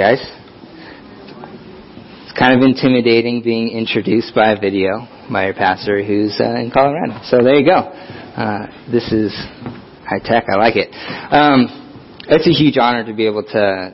Guys. 0.00 0.22
It's 2.24 2.32
kind 2.32 2.56
of 2.56 2.66
intimidating 2.66 3.42
being 3.42 3.68
introduced 3.68 4.34
by 4.34 4.52
a 4.52 4.58
video 4.58 5.06
by 5.30 5.44
your 5.44 5.52
pastor 5.52 6.02
who's 6.02 6.40
uh, 6.40 6.54
in 6.54 6.70
Colorado. 6.72 7.20
So 7.24 7.44
there 7.44 7.56
you 7.56 7.66
go. 7.66 7.76
Uh, 7.76 8.66
this 8.90 9.12
is 9.12 9.30
high 10.08 10.24
tech. 10.24 10.44
I 10.50 10.56
like 10.56 10.76
it. 10.76 10.88
Um, 11.30 12.16
it's 12.28 12.48
a 12.48 12.50
huge 12.50 12.78
honor 12.78 13.04
to 13.04 13.12
be 13.12 13.26
able 13.26 13.42
to 13.42 13.92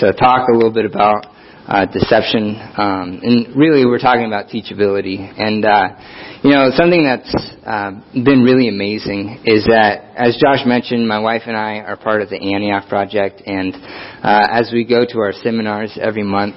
to 0.00 0.12
talk 0.12 0.50
a 0.50 0.52
little 0.52 0.74
bit 0.74 0.84
about 0.84 1.24
uh, 1.68 1.84
deception, 1.86 2.54
um, 2.76 3.20
and 3.22 3.56
really 3.56 3.84
we're 3.84 3.98
talking 3.98 4.26
about 4.26 4.46
teachability. 4.46 5.18
And 5.18 5.64
uh, 5.64 6.40
you 6.42 6.50
know, 6.50 6.70
something 6.76 7.02
that's 7.02 7.34
uh, 7.66 7.90
been 8.14 8.42
really 8.42 8.68
amazing 8.68 9.42
is 9.44 9.66
that, 9.66 10.14
as 10.14 10.38
Josh 10.40 10.64
mentioned, 10.64 11.08
my 11.08 11.18
wife 11.18 11.42
and 11.46 11.56
I 11.56 11.78
are 11.78 11.96
part 11.96 12.22
of 12.22 12.30
the 12.30 12.36
Antioch 12.36 12.88
Project, 12.88 13.42
and 13.46 13.74
uh, 13.74 14.46
as 14.50 14.70
we 14.72 14.84
go 14.84 15.04
to 15.04 15.18
our 15.18 15.32
seminars 15.32 15.98
every 16.00 16.22
month, 16.22 16.54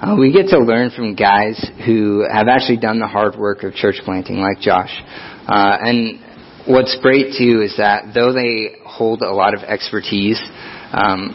uh, 0.00 0.16
we 0.18 0.32
get 0.32 0.46
to 0.48 0.58
learn 0.58 0.90
from 0.90 1.16
guys 1.16 1.58
who 1.84 2.24
have 2.32 2.46
actually 2.48 2.78
done 2.78 3.00
the 3.00 3.06
hard 3.06 3.36
work 3.36 3.64
of 3.64 3.74
church 3.74 3.96
planting, 4.04 4.38
like 4.38 4.60
Josh. 4.60 4.94
Uh, 5.46 5.76
and 5.80 6.20
what's 6.66 6.96
great 7.02 7.34
too 7.36 7.62
is 7.62 7.74
that 7.78 8.14
though 8.14 8.32
they 8.32 8.76
hold 8.86 9.22
a 9.22 9.30
lot 9.30 9.54
of 9.54 9.62
expertise, 9.62 10.40
um, 10.92 11.34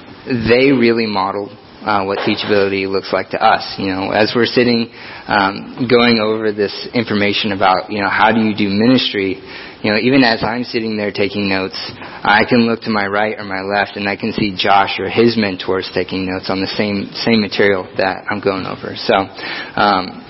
they 0.50 0.72
really 0.72 1.06
model 1.06 1.50
uh, 1.88 2.04
what 2.04 2.20
teachability 2.20 2.84
looks 2.84 3.14
like 3.16 3.32
to 3.32 3.40
us. 3.40 3.64
You 3.80 3.88
know, 3.88 4.12
as 4.12 4.34
we're 4.36 4.46
sitting 4.46 4.92
um, 5.28 5.88
going 5.88 6.20
over 6.20 6.52
this 6.52 6.76
information 6.94 7.54
about 7.56 7.90
you 7.90 8.04
know 8.04 8.12
how 8.12 8.36
do 8.36 8.44
you 8.44 8.52
do 8.52 8.68
ministry, 8.68 9.40
you 9.80 9.90
know, 9.92 9.98
even 9.98 10.28
as 10.28 10.44
I'm 10.44 10.68
sitting 10.68 10.98
there 10.98 11.16
taking 11.16 11.48
notes, 11.48 11.80
I 11.96 12.44
can 12.44 12.68
look 12.68 12.82
to 12.82 12.92
my 12.92 13.08
right 13.08 13.40
or 13.40 13.46
my 13.48 13.64
left 13.64 13.96
and 13.96 14.10
I 14.10 14.18
can 14.18 14.34
see 14.34 14.52
Josh 14.52 15.00
or 15.00 15.08
his 15.08 15.40
mentors 15.40 15.90
taking 15.96 16.28
notes 16.28 16.52
on 16.52 16.60
the 16.60 16.68
same 16.76 17.08
same 17.24 17.40
material 17.40 17.88
that 17.96 18.28
I'm 18.30 18.44
going 18.44 18.68
over. 18.68 19.00
So. 19.00 19.16
Um, 19.16 20.28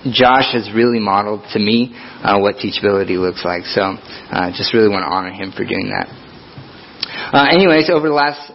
Josh 0.00 0.56
has 0.56 0.72
really 0.74 0.98
modeled 0.98 1.44
to 1.52 1.58
me 1.58 1.92
uh, 2.24 2.40
what 2.40 2.56
teachability 2.56 3.20
looks 3.20 3.44
like. 3.44 3.68
So, 3.68 3.82
uh, 4.32 4.48
just 4.56 4.72
really 4.72 4.88
want 4.88 5.04
to 5.04 5.12
honor 5.12 5.28
him 5.28 5.52
for 5.52 5.60
doing 5.60 5.92
that. 5.92 6.08
Uh, 7.36 7.46
anyways, 7.52 7.90
over 7.90 8.08
the 8.08 8.14
last 8.14 8.50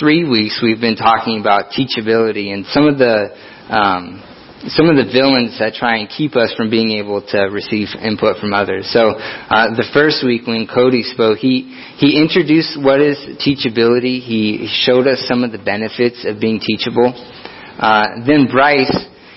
three 0.00 0.26
weeks 0.26 0.58
we've 0.62 0.80
been 0.80 0.96
talking 0.96 1.38
about 1.38 1.70
teachability 1.76 2.54
and 2.54 2.64
some 2.72 2.88
of 2.88 2.96
the 2.96 3.28
um, 3.68 4.24
some 4.72 4.88
of 4.88 4.96
the 4.96 5.08
villains 5.12 5.58
that 5.60 5.74
try 5.74 5.98
and 5.98 6.08
keep 6.08 6.36
us 6.36 6.52
from 6.56 6.68
being 6.68 6.92
able 6.92 7.20
to 7.20 7.38
receive 7.52 7.88
input 8.00 8.36
from 8.40 8.52
others. 8.52 8.88
So 8.92 9.12
uh, 9.12 9.76
the 9.76 9.88
first 9.92 10.24
week 10.24 10.46
when 10.46 10.66
Cody 10.66 11.02
spoke, 11.02 11.38
he 11.38 11.68
he 12.00 12.20
introduced 12.20 12.80
what 12.80 13.00
is 13.00 13.16
teachability. 13.44 14.24
He 14.24 14.68
showed 14.84 15.06
us 15.06 15.22
some 15.28 15.44
of 15.44 15.52
the 15.52 15.60
benefits 15.60 16.24
of 16.24 16.40
being 16.40 16.60
teachable. 16.60 17.12
Uh, 17.78 18.24
then 18.26 18.48
Bryce 18.50 18.90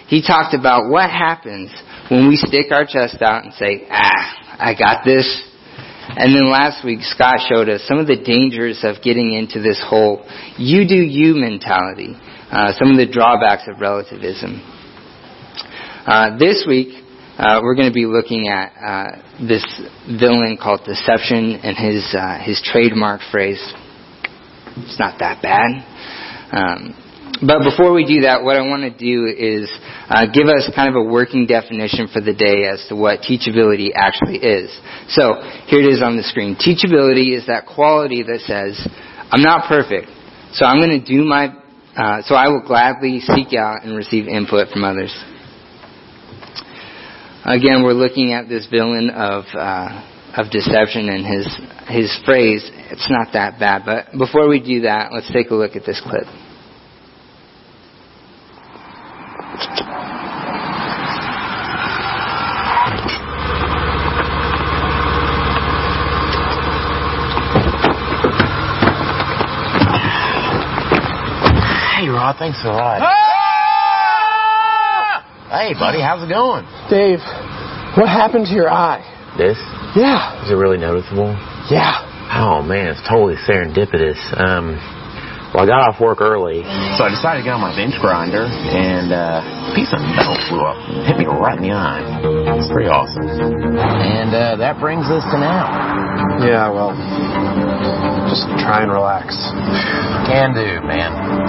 he 0.08 0.22
talked 0.22 0.56
about 0.56 0.90
what 0.90 1.10
happens 1.10 1.72
when 2.10 2.28
we 2.28 2.38
stick 2.38 2.72
our 2.72 2.86
chest 2.86 3.22
out 3.22 3.44
and 3.44 3.54
say, 3.56 3.88
"Ah, 3.92 4.60
I 4.60 4.76
got 4.80 5.04
this." 5.04 5.28
And 6.10 6.36
then 6.36 6.52
last 6.52 6.84
week, 6.84 7.00
Scott 7.02 7.40
showed 7.48 7.70
us 7.70 7.82
some 7.88 7.98
of 7.98 8.08
the 8.08 8.18
dangers 8.18 8.84
of 8.84 9.02
getting 9.02 9.34
into 9.34 9.62
this 9.62 9.82
whole 9.88 10.26
you 10.58 10.88
do 10.88 10.96
you 10.96 11.36
mentality, 11.36 12.16
uh, 12.52 12.74
some 12.74 12.92
of 12.92 12.98
the 12.98 13.08
drawbacks 13.08 13.64
of 13.68 13.80
relativism. 13.80 14.62
Uh, 16.06 16.38
this 16.38 16.66
week, 16.68 17.04
uh, 17.38 17.62
we're 17.64 17.76
going 17.76 17.88
to 17.88 17.94
be 17.94 18.06
looking 18.06 18.50
at 18.50 18.74
uh, 18.78 19.48
this 19.48 19.66
villain 20.20 20.58
called 20.62 20.82
deception 20.86 21.60
and 21.64 21.78
his 21.78 22.14
uh, 22.14 22.38
his 22.44 22.62
trademark 22.64 23.22
phrase. 23.32 23.62
It's 24.78 25.00
not 25.00 25.20
that 25.20 25.42
bad. 25.42 25.72
Um, 26.52 27.03
but 27.42 27.64
before 27.64 27.94
we 27.94 28.06
do 28.06 28.22
that, 28.22 28.44
what 28.44 28.56
I 28.56 28.62
want 28.62 28.84
to 28.84 28.94
do 28.94 29.26
is 29.26 29.72
uh, 30.10 30.28
give 30.32 30.48
us 30.48 30.70
kind 30.76 30.90
of 30.90 30.96
a 30.96 31.04
working 31.04 31.46
definition 31.48 32.08
for 32.08 32.22
the 32.22 32.34
day 32.34 32.70
as 32.70 32.86
to 32.90 32.96
what 32.96 33.22
teachability 33.22 33.90
actually 33.96 34.38
is. 34.38 34.70
So 35.10 35.42
here 35.66 35.82
it 35.82 35.90
is 35.90 36.02
on 36.02 36.18
the 36.18 36.24
screen. 36.24 36.56
Teachability 36.56 37.36
is 37.36 37.48
that 37.48 37.66
quality 37.66 38.24
that 38.24 38.42
says, 38.46 38.80
I'm 39.32 39.42
not 39.42 39.68
perfect, 39.68 40.08
so 40.54 40.66
I'm 40.66 40.80
going 40.80 41.02
to 41.02 41.06
do 41.06 41.24
my, 41.24 41.48
uh, 41.98 42.22
so 42.24 42.36
I 42.36 42.48
will 42.50 42.64
gladly 42.66 43.20
seek 43.20 43.54
out 43.58 43.84
and 43.84 43.96
receive 43.96 44.28
input 44.28 44.70
from 44.70 44.84
others. 44.84 45.14
Again, 47.46 47.84
we're 47.84 47.94
looking 47.94 48.32
at 48.32 48.48
this 48.48 48.68
villain 48.72 49.10
of 49.10 49.44
uh, 49.54 50.10
of 50.38 50.50
deception 50.50 51.10
and 51.10 51.26
his 51.26 51.46
his 51.88 52.20
phrase. 52.26 52.64
It's 52.90 53.10
not 53.10 53.34
that 53.34 53.60
bad, 53.60 53.84
but 53.86 54.18
before 54.18 54.48
we 54.48 54.62
do 54.62 54.82
that, 54.82 55.12
let's 55.12 55.32
take 55.32 55.50
a 55.50 55.56
look 55.56 55.76
at 55.76 55.86
this 55.86 56.02
clip. 56.02 56.24
Hey, 71.96 72.10
Rod, 72.10 72.33
thanks 72.44 72.60
a 72.68 72.76
lot. 72.76 73.00
Ah! 73.00 73.16
Hey, 75.48 75.72
buddy, 75.80 76.04
how's 76.04 76.20
it 76.20 76.28
going? 76.28 76.68
Dave, 76.92 77.24
what 77.96 78.12
happened 78.12 78.52
to 78.52 78.54
your 78.54 78.68
eye? 78.68 79.00
This? 79.40 79.56
Yeah, 79.96 80.44
Is 80.44 80.52
it 80.52 80.56
really 80.60 80.76
noticeable? 80.78 81.32
yeah. 81.72 82.04
Oh, 82.36 82.60
man, 82.66 82.88
it's 82.92 83.00
totally 83.08 83.36
serendipitous. 83.48 84.18
Um, 84.36 84.76
well, 85.54 85.64
I 85.64 85.68
got 85.70 85.86
off 85.88 86.02
work 86.02 86.18
early, 86.20 86.66
so 86.98 87.06
I 87.06 87.14
decided 87.14 87.46
to 87.46 87.48
get 87.48 87.54
on 87.54 87.62
my 87.62 87.72
bench 87.78 87.94
grinder, 88.02 88.44
and 88.50 89.14
uh, 89.14 89.70
a 89.70 89.72
piece 89.78 89.94
of 89.94 90.02
metal 90.02 90.34
flew 90.50 90.66
up 90.66 90.76
and 90.90 91.06
hit 91.06 91.16
me 91.22 91.30
right 91.30 91.56
in 91.56 91.64
the 91.64 91.72
eye. 91.72 92.02
It's 92.58 92.68
pretty 92.74 92.90
awesome. 92.90 93.22
And 93.30 94.34
uh, 94.34 94.58
that 94.58 94.82
brings 94.82 95.06
us 95.14 95.22
to 95.30 95.38
now. 95.38 95.70
Yeah, 96.42 96.74
well, 96.74 96.92
just 98.34 98.50
try 98.66 98.82
and 98.82 98.90
relax. 98.90 99.38
Can 100.26 100.58
do, 100.58 100.82
man. 100.90 101.43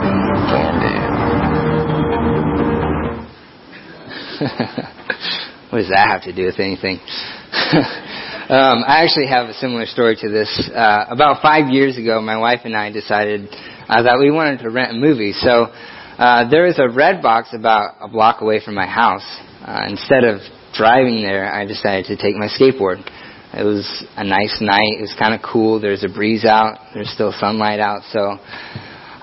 what 5.70 5.78
does 5.78 5.88
that 5.90 6.06
have 6.08 6.22
to 6.22 6.32
do 6.34 6.46
with 6.46 6.58
anything? 6.58 6.98
um, 8.50 8.82
I 8.86 9.02
actually 9.04 9.28
have 9.28 9.48
a 9.48 9.54
similar 9.54 9.86
story 9.86 10.16
to 10.16 10.28
this. 10.28 10.70
Uh, 10.74 11.06
about 11.08 11.42
five 11.42 11.70
years 11.70 11.96
ago, 11.96 12.20
my 12.20 12.36
wife 12.36 12.60
and 12.64 12.76
I 12.76 12.90
decided 12.90 13.48
uh, 13.88 14.02
that 14.02 14.18
we 14.18 14.30
wanted 14.30 14.60
to 14.60 14.70
rent 14.70 14.92
a 14.92 14.98
movie. 14.98 15.32
So 15.32 15.66
uh, 16.18 16.48
there 16.48 16.66
is 16.66 16.78
a 16.78 16.88
Redbox 16.88 17.54
about 17.54 17.96
a 18.00 18.08
block 18.08 18.40
away 18.40 18.60
from 18.64 18.74
my 18.74 18.86
house. 18.86 19.26
Uh, 19.64 19.86
instead 19.88 20.24
of 20.24 20.40
driving 20.74 21.22
there, 21.22 21.52
I 21.52 21.64
decided 21.64 22.06
to 22.06 22.16
take 22.16 22.36
my 22.36 22.48
skateboard. 22.48 23.02
It 23.56 23.62
was 23.62 24.04
a 24.16 24.24
nice 24.24 24.58
night. 24.60 24.98
It 24.98 25.02
was 25.02 25.14
kind 25.18 25.34
of 25.34 25.40
cool. 25.40 25.80
There's 25.80 26.02
a 26.02 26.08
breeze 26.08 26.44
out. 26.44 26.78
There's 26.92 27.10
still 27.10 27.32
sunlight 27.38 27.78
out. 27.78 28.02
So 28.10 28.38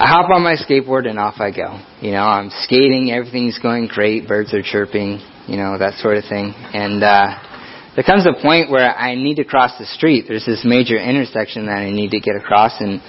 I 0.02 0.08
hop 0.08 0.32
on 0.32 0.42
my 0.42 0.56
skateboard 0.56 1.08
and 1.08 1.20
off 1.20 1.36
I 1.38 1.52
go. 1.52 1.78
You 2.02 2.10
know, 2.10 2.26
I'm 2.26 2.50
skating. 2.66 3.12
Everything's 3.12 3.60
going 3.60 3.86
great. 3.86 4.28
Birds 4.28 4.52
are 4.52 4.64
chirping. 4.64 5.22
You 5.46 5.58
know, 5.58 5.78
that 5.78 5.94
sort 6.02 6.18
of 6.18 6.24
thing. 6.26 6.56
And 6.58 7.04
uh, 7.04 7.38
there 7.94 8.04
comes 8.04 8.26
a 8.26 8.34
point 8.42 8.72
where 8.72 8.90
I 8.90 9.14
need 9.14 9.36
to 9.36 9.44
cross 9.44 9.78
the 9.78 9.86
street. 9.86 10.26
There's 10.28 10.44
this 10.44 10.66
major 10.66 10.98
intersection 10.98 11.68
that 11.68 11.86
I 11.86 11.92
need 11.92 12.10
to 12.12 12.20
get 12.20 12.36
across, 12.36 12.82
and 12.82 13.00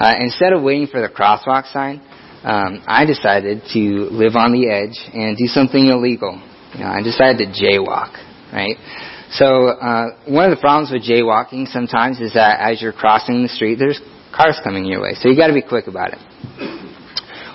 uh, 0.00 0.14
instead 0.18 0.52
of 0.52 0.64
waiting 0.64 0.88
for 0.88 1.00
the 1.00 1.06
crosswalk 1.08 1.70
sign, 1.70 2.02
um, 2.42 2.82
I 2.84 3.06
decided 3.06 3.62
to 3.72 4.10
live 4.10 4.34
on 4.34 4.50
the 4.50 4.66
edge 4.66 4.98
and 5.14 5.36
do 5.36 5.46
something 5.46 5.86
illegal. 5.86 6.34
You 6.74 6.80
know, 6.80 6.90
I 6.90 7.00
decided 7.00 7.46
to 7.46 7.54
jaywalk, 7.54 8.18
right? 8.52 8.74
So 9.38 9.68
uh, 9.68 10.18
one 10.26 10.50
of 10.50 10.56
the 10.56 10.60
problems 10.60 10.90
with 10.90 11.06
jaywalking 11.06 11.68
sometimes 11.68 12.18
is 12.18 12.34
that 12.34 12.58
as 12.58 12.82
you're 12.82 12.92
crossing 12.92 13.44
the 13.44 13.48
street, 13.48 13.78
there's 13.78 14.00
cars 14.36 14.58
coming 14.62 14.84
your 14.84 15.00
way, 15.00 15.14
so 15.14 15.28
you 15.28 15.36
got 15.36 15.48
to 15.48 15.54
be 15.54 15.62
quick 15.62 15.86
about 15.86 16.12
it. 16.12 16.18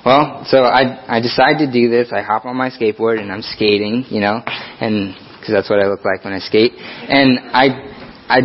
Well, 0.05 0.45
so 0.45 0.63
I 0.63 1.17
I 1.17 1.19
decide 1.19 1.57
to 1.65 1.71
do 1.71 1.89
this. 1.89 2.09
I 2.13 2.21
hop 2.21 2.45
on 2.45 2.55
my 2.55 2.69
skateboard 2.69 3.19
and 3.19 3.31
I'm 3.31 3.41
skating, 3.41 4.05
you 4.09 4.21
know, 4.21 4.39
and 4.45 5.15
because 5.39 5.49
that's 5.49 5.69
what 5.69 5.79
I 5.79 5.87
look 5.87 6.05
like 6.05 6.23
when 6.23 6.33
I 6.33 6.39
skate. 6.39 6.73
And 6.75 7.39
I 7.51 7.65
I 8.29 8.39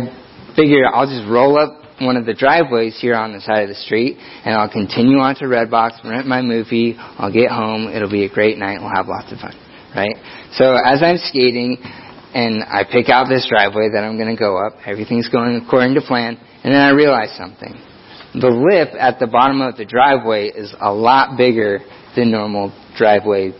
figure 0.55 0.89
I'll 0.89 1.05
just 1.05 1.29
roll 1.29 1.59
up 1.59 1.81
one 2.01 2.17
of 2.17 2.25
the 2.25 2.33
driveways 2.33 2.97
here 2.99 3.13
on 3.13 3.31
the 3.31 3.41
side 3.41 3.61
of 3.61 3.69
the 3.69 3.75
street, 3.75 4.17
and 4.17 4.55
I'll 4.55 4.71
continue 4.71 5.19
on 5.19 5.35
to 5.35 5.45
Redbox, 5.45 6.03
rent 6.03 6.25
my 6.25 6.41
movie. 6.41 6.95
I'll 6.97 7.31
get 7.31 7.51
home. 7.51 7.87
It'll 7.87 8.09
be 8.09 8.25
a 8.25 8.29
great 8.29 8.57
night. 8.57 8.79
We'll 8.81 8.95
have 8.95 9.07
lots 9.07 9.31
of 9.31 9.37
fun, 9.37 9.53
right? 9.95 10.17
So 10.53 10.73
as 10.73 11.03
I'm 11.03 11.17
skating, 11.17 11.77
and 12.33 12.63
I 12.63 12.85
pick 12.89 13.09
out 13.09 13.27
this 13.29 13.45
driveway 13.47 13.89
that 13.93 14.03
I'm 14.03 14.17
going 14.17 14.33
to 14.33 14.39
go 14.39 14.57
up. 14.57 14.77
Everything's 14.85 15.29
going 15.29 15.61
according 15.63 15.95
to 15.95 16.01
plan, 16.01 16.37
and 16.63 16.73
then 16.73 16.81
I 16.81 16.89
realize 16.89 17.35
something. 17.37 17.75
The 18.33 18.47
lip 18.47 18.95
at 18.97 19.19
the 19.19 19.27
bottom 19.27 19.61
of 19.61 19.75
the 19.75 19.85
driveway 19.85 20.47
is 20.47 20.73
a 20.79 20.93
lot 20.93 21.37
bigger 21.37 21.79
than 22.15 22.31
normal 22.31 22.73
driveway 22.97 23.51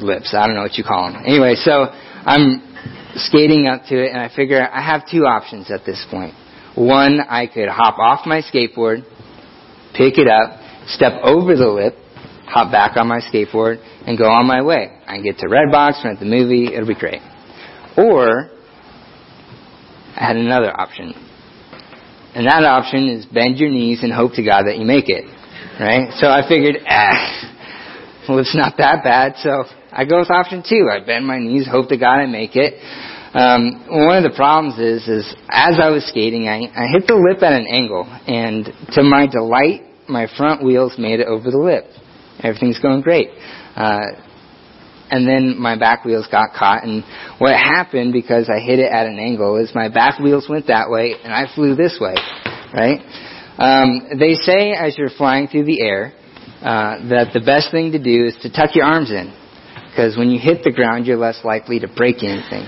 lips. 0.00 0.34
I 0.34 0.46
don't 0.46 0.56
know 0.56 0.62
what 0.62 0.76
you 0.76 0.84
call 0.84 1.12
them. 1.12 1.22
Anyway, 1.24 1.54
so 1.54 1.86
I'm 2.24 2.62
skating 3.14 3.66
up 3.66 3.84
to 3.88 4.04
it, 4.04 4.10
and 4.10 4.18
I 4.18 4.34
figure 4.34 4.60
I 4.60 4.82
have 4.82 5.02
two 5.08 5.26
options 5.26 5.70
at 5.70 5.84
this 5.86 6.04
point. 6.10 6.34
One, 6.74 7.20
I 7.20 7.46
could 7.46 7.68
hop 7.68 7.98
off 7.98 8.26
my 8.26 8.42
skateboard, 8.42 9.02
pick 9.94 10.18
it 10.18 10.28
up, 10.28 10.60
step 10.88 11.12
over 11.22 11.56
the 11.56 11.68
lip, 11.68 11.94
hop 12.46 12.70
back 12.72 12.96
on 12.96 13.08
my 13.08 13.20
skateboard, 13.20 13.82
and 14.06 14.18
go 14.18 14.26
on 14.28 14.46
my 14.46 14.62
way. 14.62 14.90
I 15.06 15.14
can 15.14 15.24
get 15.24 15.38
to 15.38 15.46
Redbox, 15.46 16.04
rent 16.04 16.20
the 16.20 16.26
movie, 16.26 16.72
it'll 16.72 16.86
be 16.86 16.94
great. 16.94 17.20
Or, 17.96 18.50
I 20.16 20.26
had 20.26 20.36
another 20.36 20.72
option. 20.78 21.14
And 22.34 22.46
that 22.46 22.64
option 22.64 23.08
is 23.08 23.26
bend 23.26 23.58
your 23.58 23.70
knees 23.70 24.02
and 24.02 24.12
hope 24.12 24.34
to 24.34 24.44
God 24.44 24.64
that 24.66 24.78
you 24.78 24.84
make 24.84 25.08
it. 25.08 25.24
Right? 25.80 26.12
So 26.18 26.26
I 26.26 26.46
figured, 26.48 26.76
ah, 26.86 28.28
well, 28.28 28.38
it's 28.38 28.54
not 28.54 28.76
that 28.78 29.02
bad, 29.04 29.34
so 29.38 29.64
I 29.90 30.04
go 30.04 30.18
with 30.18 30.30
option 30.30 30.62
two. 30.68 30.88
I 30.90 31.04
bend 31.04 31.26
my 31.26 31.38
knees, 31.38 31.66
hope 31.70 31.88
to 31.88 31.96
God 31.96 32.18
I 32.20 32.26
make 32.26 32.56
it. 32.56 32.74
Um, 33.32 33.86
one 33.88 34.16
of 34.16 34.24
the 34.24 34.36
problems 34.36 34.78
is, 34.78 35.06
is 35.06 35.34
as 35.48 35.76
I 35.80 35.90
was 35.90 36.06
skating, 36.08 36.48
I, 36.48 36.64
I 36.74 36.88
hit 36.92 37.06
the 37.06 37.14
lip 37.14 37.42
at 37.42 37.52
an 37.52 37.66
angle, 37.66 38.04
and 38.26 38.64
to 38.92 39.02
my 39.02 39.26
delight, 39.26 39.84
my 40.08 40.26
front 40.36 40.64
wheels 40.64 40.94
made 40.98 41.20
it 41.20 41.26
over 41.26 41.50
the 41.50 41.58
lip. 41.58 41.84
Everything's 42.42 42.80
going 42.80 43.02
great. 43.02 43.28
Uh, 43.76 44.00
and 45.10 45.26
then 45.26 45.58
my 45.58 45.78
back 45.78 46.04
wheels 46.04 46.26
got 46.30 46.54
caught, 46.54 46.84
and 46.84 47.04
what 47.38 47.54
happened 47.54 48.12
because 48.12 48.48
I 48.48 48.60
hit 48.60 48.78
it 48.78 48.90
at 48.90 49.06
an 49.06 49.18
angle 49.18 49.56
is 49.56 49.70
my 49.74 49.88
back 49.88 50.18
wheels 50.18 50.46
went 50.48 50.66
that 50.68 50.90
way, 50.90 51.14
and 51.22 51.32
I 51.32 51.46
flew 51.54 51.74
this 51.74 51.98
way, 52.00 52.14
right? 52.72 53.00
Um, 53.58 54.18
they 54.18 54.34
say 54.34 54.72
as 54.72 54.96
you're 54.96 55.10
flying 55.10 55.48
through 55.48 55.64
the 55.64 55.80
air 55.80 56.12
uh, 56.60 57.08
that 57.08 57.30
the 57.34 57.40
best 57.40 57.70
thing 57.70 57.92
to 57.92 58.02
do 58.02 58.26
is 58.26 58.36
to 58.42 58.52
tuck 58.52 58.74
your 58.74 58.84
arms 58.84 59.10
in, 59.10 59.34
because 59.90 60.16
when 60.16 60.30
you 60.30 60.38
hit 60.38 60.62
the 60.64 60.72
ground, 60.72 61.06
you're 61.06 61.16
less 61.16 61.40
likely 61.44 61.80
to 61.80 61.88
break 61.88 62.22
anything. 62.22 62.64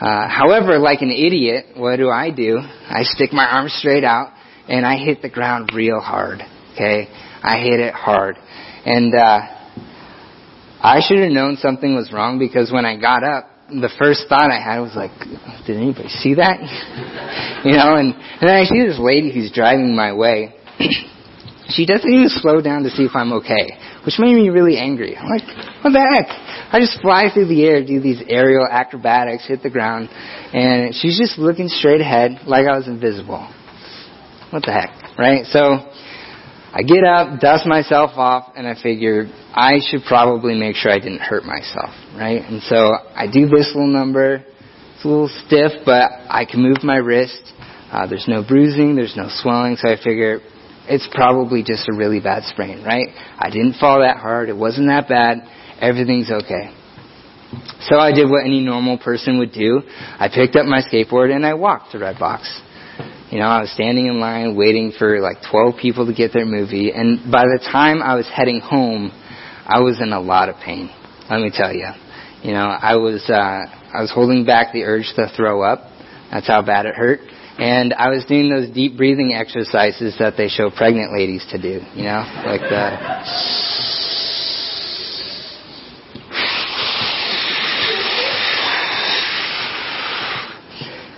Uh, 0.00 0.28
however, 0.28 0.78
like 0.78 1.02
an 1.02 1.10
idiot, 1.10 1.66
what 1.76 1.96
do 1.96 2.10
I 2.10 2.30
do? 2.30 2.58
I 2.58 3.04
stick 3.04 3.32
my 3.32 3.46
arms 3.46 3.72
straight 3.78 4.04
out 4.04 4.32
and 4.68 4.84
I 4.86 4.96
hit 4.96 5.22
the 5.22 5.28
ground 5.28 5.70
real 5.74 6.00
hard. 6.00 6.40
Okay, 6.74 7.08
I 7.42 7.58
hit 7.58 7.78
it 7.78 7.94
hard, 7.94 8.36
and 8.84 9.14
uh, 9.14 9.40
I 10.80 11.00
should 11.00 11.18
have 11.18 11.32
known 11.32 11.56
something 11.56 11.94
was 11.94 12.12
wrong 12.12 12.38
because 12.38 12.72
when 12.72 12.84
I 12.84 12.98
got 13.00 13.24
up, 13.24 13.50
the 13.68 13.90
first 13.98 14.26
thought 14.28 14.50
I 14.50 14.60
had 14.60 14.80
was 14.80 14.94
like, 14.94 15.12
"Did 15.66 15.76
anybody 15.76 16.08
see 16.08 16.34
that?" 16.34 16.60
you 17.64 17.72
know, 17.72 17.96
and 17.96 18.12
and 18.12 18.44
then 18.44 18.56
I 18.56 18.64
see 18.64 18.84
this 18.84 18.98
lady 18.98 19.32
who's 19.32 19.50
driving 19.50 19.96
my 19.96 20.12
way. 20.12 20.54
she 21.68 21.86
doesn't 21.86 22.08
even 22.08 22.28
slow 22.28 22.60
down 22.60 22.82
to 22.82 22.90
see 22.90 23.04
if 23.04 23.16
I'm 23.16 23.32
okay, 23.40 23.72
which 24.04 24.18
made 24.18 24.34
me 24.34 24.50
really 24.50 24.76
angry. 24.76 25.16
I'm 25.16 25.28
like, 25.28 25.48
"What 25.82 25.92
the 25.92 26.04
heck?" 26.04 26.28
I 26.74 26.80
just 26.80 27.00
fly 27.00 27.32
through 27.32 27.46
the 27.46 27.64
air, 27.64 27.84
do 27.84 28.00
these 28.00 28.20
aerial 28.28 28.66
acrobatics, 28.66 29.46
hit 29.46 29.62
the 29.62 29.70
ground, 29.70 30.10
and 30.10 30.94
she's 30.94 31.18
just 31.18 31.38
looking 31.38 31.68
straight 31.68 32.00
ahead 32.00 32.40
like 32.46 32.66
I 32.66 32.76
was 32.76 32.88
invisible. 32.88 33.48
What 34.50 34.64
the 34.64 34.72
heck, 34.72 35.18
right? 35.18 35.46
So 35.46 35.88
I 36.76 36.82
get 36.82 37.04
up, 37.04 37.38
dust 37.38 37.66
myself 37.66 38.18
off, 38.18 38.52
and 38.56 38.66
I 38.66 38.74
figure 38.74 39.26
I 39.54 39.78
should 39.80 40.00
probably 40.08 40.58
make 40.58 40.74
sure 40.74 40.90
I 40.90 40.98
didn't 40.98 41.20
hurt 41.20 41.44
myself, 41.44 41.94
right? 42.16 42.42
And 42.42 42.60
so 42.62 42.90
I 43.14 43.28
do 43.32 43.46
this 43.46 43.70
little 43.72 43.86
number. 43.86 44.42
It's 44.96 45.04
a 45.04 45.08
little 45.08 45.30
stiff, 45.46 45.86
but 45.86 46.10
I 46.28 46.44
can 46.50 46.60
move 46.60 46.82
my 46.82 46.96
wrist. 46.96 47.52
Uh, 47.92 48.08
there's 48.08 48.26
no 48.26 48.42
bruising, 48.42 48.96
there's 48.96 49.14
no 49.16 49.28
swelling, 49.30 49.76
so 49.76 49.88
I 49.88 49.94
figure 50.02 50.40
it's 50.88 51.08
probably 51.14 51.62
just 51.62 51.88
a 51.88 51.96
really 51.96 52.18
bad 52.18 52.42
sprain, 52.42 52.82
right? 52.82 53.06
I 53.38 53.50
didn't 53.50 53.74
fall 53.74 54.00
that 54.00 54.16
hard, 54.16 54.48
it 54.48 54.56
wasn't 54.56 54.88
that 54.88 55.08
bad, 55.08 55.46
everything's 55.80 56.32
okay. 56.32 56.74
So 57.82 58.00
I 58.00 58.10
did 58.10 58.28
what 58.28 58.44
any 58.44 58.60
normal 58.60 58.98
person 58.98 59.38
would 59.38 59.52
do. 59.52 59.82
I 59.86 60.28
picked 60.28 60.56
up 60.56 60.66
my 60.66 60.80
skateboard 60.82 61.32
and 61.32 61.46
I 61.46 61.54
walked 61.54 61.92
to 61.92 61.98
Redbox. 61.98 62.42
You 63.34 63.40
know, 63.40 63.46
I 63.46 63.62
was 63.62 63.72
standing 63.72 64.06
in 64.06 64.20
line 64.20 64.54
waiting 64.54 64.92
for 64.96 65.18
like 65.18 65.38
12 65.50 65.74
people 65.82 66.06
to 66.06 66.14
get 66.14 66.32
their 66.32 66.46
movie, 66.46 66.92
and 66.92 67.32
by 67.32 67.42
the 67.42 67.58
time 67.58 68.00
I 68.00 68.14
was 68.14 68.30
heading 68.32 68.60
home, 68.60 69.10
I 69.66 69.80
was 69.80 70.00
in 70.00 70.12
a 70.12 70.20
lot 70.20 70.48
of 70.48 70.54
pain. 70.64 70.88
Let 71.28 71.40
me 71.40 71.50
tell 71.52 71.74
you. 71.74 71.88
You 72.44 72.52
know, 72.52 72.62
I 72.62 72.94
was 72.94 73.28
uh, 73.28 73.34
I 73.34 74.00
was 74.00 74.12
holding 74.14 74.46
back 74.46 74.72
the 74.72 74.84
urge 74.84 75.10
to 75.16 75.32
throw 75.36 75.62
up. 75.62 75.90
That's 76.30 76.46
how 76.46 76.62
bad 76.62 76.86
it 76.86 76.94
hurt. 76.94 77.18
And 77.58 77.92
I 77.94 78.10
was 78.10 78.24
doing 78.24 78.48
those 78.48 78.70
deep 78.70 78.96
breathing 78.96 79.34
exercises 79.34 80.14
that 80.20 80.34
they 80.36 80.46
show 80.46 80.70
pregnant 80.70 81.12
ladies 81.12 81.44
to 81.50 81.60
do. 81.60 81.80
You 81.96 82.04
know, 82.04 82.22
like 82.46 82.60
the 82.60 84.03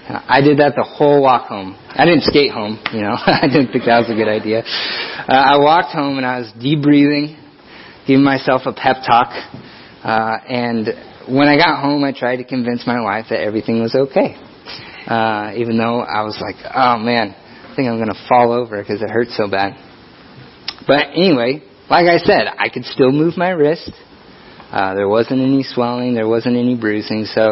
I 0.09 0.41
did 0.41 0.59
that 0.59 0.75
the 0.77 0.85
whole 0.85 1.21
walk 1.23 1.49
home. 1.49 1.75
I 1.91 2.05
didn't 2.05 2.23
skate 2.23 2.53
home, 2.53 2.79
you 2.93 3.03
know. 3.03 3.17
I 3.27 3.49
didn't 3.51 3.73
think 3.73 3.85
that 3.87 3.99
was 3.99 4.11
a 4.11 4.15
good 4.15 4.29
idea. 4.29 4.63
Uh, 4.63 5.35
I 5.35 5.59
walked 5.59 5.93
home 5.93 6.17
and 6.17 6.27
I 6.27 6.39
was 6.39 6.53
deep 6.61 6.83
breathing, 6.83 7.37
giving 8.07 8.23
myself 8.23 8.63
a 8.67 8.73
pep 8.73 9.03
talk. 9.07 9.35
Uh, 10.05 10.39
and 10.47 10.87
when 11.27 11.49
I 11.49 11.57
got 11.57 11.83
home, 11.83 12.05
I 12.05 12.13
tried 12.13 12.37
to 12.37 12.45
convince 12.45 12.87
my 12.87 13.01
wife 13.01 13.27
that 13.31 13.41
everything 13.41 13.83
was 13.83 13.95
okay. 13.95 14.39
Uh, 15.07 15.53
even 15.57 15.77
though 15.77 16.01
I 16.01 16.23
was 16.23 16.39
like, 16.41 16.57
oh 16.73 16.99
man, 16.99 17.35
I 17.35 17.75
think 17.75 17.89
I'm 17.89 17.99
going 17.99 18.15
to 18.15 18.27
fall 18.29 18.53
over 18.53 18.81
because 18.81 19.03
it 19.03 19.11
hurts 19.11 19.37
so 19.37 19.51
bad. 19.51 19.75
But 20.87 21.11
anyway, 21.19 21.63
like 21.91 22.07
I 22.07 22.19
said, 22.19 22.47
I 22.59 22.69
could 22.69 22.85
still 22.85 23.11
move 23.11 23.37
my 23.37 23.51
wrist. 23.51 23.91
Uh, 24.71 24.95
there 24.95 25.09
wasn't 25.09 25.41
any 25.41 25.63
swelling, 25.63 26.15
there 26.15 26.29
wasn't 26.29 26.57
any 26.57 26.77
bruising, 26.77 27.25
so 27.25 27.43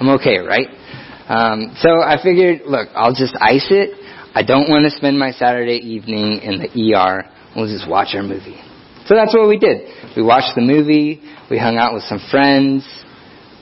I'm 0.00 0.08
okay, 0.20 0.38
right? 0.38 0.68
Um, 1.28 1.76
so 1.80 2.00
I 2.00 2.16
figured, 2.22 2.62
look, 2.66 2.88
I'll 2.94 3.14
just 3.14 3.36
ice 3.38 3.68
it. 3.70 3.90
I 4.34 4.42
don't 4.42 4.68
want 4.70 4.84
to 4.84 4.96
spend 4.96 5.18
my 5.18 5.32
Saturday 5.32 5.76
evening 5.76 6.40
in 6.42 6.60
the 6.60 6.94
ER. 6.94 7.24
We'll 7.54 7.66
just 7.66 7.88
watch 7.88 8.14
our 8.14 8.22
movie. 8.22 8.60
So 9.06 9.14
that's 9.14 9.34
what 9.34 9.48
we 9.48 9.58
did. 9.58 9.88
We 10.16 10.22
watched 10.22 10.54
the 10.54 10.62
movie. 10.62 11.20
We 11.50 11.58
hung 11.58 11.76
out 11.76 11.92
with 11.92 12.04
some 12.04 12.20
friends. 12.30 12.86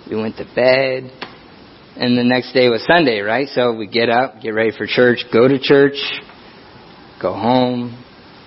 We 0.08 0.16
went 0.16 0.36
to 0.36 0.44
bed. 0.54 1.10
And 1.96 2.16
the 2.16 2.24
next 2.24 2.52
day 2.52 2.68
was 2.68 2.84
Sunday, 2.86 3.20
right? 3.20 3.48
So 3.48 3.74
we 3.74 3.86
get 3.86 4.10
up, 4.10 4.42
get 4.42 4.50
ready 4.50 4.70
for 4.76 4.86
church, 4.86 5.24
go 5.32 5.48
to 5.48 5.58
church, 5.58 5.96
go 7.20 7.32
home, 7.32 8.04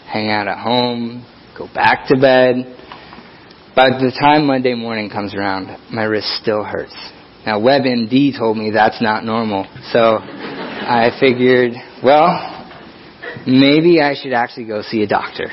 hang 0.07 0.29
out 0.29 0.47
at 0.47 0.59
home, 0.59 1.25
go 1.57 1.67
back 1.73 2.07
to 2.09 2.15
bed. 2.19 2.75
By 3.75 3.89
the 3.89 4.15
time 4.19 4.45
Monday 4.45 4.75
morning 4.75 5.09
comes 5.09 5.33
around, 5.33 5.75
my 5.91 6.03
wrist 6.03 6.27
still 6.41 6.63
hurts. 6.63 6.95
Now, 7.45 7.59
WebMD 7.59 8.37
told 8.37 8.57
me 8.57 8.71
that's 8.71 9.01
not 9.01 9.23
normal. 9.23 9.65
So 9.91 10.19
I 10.19 11.11
figured, 11.19 11.71
well, 12.03 12.27
maybe 13.47 14.01
I 14.01 14.13
should 14.15 14.33
actually 14.33 14.65
go 14.65 14.81
see 14.81 15.03
a 15.03 15.07
doctor. 15.07 15.47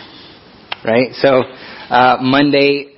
Right? 0.85 1.13
So 1.15 1.43
uh, 1.91 2.19
Monday 2.21 2.97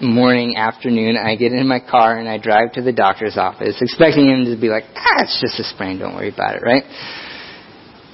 morning, 0.00 0.56
afternoon, 0.56 1.16
I 1.16 1.36
get 1.36 1.52
in 1.52 1.66
my 1.66 1.80
car 1.80 2.18
and 2.18 2.28
I 2.28 2.38
drive 2.38 2.72
to 2.74 2.82
the 2.82 2.92
doctor's 2.92 3.36
office, 3.36 3.76
expecting 3.80 4.28
him 4.28 4.44
to 4.44 4.60
be 4.60 4.68
like, 4.68 4.84
ah, 4.94 5.22
it's 5.22 5.40
just 5.40 5.58
a 5.58 5.64
sprain, 5.64 5.98
don't 5.98 6.14
worry 6.14 6.32
about 6.32 6.56
it, 6.56 6.62
right? 6.62 6.84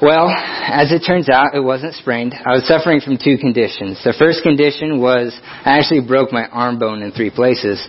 Well, 0.00 0.28
as 0.28 0.92
it 0.92 1.00
turns 1.06 1.28
out, 1.28 1.54
it 1.54 1.60
wasn't 1.60 1.94
sprained. 1.94 2.34
I 2.34 2.54
was 2.54 2.66
suffering 2.66 3.00
from 3.00 3.16
two 3.16 3.38
conditions. 3.38 4.02
The 4.02 4.14
first 4.18 4.42
condition 4.42 5.00
was 5.00 5.38
I 5.64 5.78
actually 5.78 6.06
broke 6.06 6.32
my 6.32 6.46
arm 6.48 6.78
bone 6.78 7.02
in 7.02 7.12
three 7.12 7.30
places. 7.30 7.80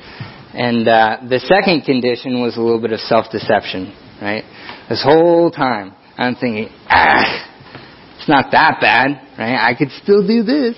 And 0.55 0.87
uh, 0.87 1.17
the 1.27 1.39
second 1.39 1.83
condition 1.83 2.41
was 2.41 2.55
a 2.55 2.61
little 2.61 2.79
bit 2.79 2.93
of 2.93 2.99
self-deception, 3.01 3.93
right? 4.21 4.45
This 4.87 5.03
whole 5.03 5.51
time, 5.51 5.93
I'm 6.17 6.35
thinking, 6.35 6.69
ah, 6.87 8.15
it's 8.17 8.29
not 8.29 8.51
that 8.53 8.77
bad, 8.79 9.19
right? 9.37 9.59
I 9.59 9.75
could 9.77 9.91
still 10.01 10.25
do 10.25 10.43
this. 10.43 10.77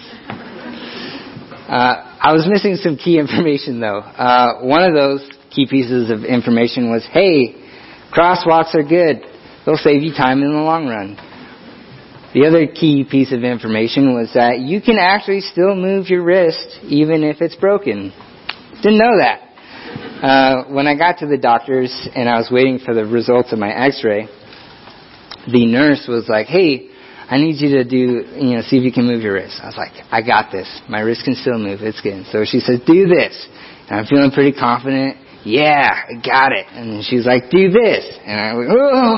Uh, 1.69 2.17
I 2.17 2.33
was 2.33 2.47
missing 2.49 2.77
some 2.77 2.97
key 2.97 3.19
information 3.23 3.79
though. 3.79 3.99
Uh, 3.99 4.65
one 4.65 4.83
of 4.83 4.95
those 4.95 5.21
key 5.53 5.67
pieces 5.69 6.09
of 6.09 6.23
information 6.23 6.89
was, 6.89 7.05
hey, 7.11 7.53
crosswalks 8.11 8.73
are 8.73 8.81
good. 8.81 9.21
They'll 9.63 9.77
save 9.77 10.01
you 10.01 10.11
time 10.13 10.41
in 10.41 10.53
the 10.53 10.59
long 10.59 10.87
run. 10.87 11.17
The 12.33 12.47
other 12.47 12.65
key 12.65 13.05
piece 13.09 13.31
of 13.31 13.43
information 13.43 14.15
was 14.15 14.31
that 14.33 14.59
you 14.59 14.81
can 14.81 14.97
actually 14.97 15.41
still 15.41 15.75
move 15.75 16.07
your 16.07 16.23
wrist 16.23 16.79
even 16.83 17.23
if 17.23 17.41
it's 17.41 17.55
broken. 17.55 18.11
Didn't 18.81 18.97
know 18.97 19.17
that. 19.19 19.46
Uh, 20.21 20.63
when 20.73 20.87
I 20.87 20.95
got 20.95 21.19
to 21.19 21.27
the 21.27 21.37
doctor's 21.37 22.09
and 22.15 22.27
I 22.27 22.37
was 22.37 22.49
waiting 22.49 22.79
for 22.79 22.95
the 22.95 23.05
results 23.05 23.53
of 23.53 23.59
my 23.59 23.69
X-ray, 23.69 24.27
the 25.51 25.65
nurse 25.67 26.07
was 26.07 26.27
like, 26.27 26.47
"Hey, 26.47 26.89
I 27.29 27.37
need 27.37 27.61
you 27.61 27.69
to 27.77 27.83
do, 27.83 28.25
you 28.35 28.55
know, 28.55 28.61
see 28.61 28.77
if 28.77 28.83
you 28.83 28.91
can 28.91 29.05
move 29.05 29.21
your 29.21 29.33
wrist." 29.33 29.59
I 29.61 29.67
was 29.67 29.77
like, 29.77 29.93
"I 30.09 30.23
got 30.23 30.51
this. 30.51 30.67
My 30.89 31.01
wrist 31.01 31.23
can 31.23 31.35
still 31.35 31.59
move. 31.59 31.81
It's 31.83 32.01
good." 32.01 32.25
So 32.31 32.45
she 32.45 32.59
says, 32.59 32.79
"Do 32.87 33.05
this," 33.05 33.47
and 33.89 33.99
I'm 33.99 34.07
feeling 34.07 34.31
pretty 34.31 34.53
confident. 34.53 35.17
Yeah, 35.43 35.93
I 36.09 36.13
got 36.15 36.51
it. 36.51 36.65
And 36.71 37.03
she's 37.05 37.27
like, 37.27 37.51
"Do 37.51 37.69
this," 37.69 38.17
and 38.25 38.41
I 38.41 38.53
went, 38.55 38.69
"Oh." 38.71 39.17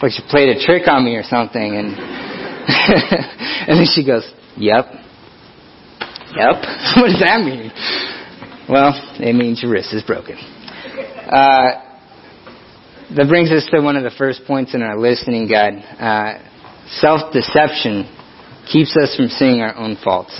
like 0.02 0.12
she 0.12 0.22
played 0.30 0.56
a 0.56 0.64
trick 0.64 0.88
on 0.88 1.04
me 1.04 1.16
or 1.16 1.22
something, 1.22 1.76
and 1.76 1.88
and 3.68 3.78
then 3.78 3.86
she 3.92 4.06
goes, 4.06 4.24
"Yep." 4.56 5.03
Yep. 6.36 6.54
what 6.96 7.06
does 7.10 7.20
that 7.20 7.42
mean? 7.44 7.70
Well, 8.68 8.90
it 9.20 9.34
means 9.34 9.62
your 9.62 9.70
wrist 9.70 9.94
is 9.94 10.02
broken. 10.02 10.34
Uh, 10.34 11.80
that 13.14 13.28
brings 13.28 13.52
us 13.52 13.68
to 13.70 13.80
one 13.80 13.96
of 13.96 14.02
the 14.02 14.10
first 14.18 14.42
points 14.46 14.74
in 14.74 14.82
our 14.82 14.98
listening 14.98 15.46
guide. 15.46 15.74
Uh, 15.74 16.42
self-deception 16.98 18.10
keeps 18.70 18.96
us 18.96 19.14
from 19.16 19.28
seeing 19.28 19.60
our 19.60 19.76
own 19.76 19.96
faults. 20.02 20.34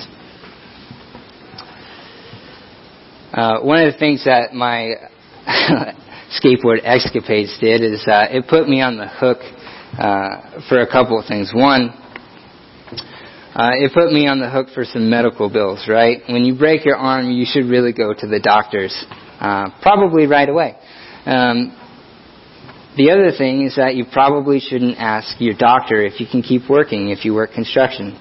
Uh, 3.32 3.60
one 3.60 3.82
of 3.84 3.92
the 3.92 3.98
things 3.98 4.24
that 4.24 4.52
my 4.52 4.94
skateboard 6.42 6.80
escapades 6.82 7.56
did 7.60 7.82
is 7.84 8.04
uh, 8.08 8.26
it 8.30 8.48
put 8.48 8.68
me 8.68 8.80
on 8.80 8.96
the 8.96 9.06
hook 9.06 9.38
uh, 9.98 10.60
for 10.68 10.80
a 10.80 10.90
couple 10.90 11.20
of 11.20 11.26
things. 11.26 11.52
One, 11.54 11.90
uh, 13.54 13.70
it 13.74 13.92
put 13.94 14.12
me 14.12 14.26
on 14.26 14.40
the 14.40 14.50
hook 14.50 14.68
for 14.74 14.84
some 14.84 15.08
medical 15.08 15.48
bills, 15.48 15.86
right? 15.88 16.22
When 16.28 16.44
you 16.44 16.58
break 16.58 16.84
your 16.84 16.96
arm, 16.96 17.30
you 17.30 17.46
should 17.48 17.66
really 17.66 17.92
go 17.92 18.12
to 18.12 18.26
the 18.26 18.40
doctors, 18.40 18.92
uh, 19.40 19.70
probably 19.80 20.26
right 20.26 20.48
away. 20.48 20.76
Um, 21.24 21.70
the 22.96 23.10
other 23.10 23.30
thing 23.36 23.62
is 23.62 23.76
that 23.76 23.94
you 23.94 24.06
probably 24.12 24.58
shouldn't 24.58 24.98
ask 24.98 25.40
your 25.40 25.54
doctor 25.56 26.04
if 26.04 26.20
you 26.20 26.26
can 26.30 26.42
keep 26.42 26.68
working 26.68 27.10
if 27.10 27.24
you 27.24 27.32
work 27.32 27.52
construction. 27.52 28.18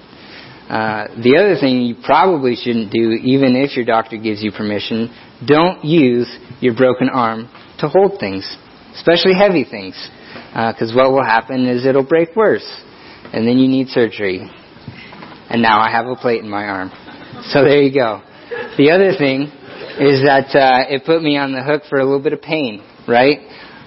Uh, 0.68 1.08
the 1.22 1.36
other 1.36 1.58
thing 1.60 1.82
you 1.82 1.96
probably 2.04 2.54
shouldn't 2.56 2.92
do, 2.92 3.10
even 3.10 3.56
if 3.56 3.76
your 3.76 3.84
doctor 3.84 4.16
gives 4.16 4.42
you 4.42 4.50
permission, 4.50 5.14
don't 5.44 5.84
use 5.84 6.30
your 6.60 6.74
broken 6.74 7.08
arm 7.08 7.50
to 7.80 7.88
hold 7.88 8.18
things, 8.18 8.56
especially 8.94 9.34
heavy 9.34 9.64
things, 9.64 9.94
because 10.54 10.92
uh, 10.92 10.96
what 10.96 11.10
will 11.10 11.24
happen 11.24 11.66
is 11.66 11.84
it'll 11.84 12.06
break 12.06 12.34
worse, 12.34 12.66
and 13.32 13.46
then 13.46 13.58
you 13.58 13.68
need 13.68 13.88
surgery. 13.88 14.48
And 15.54 15.62
now 15.62 15.78
I 15.78 15.88
have 15.88 16.08
a 16.08 16.16
plate 16.16 16.42
in 16.42 16.50
my 16.50 16.64
arm. 16.64 16.90
So 17.50 17.62
there 17.62 17.80
you 17.80 17.94
go. 17.94 18.20
The 18.76 18.90
other 18.90 19.12
thing 19.16 19.42
is 20.02 20.20
that 20.26 20.50
uh, 20.50 20.92
it 20.92 21.04
put 21.06 21.22
me 21.22 21.36
on 21.36 21.52
the 21.52 21.62
hook 21.62 21.82
for 21.88 22.00
a 22.00 22.04
little 22.04 22.20
bit 22.20 22.32
of 22.32 22.42
pain, 22.42 22.82
right? 23.06 23.38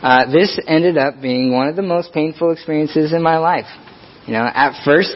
Uh, 0.01 0.31
this 0.31 0.57
ended 0.65 0.97
up 0.97 1.21
being 1.21 1.51
one 1.51 1.67
of 1.67 1.75
the 1.75 1.81
most 1.81 2.13
painful 2.13 2.51
experiences 2.51 3.11
in 3.11 3.21
my 3.21 3.37
life. 3.39 3.65
You 4.27 4.31
know, 4.31 4.45
at 4.45 4.81
first, 4.85 5.13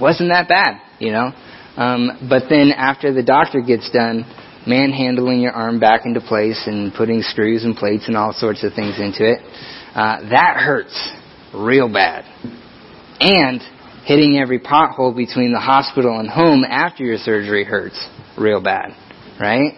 wasn't 0.00 0.28
that 0.28 0.46
bad, 0.46 0.80
you 1.00 1.10
know. 1.10 1.32
Um, 1.76 2.28
but 2.30 2.44
then 2.48 2.70
after 2.70 3.12
the 3.12 3.24
doctor 3.24 3.60
gets 3.60 3.90
done 3.90 4.24
manhandling 4.64 5.40
your 5.40 5.50
arm 5.50 5.80
back 5.80 6.06
into 6.06 6.20
place 6.20 6.62
and 6.66 6.94
putting 6.94 7.22
screws 7.22 7.64
and 7.64 7.74
plates 7.74 8.06
and 8.06 8.16
all 8.16 8.32
sorts 8.32 8.62
of 8.62 8.72
things 8.74 9.00
into 9.00 9.28
it, 9.28 9.40
uh, 9.96 10.30
that 10.30 10.58
hurts 10.58 11.10
real 11.52 11.92
bad. 11.92 12.24
And 13.18 13.60
hitting 14.04 14.38
every 14.38 14.58
pothole 14.58 15.14
between 15.14 15.52
the 15.52 15.60
hospital 15.60 16.18
and 16.18 16.28
home 16.28 16.64
after 16.64 17.04
your 17.04 17.18
surgery 17.18 17.64
hurts 17.64 18.08
real 18.38 18.60
bad, 18.60 18.96
right? 19.40 19.74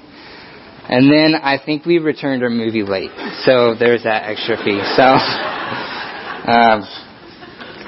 And 0.87 1.11
then 1.11 1.35
I 1.35 1.59
think 1.65 1.87
we 1.87 1.99
returned 1.99 2.43
our 2.43 2.51
movie 2.51 2.83
late, 2.83 3.11
so 3.45 3.75
there's 3.75 4.05
that 4.05 4.25
extra 4.29 4.57
fee. 4.57 4.83
So, 4.97 5.03
um, 6.53 6.83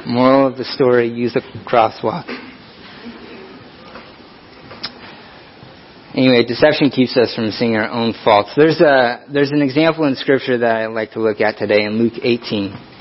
moral 0.06 0.46
of 0.46 0.56
the 0.56 0.64
story: 0.64 1.08
use 1.08 1.36
a 1.36 1.40
crosswalk. 1.68 2.24
Anyway, 6.14 6.44
deception 6.44 6.88
keeps 6.88 7.14
us 7.18 7.34
from 7.34 7.50
seeing 7.50 7.76
our 7.76 7.90
own 7.90 8.14
faults. 8.24 8.50
There's 8.56 8.80
a 8.80 9.26
there's 9.30 9.50
an 9.50 9.60
example 9.60 10.04
in 10.06 10.16
Scripture 10.16 10.56
that 10.56 10.76
I'd 10.76 10.86
like 10.86 11.12
to 11.12 11.20
look 11.20 11.42
at 11.42 11.58
today 11.58 11.84
in 11.84 11.98
Luke 11.98 12.14
18. 12.22 12.95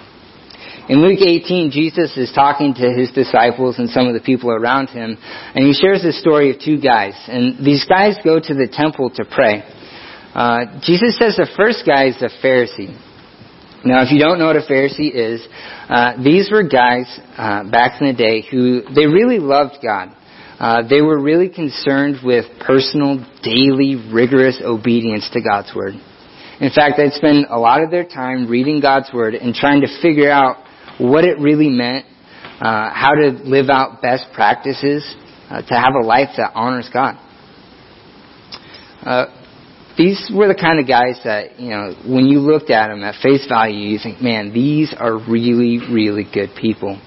In 0.88 1.02
Luke 1.02 1.20
18, 1.20 1.72
Jesus 1.72 2.16
is 2.16 2.32
talking 2.32 2.76
to 2.76 2.94
his 2.94 3.12
disciples 3.12 3.80
and 3.80 3.90
some 3.90 4.06
of 4.06 4.14
the 4.14 4.20
people 4.20 4.52
around 4.52 4.90
him, 4.90 5.18
and 5.20 5.66
he 5.66 5.74
shares 5.74 6.04
the 6.04 6.14
story 6.14 6.52
of 6.52 6.62
two 6.62 6.80
guys. 6.80 7.14
And 7.28 7.66
these 7.66 7.84
guys 7.86 8.18
go 8.24 8.40
to 8.40 8.54
the 8.54 8.68
temple 8.72 9.10
to 9.16 9.26
pray. 9.26 9.64
Uh, 10.36 10.80
Jesus 10.84 11.18
says 11.18 11.38
the 11.38 11.50
first 11.58 11.88
guy 11.88 12.10
is 12.10 12.22
a 12.22 12.30
Pharisee. 12.46 12.94
Now, 13.84 14.04
if 14.04 14.12
you 14.12 14.20
don't 14.20 14.38
know 14.38 14.46
what 14.46 14.58
a 14.58 14.62
Pharisee 14.62 15.10
is, 15.10 15.42
uh, 15.90 16.22
these 16.22 16.52
were 16.52 16.62
guys 16.62 17.08
uh, 17.36 17.64
back 17.70 18.00
in 18.00 18.08
the 18.08 18.14
day 18.14 18.46
who 18.46 18.84
they 18.94 19.08
really 19.08 19.40
loved 19.40 19.78
God. 19.82 20.10
Uh, 20.60 20.88
they 20.88 21.02
were 21.02 21.20
really 21.20 21.50
concerned 21.50 22.18
with 22.24 22.46
personal, 22.60 23.26
daily, 23.42 23.96
rigorous 24.14 24.62
obedience 24.64 25.28
to 25.34 25.42
God's 25.42 25.74
word. 25.76 25.96
In 26.62 26.70
fact, 26.70 26.98
they'd 26.98 27.12
spend 27.14 27.48
a 27.50 27.58
lot 27.58 27.82
of 27.82 27.90
their 27.90 28.06
time 28.06 28.48
reading 28.48 28.82
God's 28.82 29.10
word 29.12 29.34
and 29.34 29.54
trying 29.54 29.82
to 29.82 29.88
figure 30.02 30.32
out 30.32 30.65
what 30.98 31.26
it 31.26 31.40
really 31.40 31.70
meant, 31.70 32.06
uh, 32.60 32.90
how 32.94 33.12
to 33.14 33.32
live 33.44 33.70
out 33.70 34.02
best 34.02 34.26
practices, 34.34 35.04
uh, 35.50 35.62
to 35.62 35.74
have 35.74 35.94
a 36.02 36.06
life 36.06 36.30
that 36.38 36.52
honors 36.56 36.90
God. 36.92 37.16
Uh, 39.04 39.26
these 39.98 40.32
were 40.34 40.48
the 40.48 40.60
kind 40.60 40.80
of 40.80 40.88
guys 40.88 41.20
that, 41.24 41.60
you 41.60 41.70
know, 41.70 41.96
when 42.06 42.26
you 42.26 42.40
looked 42.40 42.70
at 42.70 42.90
them 42.90 43.04
at 43.04 43.16
face 43.22 43.48
value, 43.48 43.92
you 43.92 44.00
think, 44.02 44.22
man, 44.22 44.54
these 44.54 44.94
are 44.98 45.14
really, 45.16 45.80
really 45.80 46.26
good 46.26 46.50
people. 46.60 47.00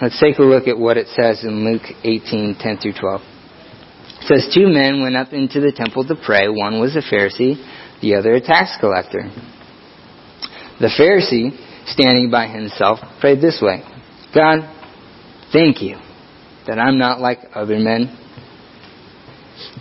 Let's 0.00 0.20
take 0.20 0.38
a 0.38 0.42
look 0.42 0.68
at 0.68 0.78
what 0.78 0.96
it 0.96 1.08
says 1.08 1.42
in 1.42 1.64
Luke 1.64 1.82
18, 2.04 2.56
10 2.60 2.78
through 2.78 2.92
12. 3.00 3.20
It 3.20 4.26
says, 4.28 4.54
Two 4.54 4.68
men 4.68 5.00
went 5.00 5.16
up 5.16 5.32
into 5.32 5.60
the 5.60 5.72
temple 5.72 6.06
to 6.06 6.14
pray. 6.14 6.48
One 6.48 6.78
was 6.78 6.94
a 6.94 7.02
Pharisee, 7.02 7.56
the 8.02 8.14
other 8.14 8.34
a 8.34 8.40
tax 8.40 8.76
collector. 8.78 9.30
The 10.78 10.92
Pharisee, 10.92 11.56
standing 11.86 12.30
by 12.30 12.46
himself, 12.48 12.98
prayed 13.20 13.40
this 13.40 13.60
way 13.62 13.82
God, 14.34 14.60
thank 15.52 15.82
you 15.82 15.96
that 16.66 16.78
I'm 16.78 16.98
not 16.98 17.20
like 17.20 17.38
other 17.54 17.78
men 17.78 18.22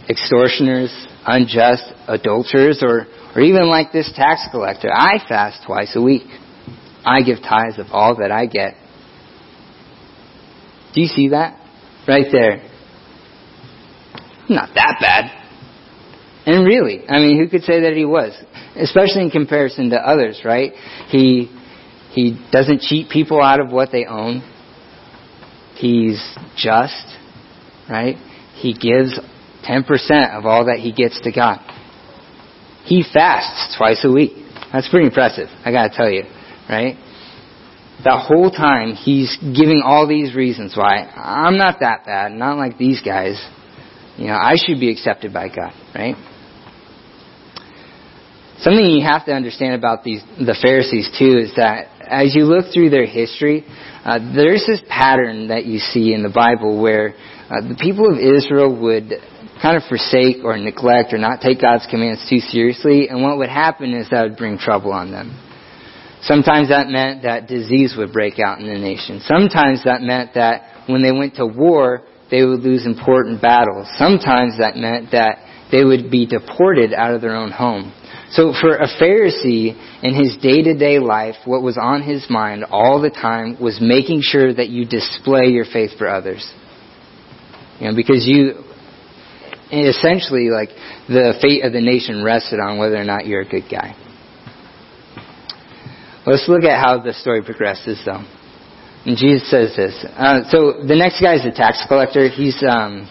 extortioners, 0.10 1.08
unjust, 1.26 1.84
adulterers, 2.08 2.82
or, 2.82 3.08
or 3.36 3.42
even 3.42 3.68
like 3.68 3.92
this 3.92 4.12
tax 4.16 4.42
collector. 4.52 4.90
I 4.92 5.20
fast 5.28 5.66
twice 5.66 5.96
a 5.96 6.02
week. 6.02 6.28
I 7.04 7.22
give 7.22 7.40
tithes 7.40 7.80
of 7.80 7.88
all 7.92 8.18
that 8.18 8.32
I 8.32 8.46
get. 8.46 8.76
Do 10.94 11.02
you 11.02 11.08
see 11.08 11.30
that? 11.30 11.60
Right 12.08 12.28
there. 12.32 12.70
Not 14.48 14.70
that 14.76 14.98
bad. 15.02 15.42
And 16.46 16.66
really, 16.66 17.08
I 17.10 17.20
mean, 17.20 17.40
who 17.40 17.50
could 17.50 17.64
say 17.64 17.82
that 17.82 17.94
he 17.94 18.06
was? 18.06 18.32
Especially 18.76 19.24
in 19.24 19.32
comparison 19.32 19.90
to 19.90 19.98
others, 19.98 20.42
right? 20.46 20.74
He, 21.10 21.52
he 22.16 22.40
doesn't 22.50 22.80
cheat 22.80 23.10
people 23.10 23.42
out 23.42 23.60
of 23.60 23.72
what 23.72 23.92
they 23.92 24.06
own. 24.06 24.40
He's 25.76 26.24
just, 26.56 27.06
right? 27.90 28.16
He 28.56 28.74
gives 28.74 29.20
10% 29.68 30.38
of 30.38 30.46
all 30.46 30.66
that 30.68 30.80
he 30.80 30.94
gets 30.94 31.20
to 31.22 31.32
God. 31.34 31.60
He 32.86 33.04
fasts 33.04 33.76
twice 33.78 34.06
a 34.06 34.12
week. 34.12 34.32
That's 34.72 34.88
pretty 34.88 35.08
impressive, 35.08 35.50
I 35.66 35.72
gotta 35.72 35.94
tell 35.94 36.10
you, 36.10 36.24
right? 36.70 36.96
The 38.06 38.18
whole 38.18 38.50
time 38.50 38.94
he's 38.94 39.38
giving 39.42 39.82
all 39.84 40.08
these 40.08 40.34
reasons 40.34 40.74
why 40.78 41.00
I'm 41.00 41.58
not 41.58 41.82
that 41.82 42.06
bad, 42.06 42.32
not 42.32 42.58
like 42.58 42.78
these 42.78 43.02
guys. 43.02 43.46
You 44.18 44.28
know, 44.28 44.36
I 44.36 44.56
should 44.56 44.80
be 44.80 44.90
accepted 44.90 45.34
by 45.34 45.50
God, 45.50 45.74
right? 45.94 46.16
Something 48.66 48.90
you 48.98 49.06
have 49.06 49.26
to 49.26 49.32
understand 49.32 49.76
about 49.76 50.04
these 50.04 50.26
the 50.42 50.58
Pharisees 50.58 51.14
too 51.22 51.38
is 51.38 51.54
that 51.54 51.86
as 52.02 52.34
you 52.34 52.46
look 52.50 52.74
through 52.74 52.90
their 52.90 53.06
history, 53.06 53.64
uh, 54.04 54.18
there's 54.34 54.66
this 54.66 54.82
pattern 54.90 55.50
that 55.50 55.66
you 55.66 55.78
see 55.78 56.18
in 56.18 56.24
the 56.24 56.34
Bible 56.34 56.82
where 56.82 57.14
uh, 57.46 57.62
the 57.62 57.78
people 57.78 58.10
of 58.10 58.18
Israel 58.18 58.74
would 58.74 59.14
kind 59.62 59.78
of 59.78 59.84
forsake 59.86 60.42
or 60.44 60.58
neglect 60.58 61.14
or 61.14 61.20
not 61.22 61.42
take 61.46 61.62
God's 61.62 61.86
commands 61.86 62.26
too 62.28 62.40
seriously, 62.42 63.08
and 63.08 63.22
what 63.22 63.38
would 63.38 63.54
happen 63.54 63.94
is 63.94 64.10
that 64.10 64.24
would 64.24 64.38
bring 64.38 64.58
trouble 64.58 64.92
on 64.92 65.12
them. 65.12 65.38
Sometimes 66.24 66.70
that 66.70 66.90
meant 66.90 67.22
that 67.22 67.46
disease 67.46 67.94
would 67.96 68.12
break 68.12 68.42
out 68.42 68.58
in 68.58 68.66
the 68.66 68.82
nation. 68.82 69.22
Sometimes 69.30 69.84
that 69.86 70.02
meant 70.02 70.34
that 70.34 70.90
when 70.90 71.04
they 71.04 71.12
went 71.12 71.36
to 71.36 71.46
war, 71.46 72.02
they 72.32 72.44
would 72.44 72.62
lose 72.62 72.88
important 72.88 73.44
battles. 73.44 73.86
Sometimes 74.02 74.58
that 74.58 74.76
meant 74.76 75.12
that 75.12 75.70
they 75.72 75.84
would 75.84 76.10
be 76.10 76.26
deported 76.26 76.94
out 76.94 77.14
of 77.14 77.22
their 77.22 77.36
own 77.36 77.52
home. 77.52 77.94
So 78.32 78.54
for 78.60 78.76
a 78.76 78.88
Pharisee 78.88 79.76
in 80.04 80.16
his 80.16 80.38
day-to-day 80.38 81.00
life, 81.00 81.36
what 81.46 81.62
was 81.62 81.78
on 81.80 82.02
his 82.02 82.26
mind 82.30 82.66
all 82.72 83.02
the 83.02 83.10
time 83.12 83.58
was 83.62 83.80
making 83.80 84.22
sure 84.22 84.54
that 84.54 84.70
you 84.70 84.86
display 84.86 85.46
your 85.48 85.66
faith 85.66 85.92
for 85.98 86.08
others. 86.08 86.52
You 87.80 87.90
know, 87.90 87.96
because 87.96 88.26
you 88.26 88.64
essentially 89.72 90.50
like 90.50 90.70
the 91.08 91.38
fate 91.42 91.64
of 91.64 91.74
the 91.74 91.82
nation 91.82 92.24
rested 92.24 92.60
on 92.60 92.78
whether 92.78 92.96
or 92.96 93.04
not 93.04 93.26
you're 93.26 93.42
a 93.42 93.50
good 93.50 93.66
guy. 93.70 93.96
Let's 96.26 96.48
look 96.48 96.64
at 96.64 96.84
how 96.84 97.02
the 97.02 97.14
story 97.14 97.44
progresses 97.44 98.02
though. 98.06 98.24
And 99.06 99.18
Jesus 99.18 99.50
says 99.52 99.76
this. 99.76 100.06
Uh, 100.18 100.50
so 100.50 100.82
the 100.86 100.96
next 100.96 101.22
guy 101.22 101.36
is 101.36 101.46
a 101.46 101.52
tax 101.52 101.84
collector. 101.88 102.28
He's 102.28 102.64
um, 102.68 103.06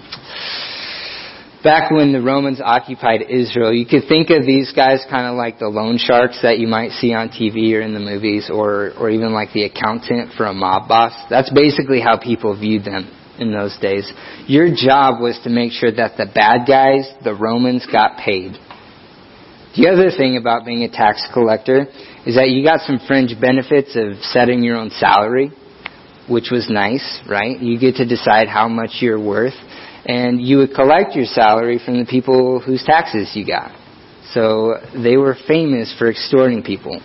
back 1.64 1.90
when 1.90 2.12
the 2.12 2.20
Romans 2.20 2.60
occupied 2.62 3.22
Israel. 3.22 3.72
You 3.72 3.86
could 3.86 4.06
think 4.06 4.28
of 4.30 4.44
these 4.44 4.72
guys 4.72 5.04
kind 5.10 5.26
of 5.26 5.34
like 5.34 5.58
the 5.58 5.68
loan 5.68 5.96
sharks 5.98 6.38
that 6.42 6.58
you 6.58 6.68
might 6.68 6.90
see 6.92 7.14
on 7.14 7.30
TV 7.30 7.72
or 7.74 7.80
in 7.80 7.94
the 7.94 8.00
movies, 8.00 8.50
or 8.52 8.92
or 9.00 9.08
even 9.10 9.32
like 9.32 9.52
the 9.52 9.64
accountant 9.64 10.34
for 10.36 10.44
a 10.44 10.54
mob 10.54 10.86
boss. 10.86 11.12
That's 11.30 11.50
basically 11.50 12.00
how 12.00 12.20
people 12.20 12.54
viewed 12.54 12.84
them 12.84 13.10
in 13.40 13.50
those 13.50 13.76
days. 13.80 14.12
Your 14.46 14.68
job 14.68 15.20
was 15.20 15.40
to 15.42 15.50
make 15.50 15.72
sure 15.72 15.90
that 15.90 16.16
the 16.16 16.26
bad 16.32 16.68
guys, 16.68 17.10
the 17.24 17.34
Romans, 17.34 17.84
got 17.90 18.18
paid. 18.18 18.52
The 19.74 19.88
other 19.88 20.10
thing 20.16 20.36
about 20.36 20.64
being 20.64 20.84
a 20.84 20.88
tax 20.88 21.26
collector 21.32 21.86
is 22.24 22.36
that 22.36 22.50
you 22.50 22.62
got 22.62 22.82
some 22.82 23.00
fringe 23.08 23.34
benefits 23.40 23.96
of 23.96 24.22
setting 24.22 24.62
your 24.62 24.76
own 24.76 24.90
salary. 24.90 25.50
which 26.28 26.48
was 26.50 26.70
nice, 26.70 27.20
right? 27.28 27.60
You 27.60 27.78
get 27.78 27.96
to 27.96 28.06
decide 28.06 28.48
how 28.48 28.68
much 28.68 29.00
you're 29.00 29.20
worth, 29.20 29.54
and 30.06 30.40
you 30.40 30.58
would 30.58 30.74
collect 30.74 31.14
your 31.14 31.24
salary 31.24 31.80
from 31.84 31.98
the 31.98 32.04
people 32.04 32.60
whose 32.60 32.84
taxes 32.84 33.30
you 33.34 33.46
got. 33.46 33.72
So 34.32 34.74
they 34.94 35.16
were 35.16 35.36
famous 35.46 35.94
for 35.98 36.10
extorting 36.10 36.62
people. 36.62 37.00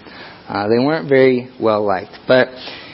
Uh, 0.48 0.68
they 0.68 0.84
weren't 0.84 1.08
very 1.08 1.50
well 1.60 1.86
liked. 1.86 2.18
But 2.27 2.48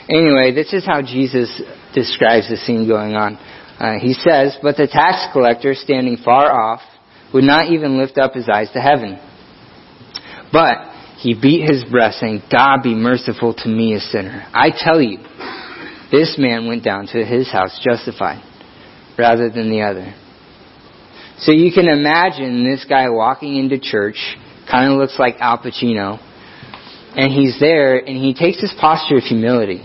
anyway, 0.08 0.52
this 0.54 0.72
is 0.72 0.84
how 0.84 1.00
Jesus 1.02 1.60
describes 1.94 2.48
the 2.48 2.56
scene 2.56 2.86
going 2.86 3.14
on. 3.14 3.36
Uh, 3.78 3.98
he 4.00 4.12
says, 4.12 4.56
But 4.62 4.76
the 4.76 4.86
tax 4.86 5.32
collector, 5.32 5.74
standing 5.74 6.18
far 6.18 6.52
off, 6.52 6.80
would 7.32 7.44
not 7.44 7.70
even 7.70 7.98
lift 7.98 8.18
up 8.18 8.34
his 8.34 8.48
eyes 8.48 8.70
to 8.72 8.80
heaven. 8.80 9.18
But 10.52 10.78
he 11.18 11.34
beat 11.40 11.68
his 11.68 11.84
breast, 11.84 12.20
saying, 12.20 12.42
God 12.52 12.82
be 12.82 12.94
merciful 12.94 13.54
to 13.54 13.68
me, 13.68 13.94
a 13.94 14.00
sinner. 14.00 14.46
I 14.52 14.70
tell 14.70 15.00
you, 15.00 15.18
this 16.12 16.36
man 16.38 16.68
went 16.68 16.84
down 16.84 17.06
to 17.08 17.24
his 17.24 17.50
house 17.50 17.80
justified 17.82 18.42
rather 19.18 19.50
than 19.50 19.70
the 19.70 19.82
other. 19.82 20.14
So 21.38 21.52
you 21.52 21.70
can 21.72 21.88
imagine 21.88 22.64
this 22.64 22.84
guy 22.88 23.10
walking 23.10 23.56
into 23.56 23.78
church, 23.78 24.16
kind 24.70 24.92
of 24.92 24.98
looks 24.98 25.18
like 25.18 25.36
Al 25.38 25.58
Pacino, 25.58 26.18
and 27.14 27.32
he's 27.32 27.58
there 27.60 27.98
and 27.98 28.16
he 28.16 28.34
takes 28.34 28.60
this 28.60 28.74
posture 28.78 29.18
of 29.18 29.22
humility. 29.24 29.84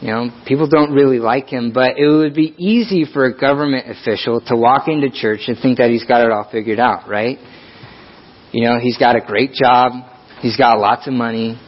You 0.00 0.08
know, 0.08 0.30
people 0.46 0.68
don't 0.68 0.92
really 0.92 1.18
like 1.18 1.48
him, 1.48 1.72
but 1.72 1.98
it 1.98 2.06
would 2.06 2.34
be 2.34 2.54
easy 2.56 3.04
for 3.12 3.26
a 3.26 3.36
government 3.36 3.90
official 3.90 4.40
to 4.46 4.56
walk 4.56 4.86
into 4.86 5.10
church 5.10 5.40
and 5.48 5.58
think 5.60 5.78
that 5.78 5.90
he's 5.90 6.04
got 6.04 6.24
it 6.24 6.30
all 6.30 6.48
figured 6.50 6.78
out, 6.78 7.08
right? 7.08 7.38
You 8.52 8.64
know, 8.64 8.78
he's 8.80 8.96
got 8.96 9.16
a 9.16 9.20
great 9.20 9.52
job, 9.52 9.92
he's 10.40 10.56
got 10.56 10.78
lots 10.78 11.08
of 11.08 11.14
money, 11.14 11.60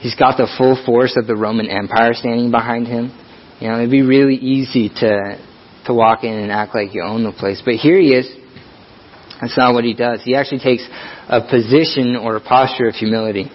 he's 0.00 0.14
got 0.14 0.36
the 0.36 0.46
full 0.58 0.82
force 0.84 1.16
of 1.16 1.26
the 1.26 1.34
Roman 1.34 1.68
Empire 1.68 2.12
standing 2.12 2.50
behind 2.50 2.86
him. 2.86 3.10
You 3.60 3.68
know, 3.68 3.78
it'd 3.78 3.90
be 3.90 4.02
really 4.02 4.36
easy 4.36 4.88
to 4.88 5.38
to 5.86 5.94
walk 5.94 6.22
in 6.22 6.32
and 6.32 6.52
act 6.52 6.74
like 6.74 6.94
you 6.94 7.02
own 7.02 7.24
the 7.24 7.32
place. 7.32 7.62
But 7.64 7.74
here 7.74 7.98
he 7.98 8.12
is. 8.12 8.28
That's 9.40 9.56
not 9.56 9.72
what 9.72 9.84
he 9.84 9.94
does. 9.94 10.22
He 10.22 10.34
actually 10.34 10.60
takes 10.60 10.86
a 11.28 11.40
position 11.40 12.16
or 12.16 12.36
a 12.36 12.40
posture 12.40 12.88
of 12.88 12.94
humility. 12.94 13.50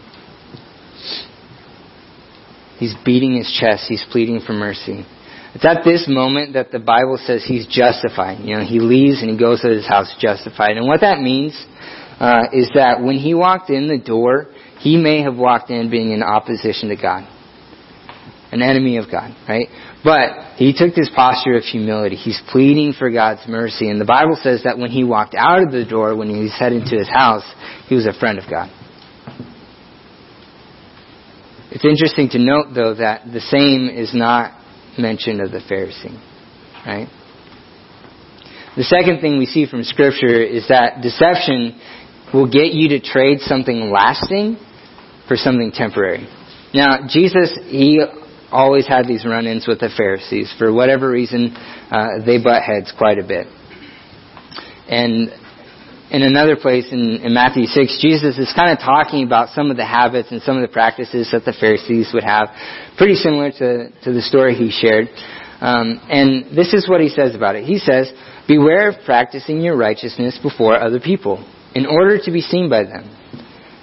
He's 2.80 2.96
beating 3.06 3.36
his 3.36 3.52
chest. 3.60 3.86
He's 3.88 4.04
pleading 4.12 4.42
for 4.46 4.54
mercy. 4.54 5.06
It's 5.54 5.66
at 5.66 5.84
this 5.86 6.06
moment 6.08 6.54
that 6.54 6.72
the 6.72 6.80
Bible 6.80 7.20
says 7.24 7.46
he's 7.46 7.68
justified. 7.68 8.40
You 8.44 8.56
know, 8.56 8.66
he 8.66 8.80
leaves 8.80 9.22
and 9.22 9.30
he 9.30 9.38
goes 9.38 9.62
to 9.62 9.70
his 9.70 9.88
house 9.88 10.14
justified. 10.20 10.78
And 10.78 10.88
what 10.88 11.02
that 11.02 11.22
means 11.22 11.54
uh, 12.20 12.46
is 12.52 12.72
that 12.74 13.02
when 13.02 13.18
he 13.18 13.34
walked 13.36 13.70
in 13.70 13.88
the 13.88 14.00
door, 14.00 14.48
he 14.80 14.98
may 14.98 15.22
have 15.22 15.36
walked 15.36 15.70
in 15.70 15.92
being 15.92 16.12
in 16.12 16.24
opposition 16.24 16.90
to 16.90 16.96
God, 16.96 17.28
an 18.54 18.62
enemy 18.62 18.98
of 18.98 19.10
God, 19.10 19.36
right? 19.50 19.68
But 20.04 20.58
he 20.58 20.74
took 20.78 20.94
this 20.94 21.10
posture 21.16 21.56
of 21.56 21.64
humility. 21.64 22.16
He's 22.16 22.40
pleading 22.52 22.94
for 22.98 23.10
God's 23.10 23.42
mercy. 23.48 23.90
And 23.90 24.00
the 24.00 24.06
Bible 24.06 24.38
says 24.42 24.64
that 24.64 24.78
when 24.78 24.92
he 24.92 25.04
walked 25.04 25.34
out 25.36 25.64
of 25.64 25.72
the 25.72 25.86
door, 25.86 26.16
when 26.16 26.30
he 26.30 26.42
was 26.42 26.56
heading 26.58 26.86
to 26.86 26.96
his 26.96 27.10
house, 27.10 27.44
he 27.88 27.96
was 27.96 28.06
a 28.06 28.14
friend 28.14 28.38
of 28.38 28.50
God. 28.50 28.70
It's 31.72 31.84
interesting 31.84 32.30
to 32.30 32.40
note, 32.40 32.76
though, 32.76 32.94
that 32.94 33.26
the 33.26 33.42
same 33.42 33.90
is 33.90 34.14
not 34.14 34.60
mentioned 35.00 35.42
of 35.42 35.52
the 35.52 35.58
Pharisee. 35.58 36.14
Right? 36.86 37.08
The 38.78 38.84
second 38.84 39.22
thing 39.22 39.40
we 39.40 39.48
see 39.48 39.66
from 39.66 39.84
Scripture 39.84 40.44
is 40.44 40.68
that 40.68 41.02
deception 41.02 41.80
will 42.32 42.50
get 42.50 42.74
you 42.74 42.90
to 42.90 43.00
trade 43.00 43.40
something 43.40 43.90
lasting 43.90 44.58
for 45.28 45.38
something 45.38 45.72
temporary. 45.72 46.28
Now, 46.74 47.08
Jesus, 47.08 47.58
he 47.66 48.04
always 48.54 48.88
had 48.88 49.08
these 49.08 49.26
run 49.26 49.48
ins 49.48 49.68
with 49.68 49.80
the 49.80 49.90
Pharisees. 49.98 50.54
For 50.58 50.72
whatever 50.72 51.10
reason, 51.10 51.56
uh, 51.92 52.24
they 52.26 52.42
butt 52.42 52.62
heads 52.62 52.94
quite 52.96 53.18
a 53.18 53.24
bit. 53.24 53.48
And 54.88 55.30
in 56.12 56.22
another 56.22 56.56
place 56.56 56.86
in, 56.92 57.22
in 57.24 57.34
Matthew 57.34 57.66
6, 57.66 58.00
Jesus 58.00 58.38
is 58.38 58.54
kind 58.56 58.72
of 58.72 58.78
talking 58.78 59.24
about 59.24 59.50
some 59.50 59.72
of 59.72 59.78
the 59.78 59.86
habits 59.86 60.32
and 60.32 60.42
some 60.44 60.56
of 60.56 60.62
the 60.62 60.72
practices 60.72 61.30
that 61.32 61.44
the 61.44 61.54
Pharisees 61.54 62.12
would 62.14 62.24
have, 62.24 62.50
pretty 62.98 63.16
similar 63.16 63.50
to, 63.52 63.90
to 64.04 64.14
the 64.14 64.22
story 64.22 64.54
he 64.54 64.70
shared. 64.70 65.10
Um, 65.60 66.00
and 66.10 66.56
this 66.56 66.74
is 66.74 66.88
what 66.88 67.02
he 67.02 67.10
says 67.10 67.34
about 67.36 67.56
it. 67.56 67.64
He 67.64 67.80
says, 67.80 68.12
Beware 68.48 68.90
of 68.90 68.96
practicing 69.06 69.62
your 69.62 69.78
righteousness 69.78 70.38
before 70.44 70.80
other 70.80 71.00
people, 71.00 71.44
in 71.74 71.86
order 71.86 72.20
to 72.22 72.32
be 72.32 72.42
seen 72.42 72.70
by 72.70 72.84
them. 72.84 73.10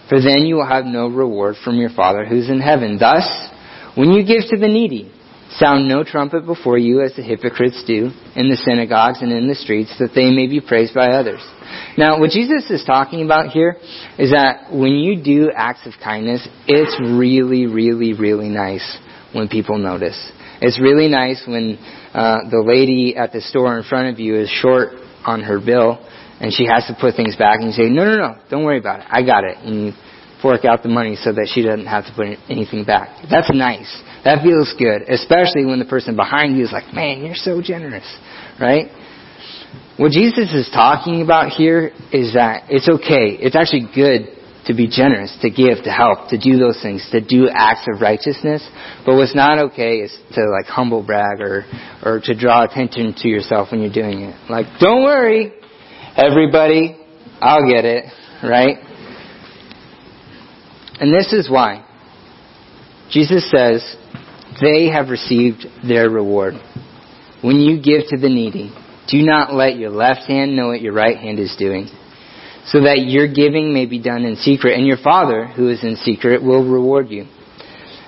For 0.09 0.21
then 0.21 0.45
you 0.45 0.57
will 0.57 0.67
have 0.67 0.85
no 0.85 1.09
reward 1.09 1.57
from 1.65 1.77
your 1.77 1.91
Father 1.91 2.27
who's 2.27 2.51
in 2.51 2.61
heaven. 2.61 2.99
Thus, 2.99 3.25
when 4.01 4.13
you 4.13 4.25
give 4.25 4.49
to 4.49 4.57
the 4.57 4.67
needy, 4.67 5.13
sound 5.51 5.87
no 5.87 6.03
trumpet 6.03 6.47
before 6.47 6.79
you 6.79 7.03
as 7.03 7.15
the 7.17 7.23
hypocrites 7.23 7.85
do 7.87 8.09
in 8.35 8.49
the 8.49 8.57
synagogues 8.57 9.21
and 9.21 9.31
in 9.31 9.47
the 9.47 9.55
streets, 9.55 9.95
that 9.99 10.13
they 10.15 10.31
may 10.31 10.47
be 10.47 10.59
praised 10.59 10.95
by 10.95 11.09
others. 11.09 11.41
Now, 11.99 12.19
what 12.19 12.31
Jesus 12.31 12.71
is 12.71 12.83
talking 12.87 13.23
about 13.23 13.51
here 13.51 13.77
is 14.19 14.31
that 14.31 14.73
when 14.73 14.93
you 14.93 15.23
do 15.23 15.51
acts 15.55 15.85
of 15.85 15.93
kindness, 16.03 16.49
it's 16.67 16.97
really, 16.99 17.67
really, 17.67 18.15
really 18.15 18.49
nice 18.49 18.97
when 19.35 19.49
people 19.49 19.77
notice. 19.77 20.17
It's 20.63 20.81
really 20.81 21.09
nice 21.09 21.45
when 21.47 21.77
uh, 22.15 22.49
the 22.49 22.63
lady 22.65 23.17
at 23.17 23.35
the 23.35 23.43
store 23.43 23.77
in 23.77 23.85
front 23.85 24.15
of 24.15 24.19
you 24.19 24.41
is 24.41 24.49
short 24.49 24.95
on 25.27 25.43
her 25.43 25.61
bill 25.61 26.03
and 26.41 26.55
she 26.55 26.65
has 26.65 26.87
to 26.87 26.97
put 26.99 27.17
things 27.17 27.37
back 27.37 27.61
and 27.61 27.67
you 27.67 27.73
say, 27.73 27.91
no, 27.91 28.07
no, 28.07 28.17
no, 28.17 28.37
don't 28.49 28.65
worry 28.65 28.79
about 28.79 29.01
it. 29.01 29.07
I 29.11 29.23
got 29.23 29.45
it. 29.45 29.59
And 29.59 29.87
you 29.87 29.93
fork 30.43 30.65
out 30.65 30.83
the 30.83 30.89
money 30.89 31.17
so 31.17 31.33
that 31.33 31.51
she 31.53 31.63
doesn't 31.63 31.87
have 31.87 32.07
to 32.07 32.13
put 32.13 32.27
anything 32.49 32.85
back. 32.85 33.25
That's 33.31 33.51
nice. 33.53 33.91
That 34.25 34.43
feels 34.43 34.75
good, 34.79 35.03
especially 35.09 35.65
when 35.65 35.79
the 35.79 35.85
person 35.85 36.17
behind 36.17 36.57
you 36.57 36.65
is 36.65 36.73
like, 36.73 36.93
man, 36.93 37.25
you're 37.25 37.35
so 37.35 37.63
generous, 37.63 38.07
right? 38.61 38.89
What 39.97 40.13
Jesus 40.13 40.53
is 40.53 40.71
talking 40.73 41.23
about 41.23 41.51
here 41.53 41.93
is 42.13 42.35
that 42.35 42.65
it's 42.69 42.89
okay. 42.89 43.37
It's 43.37 43.57
actually 43.57 43.89
good 43.95 44.41
to 44.67 44.75
be 44.75 44.89
generous, 44.89 45.37
to 45.43 45.51
give, 45.51 45.85
to 45.85 45.91
help, 45.91 46.29
to 46.29 46.39
do 46.39 46.59
those 46.59 46.81
things, 46.83 47.07
to 47.13 47.21
do 47.21 47.49
acts 47.49 47.87
of 47.93 48.01
righteousness. 48.01 48.67
But 49.05 49.17
what's 49.17 49.35
not 49.35 49.59
okay 49.73 50.01
is 50.01 50.17
to 50.35 50.43
like 50.51 50.67
humble 50.67 51.03
brag 51.03 51.41
or, 51.41 51.65
or 52.05 52.21
to 52.25 52.35
draw 52.35 52.65
attention 52.65 53.15
to 53.19 53.29
yourself 53.29 53.73
when 53.73 53.81
you're 53.81 53.93
doing 53.93 54.21
it. 54.21 54.37
Like, 54.51 54.67
don't 54.81 55.03
worry, 55.03 55.53
everybody, 56.17 56.97
I'll 57.41 57.67
get 57.69 57.85
it, 57.85 58.05
right? 58.43 58.90
And 61.01 61.13
this 61.13 61.33
is 61.33 61.51
why. 61.51 61.87
Jesus 63.11 63.51
says, 63.51 63.97
they 64.61 64.89
have 64.89 65.09
received 65.09 65.67
their 65.87 66.11
reward. 66.11 66.55
When 67.43 67.57
you 67.57 67.77
give 67.77 68.09
to 68.11 68.19
the 68.19 68.29
needy, 68.29 68.73
do 69.09 69.23
not 69.23 69.55
let 69.55 69.77
your 69.77 69.91
left 69.91 70.29
hand 70.29 70.55
know 70.55 70.69
what 70.69 70.83
your 70.83 70.93
right 70.93 71.17
hand 71.17 71.39
is 71.39 71.57
doing, 71.59 71.89
so 72.67 72.83
that 72.83 73.07
your 73.07 73.27
giving 73.27 73.73
may 73.73 73.87
be 73.87 74.01
done 74.01 74.25
in 74.25 74.37
secret, 74.37 74.77
and 74.77 74.87
your 74.87 74.99
Father, 74.99 75.47
who 75.47 75.71
is 75.71 75.83
in 75.83 75.97
secret, 75.97 76.43
will 76.43 76.69
reward 76.69 77.09
you. 77.09 77.27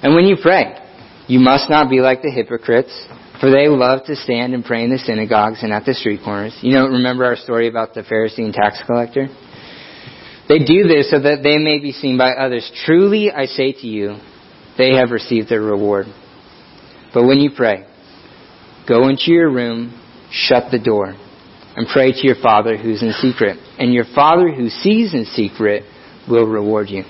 And 0.03 0.15
when 0.15 0.25
you 0.25 0.37
pray, 0.41 0.79
you 1.27 1.41
must 1.41 1.71
not 1.71 1.89
be 1.89 2.01
like 2.01 2.23
the 2.23 2.31
hypocrites, 2.31 2.93
for 3.41 3.51
they 3.51 3.69
love 3.69 4.05
to 4.07 4.15
stand 4.15 4.55
and 4.55 4.65
pray 4.65 4.85
in 4.85 4.91
the 4.91 4.99
synagogues 4.99 5.63
and 5.63 5.73
at 5.73 5.85
the 5.85 5.95
street 5.95 6.21
corners. 6.23 6.57
You 6.61 6.75
know, 6.75 6.87
remember 6.87 7.25
our 7.25 7.37
story 7.37 7.69
about 7.69 7.95
the 7.95 8.03
Pharisee 8.03 8.45
and 8.45 8.53
tax 8.53 8.81
collector? 8.87 9.29
They 10.53 10.59
do 10.59 10.87
this 10.87 11.11
so 11.11 11.19
that 11.19 11.43
they 11.43 11.57
may 11.57 11.79
be 11.79 11.93
seen 11.93 12.19
by 12.19 12.33
others. 12.33 12.71
Truly, 12.85 13.31
I 13.31 13.47
say 13.47 13.73
to 13.73 13.87
you, 13.87 14.19
they 14.77 14.97
have 14.97 15.11
received 15.11 15.49
their 15.49 15.63
reward. 15.63 16.05
But 17.15 17.25
when 17.25 17.39
you 17.39 17.53
pray, 17.57 17.87
go 18.87 19.09
into 19.09 19.33
your 19.33 19.51
room, 19.51 19.99
shut 20.31 20.65
the 20.71 20.79
door 20.79 21.15
and 21.75 21.87
pray 21.91 22.13
to 22.13 22.27
your 22.27 22.37
Father 22.43 22.77
who's 22.77 23.03
in 23.03 23.13
secret. 23.13 23.57
And 23.79 23.95
your 23.95 24.05
Father 24.15 24.53
who 24.53 24.69
sees 24.69 25.15
in 25.15 25.25
secret 25.25 25.85
will 26.29 26.47
reward 26.47 26.91
you. 26.91 27.05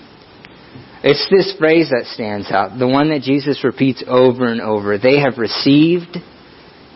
It's 1.03 1.27
this 1.29 1.57
phrase 1.59 1.91
that 1.91 2.13
stands 2.15 2.49
out, 2.53 2.79
the 2.79 2.87
one 2.87 3.09
that 3.11 3.23
Jesus 3.23 3.65
repeats 3.65 4.05
over 4.07 4.47
and 4.47 4.61
over. 4.61 4.99
They 4.99 5.19
have 5.19 5.39
received 5.39 6.17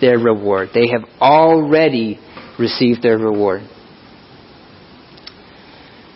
their 0.00 0.18
reward. 0.20 0.68
They 0.72 0.90
have 0.92 1.10
already 1.20 2.20
received 2.56 3.02
their 3.02 3.18
reward. 3.18 3.62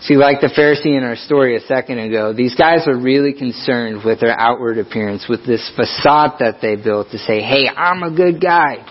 See, 0.02 0.14
like 0.16 0.40
the 0.40 0.48
Pharisee 0.48 0.96
in 0.96 1.04
our 1.04 1.16
story 1.16 1.56
a 1.56 1.60
second 1.60 1.98
ago, 1.98 2.32
these 2.32 2.54
guys 2.54 2.84
were 2.86 2.98
really 2.98 3.34
concerned 3.34 4.02
with 4.04 4.20
their 4.20 4.38
outward 4.38 4.78
appearance, 4.78 5.26
with 5.28 5.44
this 5.46 5.70
facade 5.76 6.36
that 6.40 6.60
they 6.62 6.76
built 6.76 7.10
to 7.10 7.18
say, 7.18 7.42
hey, 7.42 7.68
I'm 7.68 8.02
a 8.02 8.10
good 8.14 8.40
guy. 8.40 8.86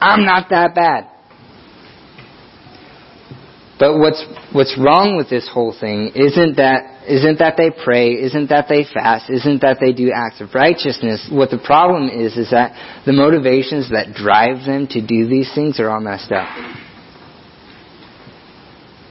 I'm 0.00 0.24
not 0.24 0.50
that 0.50 0.74
bad. 0.74 1.10
But 3.78 3.98
what's 3.98 4.24
what's 4.52 4.78
wrong 4.78 5.16
with 5.16 5.28
this 5.28 5.50
whole 5.52 5.74
thing 5.78 6.12
isn't 6.14 6.56
that 6.56 7.02
isn't 7.08 7.40
that 7.40 7.56
they 7.56 7.70
pray, 7.70 8.12
isn't 8.12 8.48
that 8.50 8.66
they 8.68 8.84
fast, 8.84 9.28
isn't 9.28 9.62
that 9.62 9.78
they 9.80 9.92
do 9.92 10.12
acts 10.14 10.40
of 10.40 10.54
righteousness. 10.54 11.28
What 11.30 11.50
the 11.50 11.58
problem 11.58 12.08
is 12.08 12.36
is 12.36 12.50
that 12.50 13.02
the 13.04 13.12
motivations 13.12 13.90
that 13.90 14.14
drive 14.14 14.64
them 14.64 14.86
to 14.94 15.04
do 15.04 15.26
these 15.26 15.50
things 15.54 15.80
are 15.80 15.90
all 15.90 16.00
messed 16.00 16.30
up. 16.30 16.46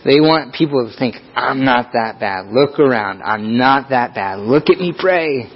They 0.05 0.19
want 0.19 0.53
people 0.53 0.89
to 0.89 0.97
think, 0.97 1.15
I'm 1.35 1.63
not 1.63 1.93
that 1.93 2.19
bad. 2.19 2.47
Look 2.47 2.79
around. 2.79 3.21
I'm 3.21 3.57
not 3.57 3.89
that 3.89 4.13
bad. 4.13 4.39
Look 4.39 4.69
at 4.69 4.77
me 4.77 4.93
pray. 4.97 5.49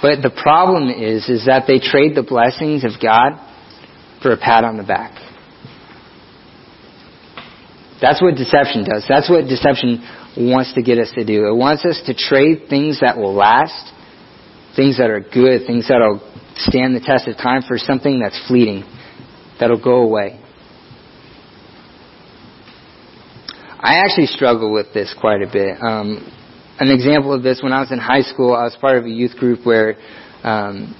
But 0.00 0.22
the 0.22 0.30
problem 0.30 0.88
is, 0.88 1.28
is 1.28 1.46
that 1.46 1.64
they 1.66 1.78
trade 1.78 2.14
the 2.14 2.22
blessings 2.22 2.84
of 2.84 2.92
God 3.02 3.32
for 4.22 4.32
a 4.32 4.36
pat 4.36 4.64
on 4.64 4.76
the 4.76 4.84
back. 4.84 5.20
That's 8.00 8.22
what 8.22 8.36
deception 8.36 8.84
does. 8.84 9.04
That's 9.08 9.28
what 9.28 9.44
deception 9.44 10.00
wants 10.38 10.72
to 10.74 10.82
get 10.82 10.98
us 10.98 11.12
to 11.16 11.24
do. 11.24 11.48
It 11.48 11.54
wants 11.54 11.84
us 11.84 12.00
to 12.06 12.14
trade 12.14 12.68
things 12.70 13.00
that 13.00 13.18
will 13.18 13.34
last, 13.34 13.92
things 14.74 14.96
that 14.96 15.10
are 15.10 15.20
good, 15.20 15.66
things 15.66 15.88
that'll 15.88 16.20
stand 16.56 16.94
the 16.94 17.00
test 17.00 17.28
of 17.28 17.36
time 17.36 17.62
for 17.66 17.76
something 17.76 18.20
that's 18.20 18.40
fleeting, 18.48 18.84
that'll 19.58 19.82
go 19.82 20.02
away. 20.02 20.39
I 23.90 24.04
actually 24.04 24.26
struggle 24.26 24.72
with 24.72 24.94
this 24.94 25.12
quite 25.20 25.42
a 25.42 25.50
bit. 25.52 25.76
Um, 25.82 26.22
an 26.78 26.90
example 26.90 27.32
of 27.34 27.42
this, 27.42 27.60
when 27.60 27.72
I 27.72 27.80
was 27.80 27.90
in 27.90 27.98
high 27.98 28.20
school, 28.20 28.54
I 28.54 28.62
was 28.62 28.76
part 28.80 28.98
of 28.98 29.04
a 29.04 29.10
youth 29.10 29.34
group 29.34 29.66
where 29.66 29.96
um, 30.44 30.94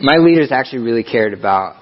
my 0.00 0.18
leaders 0.18 0.52
actually 0.52 0.84
really 0.84 1.02
cared 1.02 1.32
about 1.32 1.74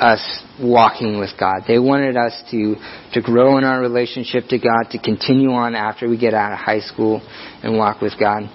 us 0.00 0.42
walking 0.60 1.20
with 1.20 1.30
God. 1.38 1.62
They 1.68 1.78
wanted 1.78 2.16
us 2.16 2.32
to, 2.50 2.74
to 3.12 3.22
grow 3.22 3.58
in 3.58 3.64
our 3.64 3.80
relationship 3.80 4.48
to 4.48 4.58
God, 4.58 4.90
to 4.90 4.98
continue 4.98 5.52
on 5.52 5.76
after 5.76 6.08
we 6.08 6.18
get 6.18 6.34
out 6.34 6.50
of 6.50 6.58
high 6.58 6.80
school 6.80 7.22
and 7.62 7.78
walk 7.78 8.00
with 8.00 8.14
God. 8.18 8.50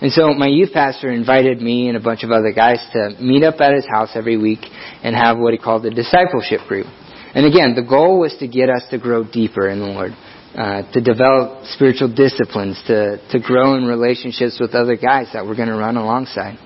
And 0.00 0.10
so 0.10 0.32
my 0.32 0.46
youth 0.46 0.70
pastor 0.72 1.10
invited 1.10 1.60
me 1.60 1.88
and 1.88 1.98
a 1.98 2.00
bunch 2.00 2.24
of 2.24 2.30
other 2.30 2.54
guys 2.54 2.78
to 2.94 3.10
meet 3.20 3.44
up 3.44 3.60
at 3.60 3.74
his 3.74 3.84
house 3.92 4.12
every 4.14 4.38
week 4.38 4.60
and 5.02 5.14
have 5.14 5.36
what 5.36 5.52
he 5.52 5.58
called 5.58 5.84
a 5.84 5.90
discipleship 5.90 6.60
group. 6.66 6.86
And 7.34 7.44
again, 7.44 7.74
the 7.74 7.86
goal 7.86 8.18
was 8.18 8.34
to 8.40 8.48
get 8.48 8.70
us 8.70 8.84
to 8.90 8.96
grow 8.96 9.22
deeper 9.22 9.68
in 9.68 9.80
the 9.80 9.84
Lord 9.84 10.12
uh, 10.54 10.90
to 10.92 11.00
develop 11.00 11.66
spiritual 11.66 12.12
disciplines, 12.14 12.82
to, 12.86 13.18
to 13.30 13.38
grow 13.38 13.74
in 13.74 13.84
relationships 13.84 14.58
with 14.60 14.74
other 14.74 14.96
guys 14.96 15.28
that 15.32 15.44
we're 15.44 15.56
going 15.56 15.68
to 15.68 15.76
run 15.76 15.96
alongside. 15.96 16.58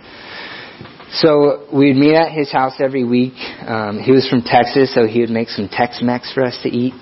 So 1.15 1.67
we'd 1.73 1.97
meet 1.97 2.15
at 2.15 2.33
his 2.33 2.51
house 2.51 2.75
every 2.79 3.05
week. 3.05 3.35
Um, 3.67 3.99
he 3.99 4.13
was 4.13 4.27
from 4.31 4.43
Texas, 4.43 4.95
so 4.95 5.07
he 5.07 5.21
would 5.21 5.31
make 5.31 5.49
some 5.49 5.69
Tex-Mex 5.69 6.33
for 6.33 6.43
us 6.43 6.59
to 6.63 6.71
eat. 6.71 6.95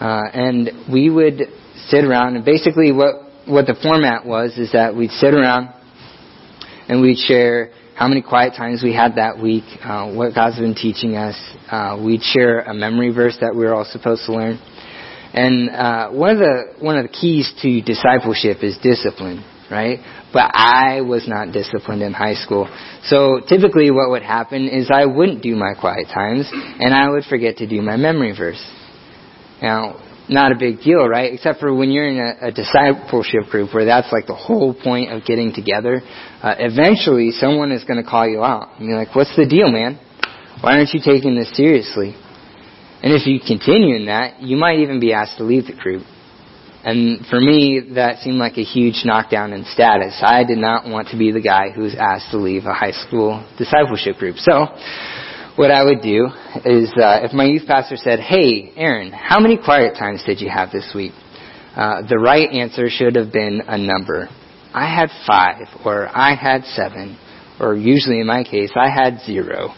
Uh, 0.00 0.22
and 0.32 0.70
we 0.90 1.10
would 1.10 1.42
sit 1.88 2.04
around, 2.04 2.36
and 2.36 2.44
basically 2.44 2.92
what, 2.92 3.16
what 3.46 3.66
the 3.66 3.76
format 3.82 4.24
was 4.24 4.56
is 4.56 4.72
that 4.72 4.94
we'd 4.94 5.10
sit 5.10 5.34
around 5.34 5.74
and 6.88 7.02
we'd 7.02 7.18
share 7.18 7.72
how 7.94 8.08
many 8.08 8.22
quiet 8.22 8.54
times 8.56 8.82
we 8.82 8.94
had 8.94 9.16
that 9.16 9.38
week, 9.38 9.64
uh, 9.82 10.10
what 10.12 10.34
God's 10.34 10.56
been 10.58 10.74
teaching 10.74 11.16
us. 11.16 11.36
Uh, 11.70 12.00
we'd 12.02 12.22
share 12.22 12.60
a 12.60 12.72
memory 12.72 13.12
verse 13.12 13.36
that 13.40 13.54
we 13.54 13.64
were 13.64 13.74
all 13.74 13.84
supposed 13.84 14.24
to 14.26 14.32
learn. 14.32 14.58
And 15.38 15.70
uh, 15.70 16.10
one 16.10 16.30
of 16.30 16.38
the 16.38 16.54
one 16.80 16.98
of 16.98 17.04
the 17.04 17.14
keys 17.14 17.46
to 17.62 17.80
discipleship 17.82 18.58
is 18.62 18.76
discipline, 18.82 19.44
right? 19.70 20.00
But 20.32 20.50
I 20.52 21.02
was 21.02 21.28
not 21.28 21.52
disciplined 21.52 22.02
in 22.02 22.12
high 22.12 22.34
school. 22.34 22.66
So 23.04 23.38
typically 23.48 23.92
what 23.92 24.10
would 24.10 24.24
happen 24.24 24.68
is 24.68 24.90
I 24.92 25.06
wouldn't 25.06 25.40
do 25.40 25.54
my 25.54 25.74
quiet 25.78 26.08
times 26.12 26.50
and 26.52 26.92
I 26.92 27.08
would 27.08 27.22
forget 27.24 27.58
to 27.58 27.68
do 27.68 27.80
my 27.82 27.96
memory 27.96 28.34
verse. 28.36 28.62
Now, 29.62 30.02
not 30.28 30.50
a 30.50 30.56
big 30.58 30.80
deal, 30.80 31.06
right? 31.06 31.32
Except 31.32 31.60
for 31.60 31.72
when 31.72 31.92
you're 31.92 32.08
in 32.08 32.18
a, 32.18 32.48
a 32.48 32.52
discipleship 32.52 33.46
group 33.48 33.72
where 33.72 33.84
that's 33.84 34.10
like 34.10 34.26
the 34.26 34.34
whole 34.34 34.74
point 34.74 35.12
of 35.12 35.24
getting 35.24 35.54
together. 35.54 36.02
Uh, 36.42 36.54
eventually 36.58 37.30
someone 37.30 37.70
is 37.70 37.84
going 37.84 38.02
to 38.02 38.08
call 38.08 38.28
you 38.28 38.42
out 38.42 38.80
and 38.80 38.88
be 38.88 38.92
like, 38.92 39.14
what's 39.14 39.34
the 39.36 39.46
deal, 39.46 39.70
man? 39.70 40.00
Why 40.60 40.78
aren't 40.78 40.90
you 40.92 41.00
taking 41.00 41.36
this 41.36 41.56
seriously? 41.56 42.16
And 43.02 43.12
if 43.12 43.26
you 43.26 43.38
continue 43.38 43.94
in 43.94 44.06
that, 44.06 44.42
you 44.42 44.56
might 44.56 44.80
even 44.80 44.98
be 44.98 45.12
asked 45.12 45.38
to 45.38 45.44
leave 45.44 45.66
the 45.66 45.72
group. 45.74 46.02
And 46.84 47.26
for 47.26 47.40
me, 47.40 47.80
that 47.94 48.20
seemed 48.20 48.38
like 48.38 48.56
a 48.56 48.62
huge 48.62 49.02
knockdown 49.04 49.52
in 49.52 49.64
status. 49.64 50.18
I 50.22 50.44
did 50.44 50.58
not 50.58 50.88
want 50.88 51.08
to 51.08 51.18
be 51.18 51.32
the 51.32 51.40
guy 51.40 51.70
who 51.70 51.82
was 51.82 51.94
asked 51.94 52.30
to 52.30 52.38
leave 52.38 52.66
a 52.66 52.72
high 52.74 52.92
school 52.92 53.44
discipleship 53.58 54.16
group. 54.16 54.36
So, 54.36 54.66
what 55.56 55.70
I 55.72 55.82
would 55.82 56.02
do 56.02 56.28
is, 56.64 56.90
uh, 56.96 57.20
if 57.24 57.32
my 57.32 57.44
youth 57.44 57.66
pastor 57.66 57.96
said, 57.96 58.20
"Hey, 58.20 58.72
Aaron, 58.76 59.10
how 59.12 59.40
many 59.40 59.56
quiet 59.56 59.96
times 59.96 60.22
did 60.24 60.40
you 60.40 60.48
have 60.48 60.70
this 60.70 60.94
week?" 60.94 61.12
Uh, 61.74 62.02
the 62.02 62.18
right 62.18 62.50
answer 62.50 62.88
should 62.88 63.16
have 63.16 63.32
been 63.32 63.62
a 63.66 63.76
number. 63.76 64.28
I 64.72 64.86
had 64.86 65.10
five, 65.26 65.68
or 65.84 66.08
I 66.14 66.34
had 66.34 66.64
seven, 66.64 67.16
or 67.60 67.74
usually 67.74 68.20
in 68.20 68.26
my 68.26 68.44
case, 68.44 68.70
I 68.76 68.88
had 68.88 69.20
zero. 69.22 69.74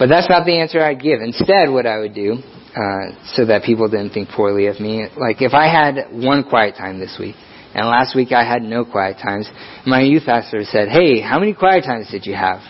But 0.00 0.08
that's 0.08 0.30
not 0.30 0.46
the 0.46 0.58
answer 0.58 0.80
I'd 0.80 1.02
give. 1.02 1.20
Instead, 1.20 1.68
what 1.68 1.84
I 1.84 1.98
would 1.98 2.14
do, 2.14 2.38
uh, 2.74 3.12
so 3.34 3.44
that 3.44 3.64
people 3.64 3.86
didn't 3.86 4.10
think 4.10 4.30
poorly 4.30 4.66
of 4.66 4.80
me, 4.80 5.04
like 5.18 5.42
if 5.42 5.52
I 5.52 5.68
had 5.68 6.08
one 6.10 6.42
quiet 6.42 6.74
time 6.74 6.98
this 6.98 7.18
week, 7.20 7.36
and 7.74 7.86
last 7.86 8.16
week 8.16 8.32
I 8.32 8.42
had 8.42 8.62
no 8.62 8.86
quiet 8.86 9.18
times, 9.22 9.46
my 9.84 10.00
youth 10.00 10.22
pastor 10.24 10.64
said, 10.64 10.88
hey, 10.88 11.20
how 11.20 11.38
many 11.38 11.52
quiet 11.52 11.84
times 11.84 12.10
did 12.10 12.24
you 12.24 12.34
have? 12.34 12.60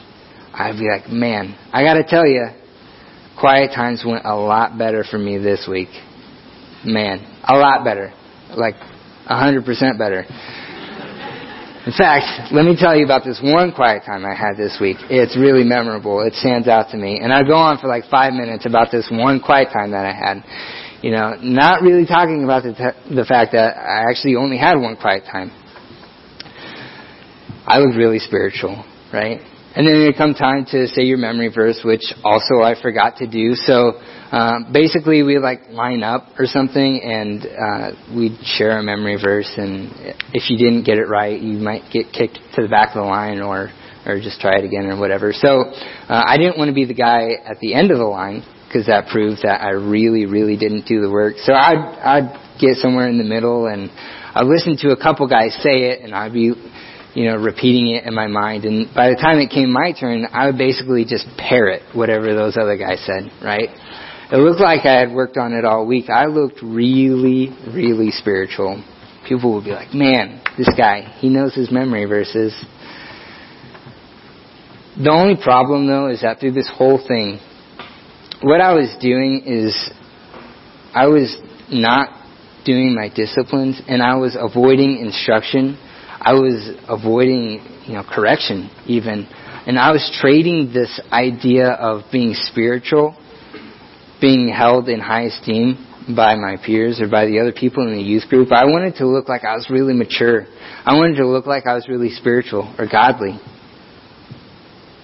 I'd 0.52 0.76
be 0.76 0.88
like, 0.90 1.08
man, 1.08 1.56
I 1.72 1.84
gotta 1.84 2.02
tell 2.02 2.26
you, 2.26 2.48
quiet 3.38 3.70
times 3.76 4.02
went 4.04 4.24
a 4.26 4.34
lot 4.34 4.76
better 4.76 5.04
for 5.08 5.16
me 5.16 5.38
this 5.38 5.68
week. 5.70 5.90
Man, 6.84 7.20
a 7.46 7.56
lot 7.56 7.84
better. 7.84 8.12
Like, 8.56 8.74
a 9.26 9.38
hundred 9.38 9.64
percent 9.64 9.98
better. 9.98 10.24
In 11.86 11.92
fact, 11.96 12.52
let 12.52 12.66
me 12.66 12.76
tell 12.78 12.94
you 12.94 13.06
about 13.06 13.24
this 13.24 13.40
one 13.42 13.72
quiet 13.72 14.02
time 14.04 14.26
I 14.26 14.34
had 14.34 14.56
this 14.56 14.76
week. 14.80 14.98
It's 15.08 15.34
really 15.36 15.64
memorable. 15.64 16.20
It 16.20 16.34
stands 16.34 16.68
out 16.68 16.90
to 16.90 16.98
me. 16.98 17.20
And 17.22 17.32
I'd 17.32 17.46
go 17.46 17.54
on 17.54 17.78
for 17.78 17.88
like 17.88 18.04
five 18.10 18.34
minutes 18.34 18.66
about 18.66 18.92
this 18.92 19.08
one 19.10 19.40
quiet 19.40 19.68
time 19.72 19.92
that 19.92 20.04
I 20.04 20.12
had. 20.12 20.44
You 21.00 21.12
know, 21.12 21.36
not 21.40 21.80
really 21.80 22.04
talking 22.04 22.44
about 22.44 22.64
the, 22.64 22.92
the 23.08 23.24
fact 23.24 23.52
that 23.52 23.78
I 23.78 24.10
actually 24.10 24.36
only 24.36 24.58
had 24.58 24.76
one 24.76 24.96
quiet 24.96 25.24
time. 25.24 25.50
I 27.66 27.78
was 27.78 27.96
really 27.96 28.18
spiritual, 28.18 28.84
right? 29.10 29.40
And 29.72 29.86
then 29.86 29.94
it 30.02 30.16
come 30.18 30.34
time 30.34 30.66
to 30.72 30.88
say 30.88 31.02
your 31.02 31.18
memory 31.18 31.48
verse, 31.48 31.80
which 31.84 32.02
also 32.24 32.60
I 32.60 32.74
forgot 32.80 33.18
to 33.18 33.26
do. 33.30 33.54
So 33.54 34.00
uh, 34.32 34.70
basically, 34.72 35.22
we 35.22 35.38
like 35.38 35.70
line 35.70 36.02
up 36.02 36.26
or 36.38 36.46
something, 36.46 37.00
and 37.02 37.46
uh, 37.46 37.90
we'd 38.14 38.38
share 38.42 38.78
a 38.78 38.82
memory 38.82 39.16
verse. 39.22 39.50
And 39.56 39.92
if 40.34 40.50
you 40.50 40.58
didn't 40.58 40.82
get 40.82 40.98
it 40.98 41.06
right, 41.06 41.40
you 41.40 41.58
might 41.58 41.84
get 41.92 42.12
kicked 42.12 42.38
to 42.54 42.62
the 42.62 42.68
back 42.68 42.88
of 42.88 43.04
the 43.04 43.08
line, 43.08 43.40
or 43.40 43.70
or 44.06 44.18
just 44.18 44.40
try 44.40 44.58
it 44.58 44.64
again, 44.64 44.86
or 44.86 44.98
whatever. 44.98 45.32
So 45.32 45.62
uh, 45.62 46.22
I 46.26 46.36
didn't 46.36 46.58
want 46.58 46.68
to 46.68 46.74
be 46.74 46.84
the 46.84 46.94
guy 46.94 47.34
at 47.46 47.60
the 47.60 47.74
end 47.74 47.92
of 47.92 47.98
the 47.98 48.04
line 48.04 48.42
because 48.66 48.86
that 48.86 49.06
proved 49.06 49.42
that 49.42 49.62
I 49.62 49.70
really, 49.70 50.26
really 50.26 50.56
didn't 50.56 50.86
do 50.86 51.00
the 51.00 51.10
work. 51.10 51.34
So 51.44 51.52
I'd 51.52 51.78
I'd 51.78 52.58
get 52.60 52.76
somewhere 52.76 53.08
in 53.08 53.18
the 53.18 53.24
middle, 53.24 53.66
and 53.66 53.88
I 54.34 54.42
listened 54.42 54.78
to 54.80 54.90
a 54.90 54.96
couple 54.96 55.28
guys 55.28 55.54
say 55.62 55.90
it, 55.90 56.02
and 56.02 56.12
I'd 56.12 56.32
be 56.32 56.54
you 57.14 57.24
know, 57.24 57.36
repeating 57.36 57.88
it 57.88 58.04
in 58.04 58.14
my 58.14 58.26
mind. 58.26 58.64
And 58.64 58.92
by 58.94 59.10
the 59.10 59.16
time 59.16 59.38
it 59.38 59.50
came 59.50 59.70
my 59.72 59.92
turn, 59.98 60.26
I 60.32 60.46
would 60.46 60.58
basically 60.58 61.04
just 61.04 61.26
parrot 61.36 61.82
whatever 61.94 62.34
those 62.34 62.56
other 62.56 62.76
guys 62.76 63.04
said, 63.04 63.30
right? 63.42 63.68
It 64.32 64.36
looked 64.36 64.60
like 64.60 64.86
I 64.86 65.00
had 65.00 65.12
worked 65.12 65.36
on 65.36 65.52
it 65.52 65.64
all 65.64 65.86
week. 65.86 66.08
I 66.08 66.26
looked 66.26 66.62
really, 66.62 67.50
really 67.66 68.12
spiritual. 68.12 68.84
People 69.28 69.54
would 69.54 69.64
be 69.64 69.72
like, 69.72 69.92
man, 69.92 70.40
this 70.56 70.70
guy, 70.76 71.16
he 71.18 71.28
knows 71.28 71.54
his 71.54 71.72
memory 71.72 72.04
verses. 72.04 72.54
The 74.96 75.10
only 75.10 75.34
problem 75.42 75.86
though 75.86 76.08
is 76.08 76.22
that 76.22 76.38
through 76.38 76.52
this 76.52 76.70
whole 76.72 77.04
thing, 77.06 77.40
what 78.42 78.60
I 78.60 78.72
was 78.72 78.96
doing 79.00 79.42
is 79.46 79.90
I 80.94 81.06
was 81.06 81.36
not 81.70 82.08
doing 82.64 82.94
my 82.94 83.08
disciplines 83.08 83.80
and 83.88 84.02
I 84.02 84.16
was 84.16 84.36
avoiding 84.38 84.98
instruction. 84.98 85.78
I 86.20 86.34
was 86.34 86.76
avoiding, 86.88 87.60
you 87.86 87.94
know, 87.94 88.04
correction 88.04 88.70
even. 88.86 89.26
And 89.66 89.78
I 89.78 89.90
was 89.92 90.18
trading 90.20 90.72
this 90.72 91.00
idea 91.12 91.68
of 91.68 92.10
being 92.12 92.34
spiritual 92.34 93.16
being 94.20 94.48
held 94.48 94.88
in 94.88 95.00
high 95.00 95.24
esteem 95.24 95.86
by 96.14 96.34
my 96.34 96.56
peers 96.64 97.00
or 97.00 97.08
by 97.08 97.26
the 97.26 97.40
other 97.40 97.52
people 97.52 97.86
in 97.86 97.96
the 97.96 98.02
youth 98.02 98.28
group. 98.28 98.52
I 98.52 98.66
wanted 98.66 98.96
to 98.96 99.06
look 99.06 99.28
like 99.28 99.44
I 99.44 99.54
was 99.54 99.68
really 99.70 99.94
mature. 99.94 100.46
I 100.84 100.94
wanted 100.94 101.16
to 101.16 101.26
look 101.26 101.46
like 101.46 101.66
I 101.66 101.74
was 101.74 101.88
really 101.88 102.10
spiritual 102.10 102.74
or 102.78 102.86
godly. 102.90 103.38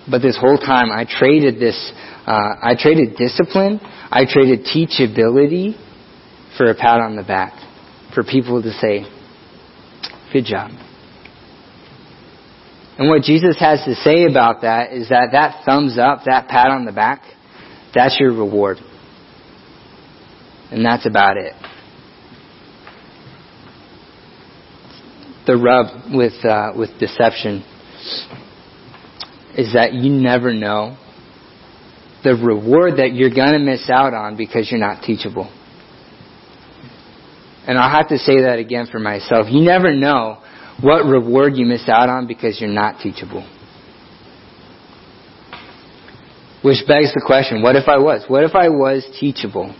But 0.09 0.23
this 0.23 0.39
whole 0.39 0.59
time, 0.59 0.91
I 0.93 1.05
traded 1.09 1.59
this. 1.59 1.93
Uh, 2.27 2.55
I 2.63 2.77
traded 2.79 3.17
discipline. 3.17 3.81
I 3.83 4.25
traded 4.29 4.65
teachability 4.65 5.75
for 6.57 6.67
a 6.67 6.75
pat 6.75 7.01
on 7.01 7.17
the 7.17 7.25
back, 7.25 7.55
for 8.15 8.23
people 8.23 8.63
to 8.63 8.71
say, 8.73 9.05
"Good 10.33 10.45
job." 10.45 10.86
And 12.99 13.11
what 13.11 13.23
Jesus 13.23 13.59
has 13.61 13.85
to 13.85 13.95
say 13.95 14.25
about 14.25 14.63
that 14.63 14.93
is 14.93 15.11
that 15.11 15.29
that 15.33 15.65
thumbs 15.65 15.99
up, 15.99 16.25
that 16.25 16.49
pat 16.49 16.71
on 16.71 16.87
the 16.87 16.93
back, 16.93 17.23
that's 17.95 18.19
your 18.19 18.33
reward. 18.33 18.79
And 20.71 20.85
that's 20.85 21.07
about 21.07 21.37
it. 21.37 21.53
The 25.47 25.57
rub 25.57 26.13
with, 26.13 26.45
uh, 26.45 26.73
with 26.77 26.99
deception 26.99 27.65
is 29.57 29.75
that 29.75 29.93
you 29.93 30.11
never 30.11 30.53
know 30.53 30.97
the 32.25 32.35
reward 32.35 32.97
that 32.97 33.13
you're 33.15 33.31
going 33.31 33.53
to 33.53 33.59
miss 33.59 33.89
out 33.89 34.13
on 34.13 34.37
because 34.37 34.69
you're 34.71 34.81
not 34.81 35.03
teachable. 35.03 35.53
And 37.67 37.79
I'll 37.79 37.91
have 37.91 38.09
to 38.09 38.19
say 38.19 38.43
that 38.43 38.59
again 38.59 38.87
for 38.91 38.99
myself. 38.99 39.47
You 39.51 39.63
never 39.63 39.95
know 39.95 40.43
what 40.81 41.05
reward 41.05 41.57
you 41.57 41.67
miss 41.67 41.89
out 41.89 42.09
on 42.09 42.27
because 42.27 42.61
you're 42.61 42.71
not 42.71 43.01
teachable. 43.01 43.43
Which 46.63 46.87
begs 46.87 47.15
the 47.15 47.23
question, 47.25 47.63
what 47.63 47.77
if 47.77 47.89
I 47.89 47.99
was? 47.99 48.25
What 48.29 48.45
if 48.45 48.55
I 48.55 48.69
was 48.69 49.07
teachable? 49.21 49.75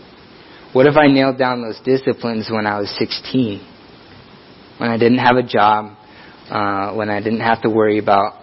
What 0.73 0.85
if 0.85 0.95
I 0.95 1.07
nailed 1.07 1.37
down 1.37 1.61
those 1.61 1.79
disciplines 1.83 2.49
when 2.51 2.65
I 2.65 2.79
was 2.79 2.89
16? 2.97 3.59
When 4.77 4.89
I 4.89 4.97
didn't 4.97 5.17
have 5.17 5.35
a 5.35 5.43
job, 5.43 5.97
uh, 6.49 6.93
when 6.93 7.09
I 7.09 7.19
didn't 7.19 7.41
have 7.41 7.61
to 7.63 7.69
worry 7.69 7.99
about 7.99 8.41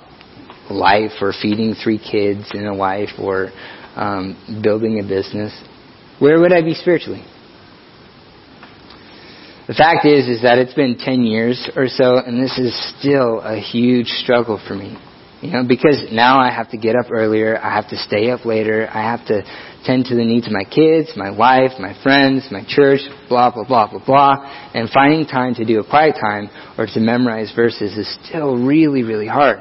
life 0.70 1.12
or 1.20 1.32
feeding 1.32 1.74
three 1.74 1.98
kids 1.98 2.50
and 2.52 2.66
a 2.66 2.74
wife 2.74 3.10
or 3.18 3.50
um, 3.94 4.60
building 4.62 5.00
a 5.00 5.02
business? 5.02 5.52
Where 6.18 6.40
would 6.40 6.52
I 6.52 6.62
be 6.62 6.74
spiritually? 6.74 7.24
The 9.66 9.74
fact 9.74 10.04
is, 10.04 10.28
is 10.28 10.42
that 10.42 10.58
it's 10.58 10.74
been 10.74 10.98
10 10.98 11.22
years 11.22 11.70
or 11.74 11.88
so, 11.88 12.18
and 12.18 12.42
this 12.42 12.58
is 12.58 12.76
still 12.98 13.40
a 13.40 13.58
huge 13.58 14.08
struggle 14.08 14.60
for 14.68 14.74
me. 14.74 14.98
You 15.40 15.50
know, 15.50 15.64
because 15.66 16.04
now 16.12 16.38
I 16.38 16.50
have 16.50 16.70
to 16.70 16.78
get 16.78 16.96
up 16.96 17.10
earlier, 17.10 17.58
I 17.58 17.74
have 17.74 17.88
to 17.88 17.96
stay 17.96 18.30
up 18.30 18.44
later, 18.44 18.88
I 18.90 19.02
have 19.02 19.26
to 19.26 19.42
tend 19.84 20.06
to 20.06 20.14
the 20.14 20.24
needs 20.24 20.46
of 20.46 20.52
my 20.52 20.64
kids, 20.64 21.12
my 21.16 21.30
wife, 21.30 21.72
my 21.78 21.94
friends, 22.02 22.48
my 22.50 22.62
church, 22.66 23.00
blah, 23.28 23.50
blah, 23.50 23.64
blah, 23.64 23.90
blah, 23.90 24.04
blah. 24.04 24.70
And 24.74 24.88
finding 24.90 25.26
time 25.26 25.54
to 25.56 25.64
do 25.64 25.80
a 25.80 25.84
quiet 25.88 26.16
time 26.20 26.48
or 26.78 26.86
to 26.86 27.00
memorize 27.00 27.52
verses 27.54 27.96
is 27.96 28.18
still 28.24 28.56
really, 28.56 29.02
really 29.02 29.28
hard. 29.28 29.58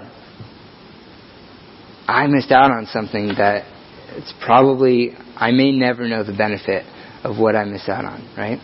I 2.07 2.27
missed 2.27 2.51
out 2.51 2.71
on 2.71 2.87
something 2.87 3.29
that 3.37 3.65
it's 4.15 4.33
probably, 4.45 5.11
I 5.35 5.51
may 5.51 5.71
never 5.71 6.07
know 6.07 6.23
the 6.23 6.35
benefit 6.35 6.85
of 7.23 7.37
what 7.37 7.55
I 7.55 7.63
missed 7.63 7.89
out 7.89 8.05
on, 8.05 8.33
right? 8.37 8.59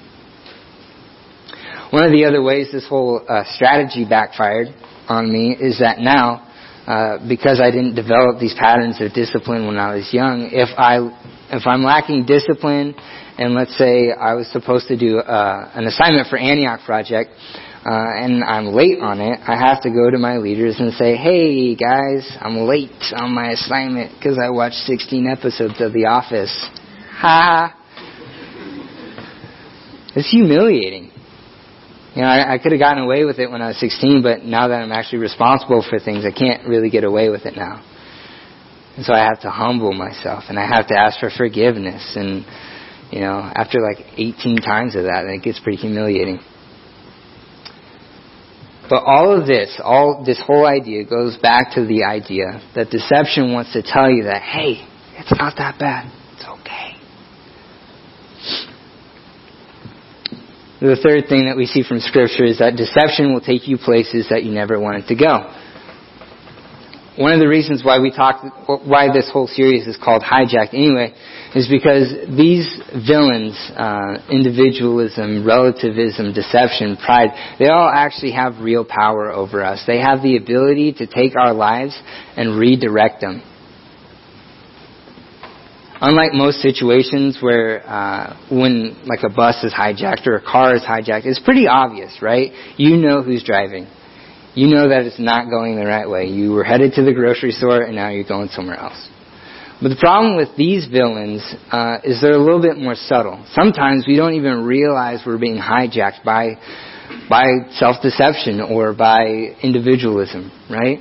One 1.91 2.04
of 2.04 2.12
the 2.12 2.25
other 2.25 2.43
ways 2.43 2.71
this 2.71 2.88
whole 2.88 3.25
uh, 3.28 3.43
strategy 3.56 4.06
backfired 4.08 4.67
on 5.08 5.34
me 5.34 5.58
is 5.60 5.80
that 5.80 5.97
now, 5.97 6.45
uh, 6.86 7.17
because 7.28 7.60
I 7.60 7.71
didn't 7.71 7.95
develop 7.95 8.39
these 8.39 8.54
patterns 8.54 9.02
of 9.02 9.12
discipline 9.12 9.65
when 9.65 9.78
I 9.78 9.95
was 9.95 10.13
young, 10.13 10.49
if 10.54 10.69
I 10.78 11.02
if 11.49 11.65
I'm 11.65 11.84
lacking 11.84 12.28
discipline, 12.28 12.93
and 13.39 13.56
let's 13.56 13.75
say 13.75 14.12
I 14.12 14.36
was 14.36 14.47
supposed 14.52 14.88
to 14.89 14.97
do 14.97 15.17
uh, 15.17 15.71
an 15.73 15.86
assignment 15.86 16.28
for 16.28 16.38
Antioch 16.38 16.82
project, 16.86 17.32
uh, 17.84 17.89
and 17.89 18.43
I'm 18.43 18.67
late 18.67 18.99
on 19.02 19.19
it, 19.19 19.39
I 19.41 19.58
have 19.58 19.82
to 19.82 19.89
go 19.89 20.12
to 20.12 20.19
my 20.19 20.38
leaders 20.38 20.75
and 20.78 20.93
say, 20.93 21.15
"Hey 21.15 21.73
guys, 21.73 22.30
I'm 22.39 22.67
late 22.67 22.91
on 23.15 23.34
my 23.34 23.49
assignment 23.54 24.13
because 24.13 24.38
I 24.38 24.52
watched 24.52 24.86
16 24.86 25.25
episodes 25.25 25.82
of 25.82 25.93
The 25.93 26.06
Office." 26.06 26.54
Ha! 27.17 27.75
It's 30.15 30.30
humiliating. 30.30 31.09
You 32.15 32.24
know, 32.24 32.28
I, 32.28 32.56
I 32.56 32.58
could 32.58 32.72
have 32.72 32.80
gotten 32.80 33.04
away 33.04 33.24
with 33.24 33.38
it 33.39 33.52
when 33.52 33.62
I 33.62 33.67
was 33.67 33.80
16, 33.80 34.24
but 34.24 34.43
now 34.43 34.67
that 34.67 34.82
I'm 34.82 34.91
actually 34.91 35.19
responsible 35.19 35.86
for 35.88 36.00
things, 36.00 36.26
I 36.26 36.32
can't 36.32 36.67
really 36.67 36.89
get 36.89 37.04
away 37.04 37.30
with 37.30 37.45
it 37.45 37.56
now. 37.56 37.84
And 38.98 39.06
so 39.06 39.13
I 39.13 39.19
have 39.19 39.41
to 39.41 39.50
humble 39.52 39.93
myself, 39.93 40.45
and 40.50 40.58
I 40.58 40.67
have 40.67 40.88
to 40.88 40.95
ask 40.98 41.19
for 41.19 41.30
forgiveness. 41.30 42.15
And, 42.15 42.45
you 43.12 43.22
know, 43.22 43.39
after 43.39 43.80
like 43.80 44.06
18 44.17 44.58
times 44.58 44.95
of 44.95 45.04
that, 45.04 45.26
it 45.26 45.43
gets 45.43 45.60
pretty 45.60 45.78
humiliating. 45.78 46.39
But 48.89 49.04
all 49.06 49.39
of 49.39 49.45
this, 49.45 49.80
all 49.84 50.24
this 50.26 50.41
whole 50.43 50.65
idea 50.65 51.06
goes 51.06 51.38
back 51.38 51.76
to 51.76 51.86
the 51.86 52.06
idea 52.06 52.60
that 52.74 52.89
deception 52.89 53.54
wants 53.54 53.72
to 53.74 53.84
tell 53.84 54.10
you 54.10 54.24
that, 54.24 54.41
hey, 54.41 54.84
it's 55.19 55.32
not 55.38 55.54
that 55.58 55.78
bad. 55.78 56.12
The 60.80 60.96
third 60.96 61.28
thing 61.28 61.48
that 61.48 61.58
we 61.58 61.65
see 61.65 61.84
from 61.84 62.00
Scripture 62.00 62.46
is 62.46 62.60
that 62.60 62.78
deception 62.78 63.34
will 63.34 63.42
take 63.42 63.68
you 63.68 63.78
places 63.78 64.28
that 64.30 64.46
you 64.46 64.52
never 64.52 64.80
wanted 64.80 65.08
to 65.08 65.15
go. 65.15 65.52
One 67.18 67.34
of 67.34 67.39
the 67.42 67.50
reasons 67.50 67.84
why 67.84 68.00
we 68.00 68.12
talk, 68.12 68.39
why 68.88 69.12
this 69.12 69.30
whole 69.30 69.48
series 69.48 69.88
is 69.88 69.98
called 70.02 70.24
Hijacked 70.24 70.74
anyway, 70.74 71.13
is 71.54 71.68
because 71.68 72.15
these 72.32 72.63
villains, 73.06 73.60
uh, 73.76 74.24
individualism, 74.32 75.46
relativism, 75.46 76.32
deception, 76.32 76.96
pride, 76.96 77.32
they 77.60 77.68
all 77.68 77.92
actually 77.94 78.32
have 78.32 78.60
real 78.62 78.86
power 78.86 79.32
over 79.32 79.62
us. 79.65 79.84
They 79.86 80.00
have 80.00 80.22
the 80.22 80.38
ability 80.38 80.94
to 80.94 81.08
take 81.08 81.36
our 81.36 81.52
lives 81.54 82.00
and 82.38 82.58
redirect 82.58 83.20
them 83.20 83.44
unlike 86.02 86.34
most 86.34 86.62
situations 86.62 87.38
where 87.42 87.88
uh, 87.88 88.38
when 88.52 88.98
like 89.06 89.20
a 89.24 89.30
bus 89.30 89.64
is 89.64 89.74
hijacked 89.74 90.28
or 90.28 90.36
a 90.36 90.42
car 90.42 90.76
is 90.76 90.82
hijacked, 90.82 91.26
it's 91.26 91.40
pretty 91.40 91.68
obvious, 91.68 92.20
right? 92.22 92.52
You 92.78 92.98
know 92.98 93.22
who's 93.22 93.44
driving. 93.44 93.88
You 94.56 94.68
know 94.68 94.90
that 94.90 95.04
it's 95.04 95.20
not 95.20 95.50
going 95.50 95.76
the 95.76 95.86
right 95.86 96.10
way. 96.10 96.28
You 96.28 96.52
were 96.52 96.64
headed 96.64 96.94
to 96.94 97.04
the 97.04 97.14
grocery 97.14 97.52
store 97.52 97.82
and 97.82 97.96
now 97.96 98.10
you're 98.10 98.28
going 98.28 98.50
somewhere 98.50 98.78
else. 98.78 99.10
But 99.82 99.90
the 99.90 99.98
problem 100.00 100.36
with 100.36 100.50
these 100.58 100.88
villains 100.88 101.42
uh, 101.72 102.00
is 102.04 102.20
they're 102.22 102.34
a 102.34 102.44
little 102.44 102.62
bit 102.62 102.78
more 102.78 102.96
subtle. 102.96 103.46
Sometimes 103.54 104.06
we 104.06 104.18
don't 104.18 104.34
even 104.34 104.66
realize 104.66 105.22
we're 105.26 105.38
being 105.38 105.58
hijacked 105.58 106.24
by 106.26 106.56
by 107.28 107.46
self-deception 107.74 108.62
or 108.62 108.94
by 108.94 109.56
individualism, 109.64 110.52
right? 110.70 111.00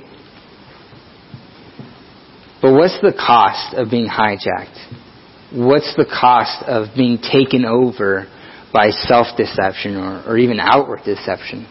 But 2.61 2.73
what's 2.73 2.99
the 3.01 3.13
cost 3.13 3.73
of 3.73 3.89
being 3.89 4.07
hijacked? 4.07 4.77
What's 5.53 5.95
the 5.95 6.05
cost 6.05 6.63
of 6.67 6.95
being 6.95 7.17
taken 7.17 7.65
over 7.65 8.27
by 8.73 8.91
self-deception 8.91 9.95
or, 9.95 10.23
or 10.27 10.37
even 10.37 10.59
outward 10.59 11.01
deception? 11.05 11.67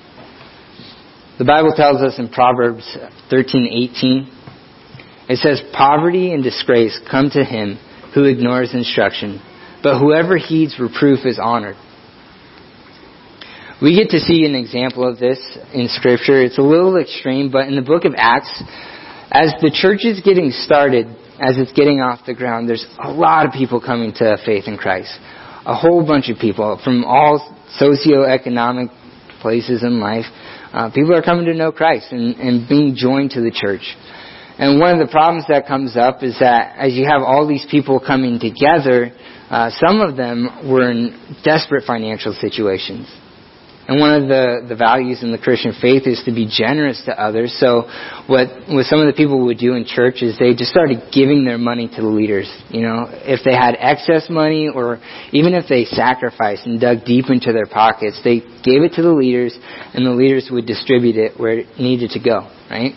The 1.39 1.45
Bible 1.45 1.73
tells 1.77 2.03
us 2.03 2.19
in 2.19 2.29
Proverbs 2.31 2.85
13:18, 3.31 4.27
it 5.29 5.39
says, 5.39 5.61
"Poverty 5.73 6.33
and 6.33 6.43
disgrace 6.43 6.99
come 7.09 7.31
to 7.31 7.45
him 7.45 7.79
who 8.15 8.25
ignores 8.25 8.75
instruction, 8.75 9.41
but 9.83 9.99
whoever 9.99 10.37
heeds 10.37 10.81
reproof 10.81 11.25
is 11.27 11.39
honored." 11.39 11.77
We 13.81 13.95
get 13.95 14.11
to 14.11 14.19
see 14.19 14.45
an 14.45 14.57
example 14.57 15.07
of 15.07 15.21
this 15.21 15.39
in 15.73 15.87
Scripture. 15.89 16.43
It's 16.43 16.59
a 16.59 16.63
little 16.63 16.97
extreme, 16.97 17.51
but 17.51 17.69
in 17.69 17.77
the 17.77 17.83
book 17.83 18.05
of 18.05 18.15
Acts, 18.17 18.65
as 19.31 19.53
the 19.61 19.71
church 19.71 20.05
is 20.05 20.21
getting 20.21 20.51
started, 20.51 21.07
as 21.39 21.59
it's 21.59 21.73
getting 21.73 22.01
off 22.01 22.21
the 22.27 22.35
ground, 22.35 22.69
there's 22.69 22.87
a 23.03 23.11
lot 23.11 23.47
of 23.47 23.53
people 23.53 23.81
coming 23.81 24.13
to 24.17 24.37
faith 24.45 24.65
in 24.67 24.77
Christ. 24.77 25.13
A 25.67 25.75
whole 25.75 26.07
bunch 26.07 26.31
of 26.31 26.39
people 26.39 26.81
from 26.83 27.05
all 27.05 27.39
socioeconomic 27.81 28.89
places 29.41 29.83
in 29.83 30.01
life. 30.01 30.25
Uh, 30.73 30.91
people 30.91 31.15
are 31.15 31.23
coming 31.23 31.45
to 31.45 31.55
know 31.55 31.73
Christ 31.73 32.07
and, 32.11 32.37
and 32.37 32.69
being 32.69 32.95
joined 32.97 33.33
to 33.33 33.41
the 33.41 33.53
church. 33.53 33.97
And 34.59 34.81
one 34.81 34.99
of 34.99 35.07
the 35.07 35.11
problems 35.11 35.45
that 35.49 35.67
comes 35.67 35.97
up 35.97 36.23
is 36.23 36.39
that 36.41 36.77
as 36.79 36.95
you 36.95 37.07
have 37.07 37.23
all 37.23 37.47
these 37.47 37.67
people 37.71 38.01
coming 38.01 38.41
together, 38.41 39.13
uh, 39.51 39.71
some 39.79 40.01
of 40.01 40.17
them 40.17 40.69
were 40.69 40.91
in 40.91 41.41
desperate 41.45 41.85
financial 41.87 42.33
situations. 42.33 43.09
And 43.89 43.99
one 44.01 44.23
of 44.23 44.29
the, 44.29 44.69
the 44.69 44.77
values 44.77 45.23
in 45.23 45.33
the 45.33 45.39
Christian 45.39 45.73
faith 45.81 46.07
is 46.07 46.21
to 46.27 46.33
be 46.33 46.45
generous 46.45 47.01
to 47.07 47.13
others. 47.17 47.57
So 47.59 47.89
what, 48.29 48.69
what 48.69 48.85
some 48.85 49.01
of 49.01 49.09
the 49.09 49.17
people 49.17 49.47
would 49.47 49.57
do 49.57 49.73
in 49.73 49.87
church 49.87 50.21
is 50.21 50.39
they 50.39 50.53
just 50.53 50.71
started 50.71 51.09
giving 51.11 51.47
their 51.47 51.57
money 51.57 51.89
to 51.89 52.03
the 52.03 52.07
leaders. 52.07 52.53
You 52.69 52.83
know, 52.83 53.09
if 53.09 53.41
they 53.49 53.57
had 53.57 53.77
excess 53.81 54.29
money 54.29 54.69
or 54.69 55.01
even 55.33 55.55
if 55.55 55.71
they 55.71 55.87
sacrificed 55.87 56.67
and 56.67 56.79
dug 56.79 57.07
deep 57.07 57.31
into 57.31 57.55
their 57.55 57.65
pockets, 57.65 58.21
they 58.23 58.41
gave 58.61 58.85
it 58.85 58.93
to 58.97 59.03
the 59.03 59.13
leaders 59.13 59.57
and 59.95 60.05
the 60.05 60.13
leaders 60.13 60.51
would 60.53 60.67
distribute 60.67 61.17
it 61.17 61.41
where 61.41 61.61
it 61.61 61.81
needed 61.81 62.11
to 62.11 62.21
go, 62.21 62.45
right? 62.69 62.93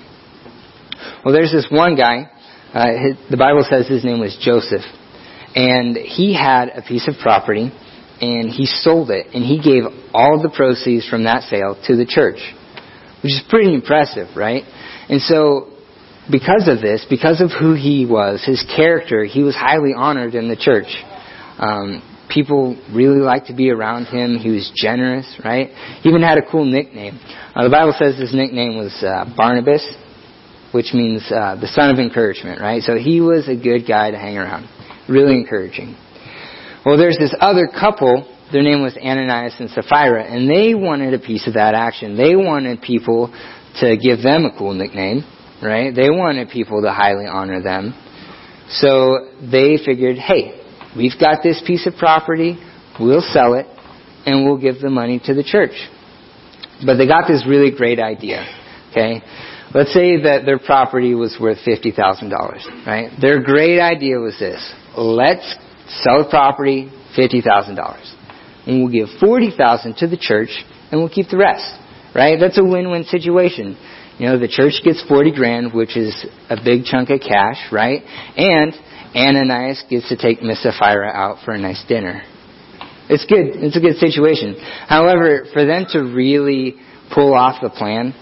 Well, 1.24 1.34
there's 1.34 1.54
this 1.54 1.68
one 1.72 1.96
guy, 1.96 2.30
uh, 2.74 2.88
his, 3.00 3.16
the 3.32 3.38
Bible 3.38 3.64
says 3.64 3.88
his 3.88 4.04
name 4.04 4.20
was 4.20 4.38
Joseph. 4.44 4.84
And 5.56 5.96
he 5.96 6.34
had 6.34 6.68
a 6.76 6.82
piece 6.82 7.08
of 7.08 7.16
property 7.22 7.72
and 8.22 8.50
he 8.50 8.66
sold 8.66 9.10
it 9.10 9.28
and 9.34 9.44
he 9.44 9.60
gave 9.60 9.84
all 10.14 10.42
the 10.42 10.50
proceeds 10.50 11.08
from 11.10 11.24
that 11.24 11.44
sale 11.44 11.76
to 11.88 11.96
the 11.96 12.06
church, 12.06 12.40
which 13.24 13.34
is 13.34 13.42
pretty 13.50 13.74
impressive, 13.74 14.38
right? 14.38 14.64
And 15.10 15.22
so, 15.22 15.70
because 16.30 16.68
of 16.68 16.82
this, 16.82 17.06
because 17.10 17.42
of 17.42 17.50
who 17.50 17.74
he 17.74 18.06
was, 18.06 18.44
his 18.46 18.64
character, 18.76 19.26
he 19.26 19.42
was 19.42 19.56
highly 19.56 19.94
honored 19.96 20.36
in 20.36 20.48
the 20.48 20.56
church. 20.56 20.88
Um, 21.58 22.04
people 22.30 22.80
really 22.94 23.20
liked 23.20 23.48
to 23.48 23.56
be 23.56 23.72
around 23.72 24.06
him. 24.06 24.38
He 24.38 24.50
was 24.50 24.72
generous, 24.76 25.26
right? 25.44 25.70
He 26.02 26.10
even 26.10 26.22
had 26.22 26.38
a 26.38 26.50
cool 26.50 26.66
nickname. 26.66 27.20
Uh, 27.56 27.64
the 27.64 27.70
Bible 27.70 27.94
says 27.98 28.18
his 28.18 28.34
nickname 28.34 28.78
was 28.78 28.94
uh, 29.04 29.26
Barnabas, 29.36 29.86
which 30.72 30.94
means 30.94 31.24
uh, 31.32 31.56
the 31.60 31.68
son 31.68 31.90
of 31.90 32.00
encouragement, 32.00 32.62
right? 32.62 32.82
So 32.84 32.96
he 32.96 33.20
was 33.20 33.50
a 33.50 33.56
good 33.56 33.88
guy 33.88 34.12
to 34.12 34.18
hang 34.18 34.38
around. 34.38 34.70
Really 35.10 35.36
encouraging. 35.36 35.98
Well, 36.86 36.98
there's 36.98 37.18
this 37.18 37.34
other 37.40 37.68
couple, 37.68 38.28
their 38.52 38.64
name 38.64 38.82
was 38.82 38.98
Ananias 38.98 39.56
and 39.60 39.70
Sapphira, 39.70 40.24
and 40.24 40.50
they 40.50 40.74
wanted 40.74 41.14
a 41.14 41.20
piece 41.20 41.48
of 41.48 41.54
that 41.54 41.76
action. 41.76 42.18
They 42.18 42.36
wanted 42.36 42.82
people 42.82 43.32
to 43.80 43.98
give 43.98 44.24
them 44.24 44.46
a 44.46 44.58
cool 44.58 44.74
nickname, 44.74 45.24
right? 45.62 45.94
They 45.94 46.10
wanted 46.10 46.50
people 46.50 46.82
to 46.82 46.92
highly 46.92 47.28
honor 47.28 47.62
them. 47.62 47.94
So 48.70 49.30
they 49.40 49.78
figured, 49.84 50.18
hey, 50.18 50.60
we've 50.98 51.20
got 51.20 51.44
this 51.44 51.62
piece 51.66 51.86
of 51.86 51.94
property, 51.98 52.58
we'll 53.00 53.22
sell 53.22 53.54
it, 53.54 53.68
and 54.26 54.46
we'll 54.46 54.60
give 54.60 54.82
the 54.82 54.90
money 54.90 55.22
to 55.26 55.36
the 55.36 55.44
church. 55.44 55.76
But 56.84 56.98
they 56.98 57.08
got 57.08 57.28
this 57.28 57.46
really 57.48 57.70
great 57.70 58.00
idea, 58.00 58.48
okay? 58.90 59.22
Let's 59.74 59.94
say 59.94 60.24
that 60.24 60.46
their 60.46 60.60
property 60.60 61.14
was 61.14 61.38
worth 61.40 61.60
$50,000, 61.66 62.88
right? 62.88 63.12
Their 63.22 63.42
great 63.42 63.80
idea 63.80 64.18
was 64.18 64.38
this. 64.40 64.74
Let's 64.98 65.56
sell 66.04 66.24
the 66.24 66.30
property, 66.30 66.92
$50,000. 67.18 68.16
And 68.68 68.84
we'll 68.84 68.92
give 68.92 69.10
40000 69.20 69.96
to 69.98 70.08
the 70.08 70.18
church, 70.18 70.50
and 70.92 71.02
we'll 71.02 71.10
keep 71.10 71.30
the 71.30 71.38
rest, 71.38 71.66
right? 72.16 72.40
That's 72.40 72.58
a 72.58 72.64
win-win 72.64 73.04
situation. 73.06 73.78
You 74.18 74.28
know, 74.28 74.40
the 74.40 74.48
church 74.48 74.74
gets 74.84 75.04
40 75.08 75.34
grand, 75.34 75.74
which 75.74 75.98
is 75.98 76.26
a 76.50 76.58
big 76.64 76.86
chunk 76.86 77.10
of 77.10 77.22
cash, 77.22 77.58
right? 77.72 78.04
And 78.38 78.74
Ananias 79.16 79.84
gets 79.90 80.10
to 80.10 80.16
take 80.16 80.42
Miss 80.42 80.62
Sapphira 80.62 81.10
out 81.10 81.44
for 81.44 81.54
a 81.54 81.58
nice 81.58 81.84
dinner. 81.88 82.24
It's 83.10 83.26
good. 83.26 83.60
It's 83.60 83.76
a 83.76 83.82
good 83.82 83.98
situation. 83.98 84.56
However, 84.88 85.46
for 85.52 85.66
them 85.66 85.86
to 85.90 86.00
really 86.00 86.76
pull 87.14 87.34
off 87.34 87.62
the 87.62 87.70
plan, 87.70 88.14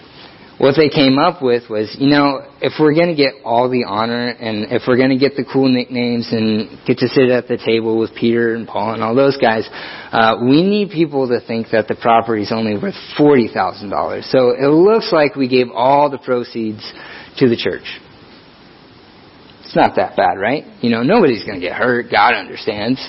what 0.59 0.75
they 0.75 0.89
came 0.89 1.17
up 1.17 1.41
with 1.41 1.69
was, 1.69 1.95
you 1.97 2.09
know, 2.09 2.45
if 2.61 2.73
we're 2.77 2.93
going 2.93 3.07
to 3.07 3.15
get 3.15 3.45
all 3.45 3.69
the 3.69 3.85
honor 3.87 4.27
and 4.27 4.67
if 4.73 4.83
we're 4.85 4.97
going 4.97 5.09
to 5.09 5.17
get 5.17 5.37
the 5.37 5.45
cool 5.45 5.69
nicknames 5.71 6.27
and 6.33 6.67
get 6.85 6.97
to 6.97 7.07
sit 7.07 7.29
at 7.29 7.47
the 7.47 7.57
table 7.57 7.97
with 7.97 8.13
Peter 8.13 8.55
and 8.55 8.67
Paul 8.67 8.93
and 8.93 9.01
all 9.01 9.15
those 9.15 9.37
guys, 9.37 9.65
uh, 10.11 10.35
we 10.43 10.61
need 10.61 10.91
people 10.91 11.29
to 11.29 11.39
think 11.39 11.67
that 11.71 11.87
the 11.87 11.95
property 11.95 12.43
is 12.43 12.51
only 12.51 12.77
worth 12.77 12.93
forty 13.17 13.47
thousand 13.47 13.89
dollars. 13.89 14.27
So 14.29 14.51
it 14.51 14.67
looks 14.67 15.13
like 15.13 15.35
we 15.35 15.47
gave 15.47 15.67
all 15.73 16.09
the 16.09 16.19
proceeds 16.19 16.83
to 17.37 17.47
the 17.47 17.55
church. 17.55 17.87
It's 19.63 19.77
not 19.77 19.95
that 19.95 20.17
bad, 20.17 20.33
right? 20.37 20.65
You 20.83 20.89
know, 20.89 21.03
nobody's 21.03 21.45
going 21.45 21.61
to 21.61 21.65
get 21.65 21.77
hurt. 21.77 22.11
God 22.11 22.33
understands. 22.33 22.99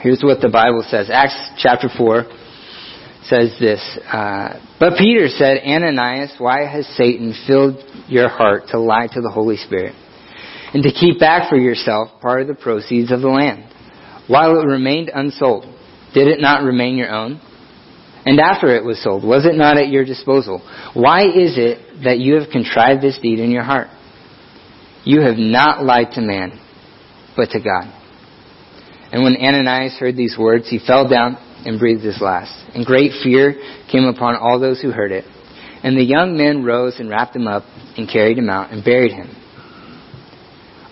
Here's 0.00 0.22
what 0.22 0.40
the 0.40 0.48
Bible 0.50 0.84
says. 0.88 1.08
Acts 1.08 1.38
chapter 1.58 1.88
4 1.88 2.24
says 3.26 3.56
this. 3.58 3.80
Uh, 4.06 4.60
but 4.78 4.98
Peter 4.98 5.28
said, 5.28 5.58
Ananias, 5.64 6.34
why 6.38 6.66
has 6.66 6.86
Satan 6.96 7.34
filled 7.46 7.76
your 8.08 8.28
heart 8.28 8.64
to 8.70 8.78
lie 8.78 9.08
to 9.12 9.20
the 9.20 9.30
Holy 9.30 9.56
Spirit 9.56 9.94
and 10.72 10.82
to 10.82 10.92
keep 10.92 11.20
back 11.20 11.48
for 11.48 11.56
yourself 11.56 12.20
part 12.20 12.42
of 12.42 12.48
the 12.48 12.54
proceeds 12.54 13.10
of 13.10 13.20
the 13.20 13.28
land? 13.28 13.64
While 14.26 14.58
it 14.60 14.64
remained 14.64 15.10
unsold, 15.14 15.64
did 16.14 16.28
it 16.28 16.40
not 16.40 16.62
remain 16.62 16.96
your 16.96 17.10
own? 17.10 17.40
And 18.26 18.40
after 18.40 18.74
it 18.74 18.84
was 18.84 19.02
sold, 19.02 19.22
was 19.22 19.44
it 19.44 19.54
not 19.54 19.76
at 19.76 19.88
your 19.88 20.04
disposal? 20.04 20.60
Why 20.94 21.24
is 21.24 21.58
it 21.58 22.04
that 22.04 22.18
you 22.18 22.40
have 22.40 22.50
contrived 22.50 23.02
this 23.02 23.18
deed 23.20 23.38
in 23.38 23.50
your 23.50 23.64
heart? 23.64 23.88
You 25.04 25.20
have 25.20 25.36
not 25.36 25.84
lied 25.84 26.12
to 26.12 26.22
man, 26.22 26.58
but 27.36 27.50
to 27.50 27.58
God. 27.60 27.92
And 29.12 29.22
when 29.22 29.36
Ananias 29.36 29.98
heard 29.98 30.16
these 30.16 30.36
words, 30.38 30.68
he 30.70 30.78
fell 30.84 31.06
down 31.08 31.36
and 31.64 31.78
breathed 31.78 32.02
his 32.02 32.20
last. 32.20 32.52
And 32.74 32.84
great 32.84 33.12
fear 33.22 33.54
came 33.90 34.04
upon 34.04 34.36
all 34.36 34.60
those 34.60 34.80
who 34.80 34.90
heard 34.90 35.12
it. 35.12 35.24
And 35.82 35.96
the 35.96 36.04
young 36.04 36.36
men 36.36 36.64
rose 36.64 36.96
and 36.98 37.10
wrapped 37.10 37.36
him 37.36 37.46
up 37.46 37.64
and 37.96 38.08
carried 38.08 38.38
him 38.38 38.48
out 38.48 38.72
and 38.72 38.84
buried 38.84 39.12
him. 39.12 39.28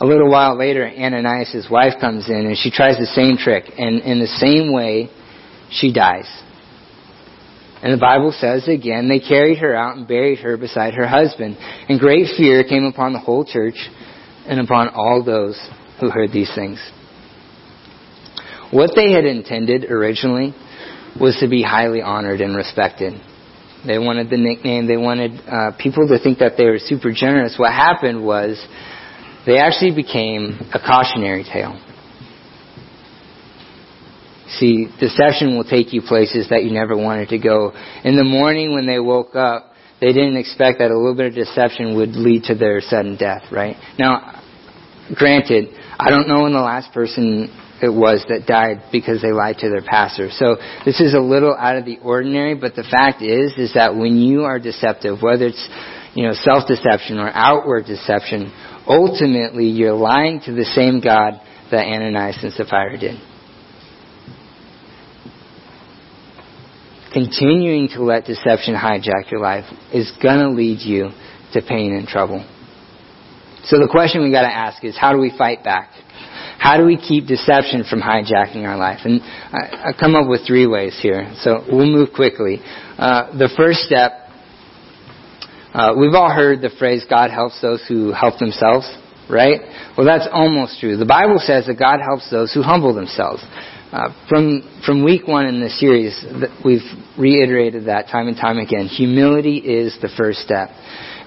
A 0.01 0.07
little 0.07 0.31
while 0.31 0.59
later, 0.59 0.87
Ananias' 0.87 1.69
wife 1.71 1.95
comes 2.01 2.29
in 2.29 2.47
and 2.47 2.57
she 2.59 2.71
tries 2.71 2.99
the 2.99 3.07
same 3.07 3.37
trick. 3.37 3.65
And 3.79 4.01
in 4.01 4.19
the 4.19 4.27
same 4.27 4.73
way, 4.73 5.09
she 5.71 5.93
dies. 5.93 6.27
And 7.83 7.93
the 7.93 8.01
Bible 8.01 8.33
says 8.33 8.69
again, 8.69 9.09
they 9.09 9.19
carried 9.19 9.59
her 9.59 9.75
out 9.75 9.97
and 9.97 10.07
buried 10.07 10.39
her 10.41 10.57
beside 10.57 10.95
her 10.95 11.07
husband. 11.07 11.57
And 11.89 11.99
great 11.99 12.29
fear 12.37 12.65
came 12.65 12.85
upon 12.85 13.13
the 13.13 13.19
whole 13.19 13.45
church 13.45 13.77
and 14.47 14.61
upon 14.61 14.89
all 14.89 15.23
those 15.25 15.59
who 16.01 16.11
heard 16.11 16.33
these 16.33 16.53
things. 16.55 16.79
What 18.73 18.93
they 18.97 19.13
had 19.13 19.27
intended 19.27 19.85
originally 19.85 20.55
was 21.21 21.37
to 21.41 21.49
be 21.49 21.63
highly 21.63 22.01
honored 22.01 22.41
and 22.41 22.57
respected. 22.57 23.13
They 23.87 23.99
wanted 23.99 24.31
the 24.31 24.39
nickname. 24.39 24.87
They 24.87 24.97
wanted 24.97 25.33
uh, 25.47 25.73
people 25.79 26.09
to 26.09 26.19
think 26.19 26.39
that 26.39 26.53
they 26.57 26.65
were 26.65 26.79
super 26.79 27.13
generous. 27.13 27.57
What 27.59 27.73
happened 27.73 28.25
was 28.25 28.57
they 29.45 29.59
actually 29.59 29.95
became 29.95 30.59
a 30.73 30.79
cautionary 30.79 31.45
tale. 31.45 31.79
See, 34.59 34.89
deception 34.99 35.57
will 35.57 35.65
take 35.65 35.93
you 35.93 36.01
places 36.01 36.49
that 36.49 36.65
you 36.65 36.73
never 36.73 36.97
wanted 36.97 37.29
to 37.31 37.39
go. 37.39 37.73
In 38.05 38.17
the 38.17 38.25
morning 38.25 38.73
when 38.73 38.87
they 38.87 38.99
woke 38.99 39.35
up, 39.35 39.73
they 40.01 40.09
didn't 40.09 40.37
expect 40.37 40.79
that 40.79 40.91
a 40.91 40.97
little 40.97 41.15
bit 41.15 41.27
of 41.27 41.35
deception 41.35 41.95
would 41.97 42.17
lead 42.17 42.45
to 42.45 42.55
their 42.55 42.81
sudden 42.81 43.17
death, 43.17 43.43
right? 43.53 43.77
Now, 43.99 44.43
granted, 45.15 45.69
I 45.99 46.09
don't 46.09 46.27
know 46.27 46.43
when 46.43 46.53
the 46.53 46.61
last 46.61 46.93
person 46.93 47.51
it 47.83 47.93
was 47.93 48.25
that 48.29 48.47
died 48.47 48.85
because 48.93 49.21
they 49.21 49.33
lied 49.33 49.59
to 49.59 49.69
their 49.69 49.83
pastor. 49.83 50.31
So 50.31 50.57
this 50.85 51.01
is 51.01 51.15
a 51.15 51.21
little 51.21 51.55
out 51.55 51.77
of 51.77 51.85
the 51.85 51.99
ordinary, 51.99 52.55
but 52.55 52.77
the 52.77 52.85
fact 52.85 53.23
is, 53.23 53.53
is 53.59 53.75
that 53.75 53.97
when 53.97 54.17
you 54.17 54.45
are 54.45 54.61
deceptive, 54.61 55.21
whether 55.21 55.47
it's, 55.47 55.69
you 56.15 56.23
know, 56.23 56.33
self-deception 56.33 57.19
or 57.19 57.31
outward 57.35 57.87
deception, 57.87 58.53
ultimately 58.87 59.67
you're 59.67 59.95
lying 59.95 60.41
to 60.47 60.53
the 60.53 60.65
same 60.65 61.01
God 61.01 61.41
that 61.73 61.87
Ananias 61.87 62.39
and 62.43 62.53
Sapphira 62.53 62.97
did. 62.99 63.21
Continuing 67.13 67.89
to 67.89 68.03
let 68.03 68.25
deception 68.25 68.75
hijack 68.75 69.31
your 69.31 69.41
life 69.41 69.65
is 69.93 70.11
gonna 70.23 70.51
lead 70.51 70.81
you 70.81 71.11
to 71.53 71.61
pain 71.61 71.93
and 71.95 72.07
trouble. 72.07 72.47
So 73.65 73.79
the 73.79 73.89
question 73.91 74.23
we 74.23 74.31
gotta 74.31 74.53
ask 74.53 74.83
is, 74.85 74.97
how 74.97 75.13
do 75.13 75.19
we 75.19 75.37
fight 75.37 75.63
back? 75.63 75.91
How 76.63 76.77
do 76.77 76.85
we 76.85 76.97
keep 76.97 77.27
deception 77.27 77.83
from 77.91 78.01
hijacking 78.01 78.63
our 78.63 78.77
life? 78.77 79.01
And 79.05 79.21
I, 79.21 79.91
I 79.91 79.93
come 79.99 80.15
up 80.15 80.29
with 80.29 80.47
three 80.47 80.69
ways 80.69 80.97
here. 81.03 81.35
So 81.43 81.65
we'll 81.67 81.91
move 81.91 82.11
quickly. 82.15 82.61
Uh, 82.97 83.37
the 83.37 83.51
first 83.57 83.81
step, 83.81 84.13
uh, 85.75 85.95
we've 85.99 86.15
all 86.15 86.31
heard 86.31 86.61
the 86.61 86.71
phrase, 86.79 87.05
God 87.11 87.33
helps 87.33 87.61
those 87.61 87.85
who 87.89 88.13
help 88.13 88.39
themselves, 88.39 88.87
right? 89.29 89.59
Well, 89.99 90.07
that's 90.07 90.29
almost 90.31 90.79
true. 90.79 90.97
The 90.97 91.05
Bible 91.05 91.43
says 91.43 91.67
that 91.67 91.81
God 91.81 91.99
helps 91.99 92.31
those 92.31 92.55
who 92.55 92.63
humble 92.63 92.95
themselves. 92.95 93.43
Uh, 93.91 94.15
from 94.29 94.63
from 94.87 95.05
week 95.05 95.27
one 95.27 95.47
in 95.47 95.61
this 95.61 95.79
series, 95.81 96.15
we've 96.65 96.87
reiterated 97.19 97.87
that 97.87 98.07
time 98.07 98.29
and 98.29 98.37
time 98.37 98.59
again. 98.59 98.87
Humility 98.87 99.59
is 99.59 99.99
the 100.01 100.09
first 100.17 100.39
step, 100.39 100.71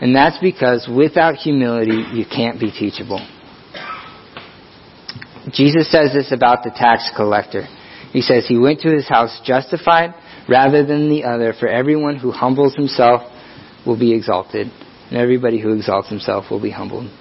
and 0.02 0.16
that's 0.16 0.40
because 0.40 0.90
without 0.90 1.36
humility, 1.36 2.06
you 2.14 2.26
can't 2.26 2.60
be 2.60 2.72
teachable. 2.72 3.20
Jesus 5.54 5.92
says 5.92 6.12
this 6.14 6.32
about 6.32 6.64
the 6.64 6.72
tax 6.72 7.10
collector. 7.16 7.68
He 8.12 8.22
says 8.22 8.46
he 8.48 8.58
went 8.58 8.80
to 8.82 8.90
his 8.90 9.08
house 9.08 9.40
justified 9.46 10.14
rather 10.50 10.86
than 10.86 11.10
the 11.10 11.24
other, 11.24 11.54
for 11.60 11.68
everyone 11.68 12.18
who 12.18 12.32
humbles 12.32 12.76
himself 12.76 13.22
will 13.86 14.00
be 14.00 14.14
exalted, 14.14 14.68
and 15.10 15.18
everybody 15.18 15.60
who 15.60 15.74
exalts 15.74 16.10
himself 16.10 16.46
will 16.50 16.62
be 16.62 16.72
humbled. 16.72 17.12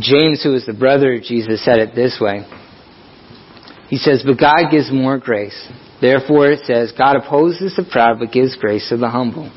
James, 0.00 0.42
who 0.42 0.54
is 0.54 0.66
the 0.66 0.74
brother 0.74 1.14
of 1.14 1.22
Jesus, 1.22 1.64
said 1.64 1.78
it 1.78 1.94
this 1.94 2.18
way. 2.20 2.44
He 3.88 3.96
says, 3.96 4.22
But 4.26 4.38
God 4.38 4.70
gives 4.70 4.90
more 4.92 5.18
grace. 5.18 5.68
Therefore 6.00 6.50
it 6.50 6.64
says, 6.64 6.92
God 6.96 7.16
opposes 7.16 7.76
the 7.76 7.84
proud 7.84 8.18
but 8.18 8.32
gives 8.32 8.56
grace 8.56 8.88
to 8.88 8.96
the 8.96 9.08
humble. 9.08 9.52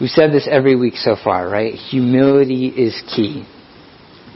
We've 0.00 0.10
said 0.10 0.32
this 0.32 0.48
every 0.50 0.76
week 0.76 0.94
so 0.96 1.16
far, 1.22 1.48
right? 1.48 1.74
Humility 1.74 2.66
is 2.68 3.00
key. 3.14 3.46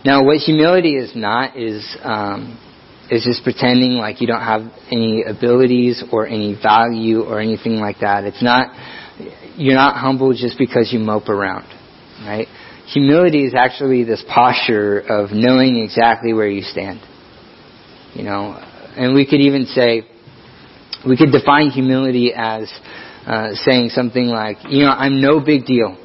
Now, 0.09 0.25
what 0.25 0.39
humility 0.39 0.97
is 0.97 1.15
not 1.15 1.55
is 1.55 1.85
um, 2.03 2.59
is 3.11 3.25
just 3.25 3.45
pretending 3.45 3.99
like 3.99 4.23
you 4.23 4.27
don't 4.27 4.41
have 4.41 4.63
any 4.91 5.23
abilities 5.23 6.03
or 6.11 6.27
any 6.27 6.55
value 6.55 7.25
or 7.25 7.41
anything 7.41 7.75
like 7.75 7.97
that. 8.01 8.25
It's 8.25 8.43
not 8.43 8.69
you're 9.59 9.75
not 9.75 9.97
humble 9.97 10.33
just 10.33 10.57
because 10.57 10.95
you 10.95 10.99
mope 10.99 11.29
around, 11.29 11.67
right? 12.23 12.49
Humility 12.87 13.45
is 13.45 13.53
actually 13.55 14.05
this 14.05 14.25
posture 14.33 15.01
of 15.01 15.29
knowing 15.31 15.77
exactly 15.77 16.33
where 16.33 16.49
you 16.49 16.63
stand. 16.63 17.01
You 18.15 18.23
know, 18.23 18.55
and 18.97 19.15
we 19.15 19.27
could 19.27 19.43
even 19.43 19.67
say 19.67 20.09
we 21.07 21.19
could 21.19 21.33
define 21.33 21.69
humility 21.69 22.33
as 22.35 22.73
uh, 23.27 23.51
saying 23.57 23.91
something 23.91 24.25
like, 24.25 24.57
you 24.71 24.85
know, 24.85 24.91
I'm 24.91 25.21
no 25.21 25.45
big 25.45 25.67
deal. 25.67 26.03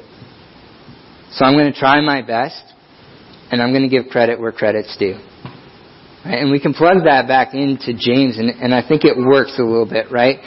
So 1.30 1.46
I'm 1.46 1.54
going 1.54 1.72
to 1.72 1.78
try 1.78 2.02
my 2.02 2.20
best 2.20 2.73
and 3.54 3.62
I'm 3.62 3.70
going 3.70 3.88
to 3.88 3.88
give 3.88 4.10
credit 4.10 4.40
where 4.40 4.50
credit's 4.50 4.96
due. 4.98 5.14
Right? 6.24 6.40
And 6.40 6.50
we 6.50 6.58
can 6.58 6.74
plug 6.74 7.04
that 7.04 7.28
back 7.28 7.54
into 7.54 7.94
James, 7.96 8.36
and, 8.36 8.50
and 8.50 8.74
I 8.74 8.86
think 8.86 9.04
it 9.04 9.16
works 9.16 9.54
a 9.60 9.62
little 9.62 9.88
bit, 9.88 10.10
right? 10.10 10.38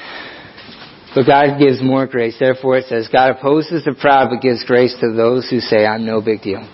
But 1.16 1.26
God 1.26 1.58
gives 1.58 1.82
more 1.82 2.05
grace. 2.05 2.36
Therefore, 2.38 2.78
it 2.78 2.88
says, 2.89 3.08
God 3.10 3.32
opposes 3.32 3.86
the 3.86 3.95
proud, 3.97 4.30
but 4.30 4.41
gives 4.41 4.66
grace 4.66 4.93
to 4.99 5.14
those 5.16 5.49
who 5.49 5.62
say, 5.62 5.86
I'm 5.86 6.05
no 6.05 6.22
big 6.22 6.41
deal. 6.41 6.68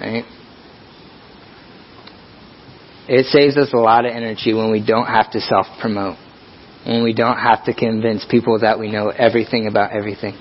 Right? 0.00 0.24
It 3.06 3.26
saves 3.26 3.58
us 3.58 3.68
a 3.74 3.76
lot 3.76 4.06
of 4.06 4.12
energy 4.12 4.54
when 4.54 4.72
we 4.72 4.82
don't 4.84 5.06
have 5.06 5.30
to 5.32 5.40
self 5.40 5.66
promote, 5.78 6.16
when 6.86 7.04
we 7.04 7.12
don't 7.12 7.36
have 7.36 7.66
to 7.66 7.74
convince 7.74 8.24
people 8.30 8.60
that 8.60 8.78
we 8.78 8.90
know 8.90 9.10
everything 9.10 9.66
about 9.66 9.92
everything. 9.92 10.38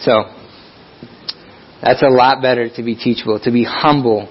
So, 0.00 0.43
that's 1.84 2.02
a 2.02 2.08
lot 2.08 2.40
better 2.40 2.70
to 2.76 2.82
be 2.82 2.96
teachable, 2.96 3.38
to 3.40 3.52
be 3.52 3.62
humble, 3.62 4.26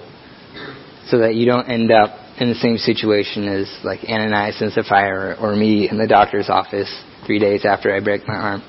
so 1.08 1.18
that 1.18 1.36
you 1.36 1.46
don't 1.46 1.68
end 1.68 1.92
up 1.92 2.18
in 2.40 2.48
the 2.48 2.56
same 2.56 2.78
situation 2.78 3.46
as 3.46 3.70
like 3.84 4.00
Ananias 4.08 4.60
and 4.60 4.72
Sapphira 4.72 5.36
or, 5.40 5.54
me 5.54 5.88
in 5.88 5.98
the 5.98 6.06
doctor's 6.08 6.50
office 6.50 6.90
three 7.26 7.38
days 7.38 7.64
after 7.64 7.94
I 7.94 8.00
break 8.00 8.26
my 8.26 8.34
arm. 8.34 8.62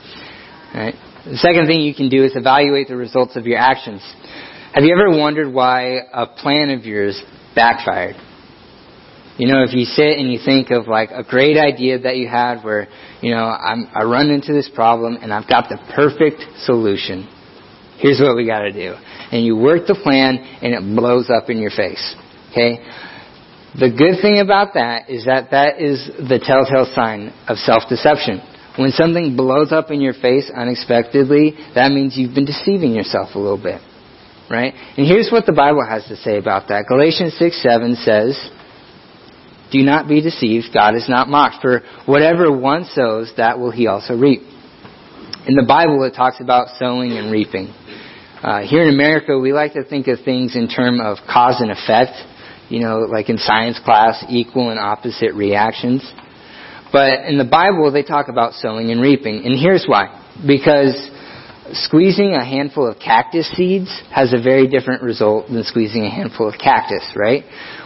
Right? 0.73 0.93
The 1.25 1.37
second 1.37 1.65
thing 1.65 1.81
you 1.81 1.95
can 1.95 2.09
do 2.09 2.23
is 2.23 2.35
evaluate 2.35 2.87
the 2.87 2.95
results 2.95 3.35
of 3.35 3.47
your 3.47 3.57
actions. 3.57 4.01
Have 4.73 4.83
you 4.83 4.93
ever 4.93 5.17
wondered 5.17 5.51
why 5.51 6.01
a 6.13 6.27
plan 6.27 6.69
of 6.69 6.85
yours 6.85 7.19
backfired? 7.55 8.15
You 9.37 9.47
know, 9.47 9.63
if 9.63 9.73
you 9.73 9.85
sit 9.85 10.19
and 10.19 10.31
you 10.31 10.39
think 10.45 10.69
of 10.69 10.87
like 10.87 11.09
a 11.11 11.23
great 11.23 11.57
idea 11.57 11.99
that 11.99 12.17
you 12.17 12.27
had 12.27 12.63
where, 12.63 12.87
you 13.21 13.31
know, 13.31 13.43
I'm, 13.43 13.87
I 13.93 14.03
run 14.03 14.29
into 14.29 14.53
this 14.53 14.69
problem 14.73 15.17
and 15.21 15.33
I've 15.33 15.49
got 15.49 15.69
the 15.69 15.77
perfect 15.95 16.43
solution. 16.65 17.27
Here's 18.05 18.21
what 18.21 18.35
we 18.35 18.45
gotta 18.45 18.71
do. 18.71 18.93
And 19.33 19.43
you 19.43 19.57
work 19.57 19.87
the 19.87 19.95
plan 19.95 20.37
and 20.37 20.75
it 20.77 20.95
blows 20.95 21.31
up 21.33 21.49
in 21.49 21.57
your 21.57 21.71
face. 21.71 22.13
Okay? 22.51 22.77
The 23.73 23.89
good 23.89 24.21
thing 24.21 24.45
about 24.45 24.75
that 24.75 25.09
is 25.09 25.25
that 25.25 25.49
that 25.49 25.81
is 25.81 26.05
the 26.05 26.37
telltale 26.37 26.85
sign 26.93 27.33
of 27.49 27.57
self-deception. 27.57 28.45
When 28.77 28.91
something 28.91 29.35
blows 29.35 29.71
up 29.71 29.89
in 29.89 30.01
your 30.01 30.13
face 30.13 30.51
unexpectedly, 30.55 31.57
that 31.73 31.89
means 31.89 32.15
you've 32.15 32.35
been 32.35 32.45
deceiving 32.45 32.93
yourself 32.93 33.33
a 33.33 33.39
little 33.39 33.57
bit. 33.57 33.81
Right? 34.51 34.75
And 34.97 35.07
here's 35.07 35.31
what 35.31 35.47
the 35.47 35.57
Bible 35.57 35.83
has 35.83 36.05
to 36.05 36.15
say 36.15 36.37
about 36.37 36.67
that. 36.67 36.85
Galatians 36.87 37.33
6 37.39 37.63
7 37.63 37.95
says, 38.05 38.37
Do 39.71 39.81
not 39.81 40.07
be 40.07 40.21
deceived, 40.21 40.67
God 40.71 40.93
is 40.93 41.09
not 41.09 41.27
mocked. 41.27 41.63
For 41.63 41.81
whatever 42.05 42.55
one 42.55 42.85
sows, 42.85 43.33
that 43.37 43.57
will 43.57 43.71
he 43.71 43.87
also 43.87 44.15
reap. 44.15 44.41
In 45.47 45.53
the 45.53 45.65
Bible, 45.67 46.03
it 46.03 46.13
talks 46.15 46.39
about 46.39 46.69
sowing 46.77 47.13
and 47.13 47.31
reaping. 47.31 47.73
Uh, 48.45 48.61
here 48.61 48.83
in 48.83 48.93
America, 48.93 49.39
we 49.39 49.53
like 49.53 49.73
to 49.73 49.83
think 49.83 50.07
of 50.07 50.19
things 50.23 50.55
in 50.55 50.67
terms 50.67 51.01
of 51.03 51.17
cause 51.27 51.59
and 51.59 51.71
effect 51.71 52.13
you 52.69 52.79
know, 52.79 52.99
like 52.99 53.29
in 53.29 53.37
science 53.37 53.79
class, 53.83 54.23
equal 54.29 54.69
and 54.69 54.79
opposite 54.79 55.33
reactions. 55.33 56.01
But 56.91 57.25
in 57.25 57.37
the 57.37 57.45
Bible, 57.45 57.91
they 57.91 58.03
talk 58.03 58.27
about 58.27 58.53
sowing 58.53 58.91
and 58.91 59.01
reaping. 59.01 59.43
And 59.45 59.59
here's 59.59 59.85
why. 59.85 60.21
Because 60.45 60.95
squeezing 61.73 62.33
a 62.33 62.45
handful 62.45 62.89
of 62.89 62.97
cactus 62.99 63.49
seeds 63.51 63.89
has 64.11 64.33
a 64.33 64.41
very 64.41 64.67
different 64.67 65.03
result 65.03 65.47
than 65.47 65.63
squeezing 65.63 66.03
a 66.03 66.09
handful 66.09 66.47
of 66.47 66.55
cactus, 66.57 67.03
right? 67.15 67.43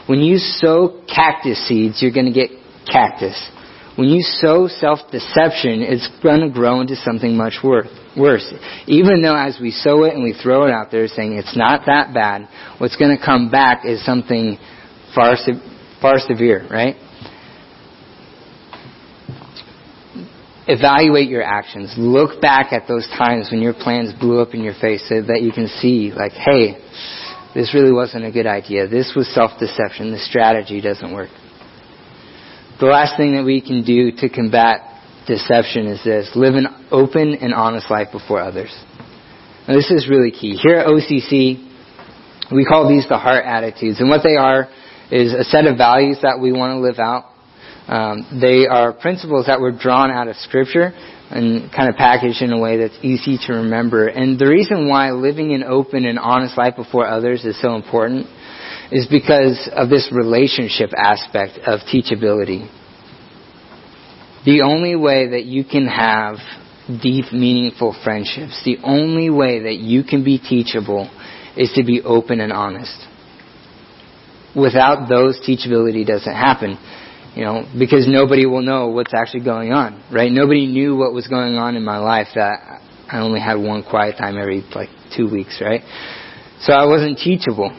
When 0.07 0.19
you 0.19 0.37
sow 0.37 1.03
cactus 1.13 1.67
seeds, 1.67 2.01
you're 2.01 2.13
going 2.13 2.31
to 2.31 2.33
get 2.33 2.51
cactus. 2.85 3.37
When 3.99 4.07
you 4.07 4.21
sow 4.21 4.69
self-deception, 4.69 5.81
it's 5.81 6.07
going 6.23 6.39
to 6.39 6.49
grow 6.49 6.79
into 6.79 6.95
something 6.95 7.35
much 7.35 7.55
worse. 7.61 8.53
Even 8.87 9.21
though 9.21 9.35
as 9.35 9.59
we 9.61 9.71
sow 9.71 10.05
it 10.05 10.13
and 10.13 10.23
we 10.23 10.31
throw 10.41 10.67
it 10.67 10.71
out 10.71 10.89
there 10.89 11.05
saying 11.09 11.33
it's 11.33 11.57
not 11.57 11.81
that 11.87 12.13
bad, 12.13 12.47
what's 12.77 12.95
going 12.95 13.17
to 13.17 13.21
come 13.21 13.51
back 13.51 13.83
is 13.85 14.05
something 14.05 14.57
far, 15.13 15.35
far 16.01 16.17
severe, 16.19 16.65
right? 16.71 16.95
Evaluate 20.69 21.27
your 21.27 21.43
actions. 21.43 21.93
Look 21.97 22.39
back 22.39 22.71
at 22.71 22.87
those 22.87 23.05
times 23.17 23.49
when 23.51 23.59
your 23.59 23.73
plans 23.73 24.13
blew 24.17 24.39
up 24.39 24.53
in 24.53 24.63
your 24.63 24.75
face 24.79 25.03
so 25.09 25.21
that 25.23 25.41
you 25.41 25.51
can 25.51 25.67
see, 25.67 26.13
like, 26.15 26.31
hey, 26.31 26.77
this 27.53 27.73
really 27.73 27.91
wasn't 27.91 28.23
a 28.23 28.31
good 28.31 28.47
idea. 28.47 28.87
This 28.87 29.11
was 29.13 29.27
self-deception. 29.35 30.11
The 30.11 30.19
strategy 30.19 30.79
doesn't 30.79 31.13
work. 31.13 31.31
The 32.79 32.85
last 32.85 33.17
thing 33.17 33.35
that 33.35 33.43
we 33.43 33.59
can 33.59 33.83
do 33.83 34.11
to 34.23 34.29
combat 34.29 34.87
deception 35.27 35.85
is 35.87 36.01
this 36.01 36.31
live 36.33 36.55
an 36.55 36.67
open 36.91 37.35
and 37.35 37.53
honest 37.53 37.91
life 37.91 38.07
before 38.13 38.39
others. 38.39 38.71
Now, 39.67 39.75
this 39.75 39.91
is 39.91 40.07
really 40.07 40.31
key. 40.31 40.55
Here 40.55 40.77
at 40.77 40.87
OCC, 40.87 41.59
we 42.53 42.63
call 42.63 42.87
these 42.87 43.05
the 43.09 43.17
heart 43.17 43.43
attitudes. 43.43 43.99
And 43.99 44.09
what 44.09 44.21
they 44.23 44.37
are 44.37 44.69
is 45.11 45.33
a 45.33 45.43
set 45.43 45.65
of 45.65 45.77
values 45.77 46.19
that 46.21 46.39
we 46.39 46.53
want 46.53 46.71
to 46.71 46.79
live 46.79 46.99
out. 46.99 47.25
Um, 47.89 48.39
they 48.39 48.65
are 48.65 48.93
principles 48.93 49.47
that 49.47 49.59
were 49.59 49.73
drawn 49.73 50.09
out 50.09 50.29
of 50.29 50.37
Scripture 50.37 50.93
and 51.31 51.69
kind 51.73 51.89
of 51.89 51.95
packaged 51.95 52.41
in 52.41 52.53
a 52.53 52.59
way 52.59 52.77
that's 52.77 52.97
easy 53.03 53.37
to 53.47 53.53
remember. 53.55 54.07
And 54.07 54.39
the 54.39 54.47
reason 54.47 54.87
why 54.87 55.11
living 55.11 55.51
an 55.51 55.63
open 55.63 56.05
and 56.05 56.17
honest 56.17 56.57
life 56.57 56.77
before 56.77 57.05
others 57.05 57.43
is 57.43 57.59
so 57.61 57.75
important 57.75 58.27
is 58.91 59.07
because 59.07 59.69
of 59.73 59.89
this 59.89 60.09
relationship 60.11 60.89
aspect 60.97 61.59
of 61.65 61.81
teachability. 61.81 62.69
The 64.45 64.61
only 64.61 64.95
way 64.95 65.29
that 65.29 65.45
you 65.45 65.63
can 65.63 65.85
have 65.87 66.37
deep, 67.01 67.31
meaningful 67.31 67.95
friendships, 68.03 68.61
the 68.65 68.77
only 68.83 69.29
way 69.29 69.63
that 69.63 69.75
you 69.75 70.03
can 70.03 70.23
be 70.23 70.39
teachable 70.39 71.09
is 71.55 71.71
to 71.75 71.83
be 71.83 72.01
open 72.01 72.39
and 72.39 72.51
honest. 72.51 73.05
Without 74.55 75.07
those, 75.07 75.39
teachability 75.39 76.05
doesn't 76.05 76.33
happen. 76.33 76.77
You 77.35 77.43
know, 77.43 77.63
because 77.77 78.07
nobody 78.07 78.47
will 78.47 78.63
know 78.63 78.87
what's 78.87 79.13
actually 79.13 79.43
going 79.43 79.71
on, 79.71 80.03
right? 80.11 80.31
Nobody 80.31 80.65
knew 80.65 80.95
what 80.95 81.13
was 81.13 81.27
going 81.27 81.55
on 81.55 81.75
in 81.75 81.85
my 81.85 81.99
life 81.99 82.29
that 82.33 82.81
I 83.07 83.19
only 83.19 83.39
had 83.39 83.55
one 83.55 83.83
quiet 83.83 84.17
time 84.17 84.35
every 84.35 84.63
like 84.73 84.89
two 85.15 85.29
weeks, 85.29 85.61
right? 85.61 85.81
So 86.61 86.73
I 86.73 86.85
wasn't 86.85 87.19
teachable 87.19 87.69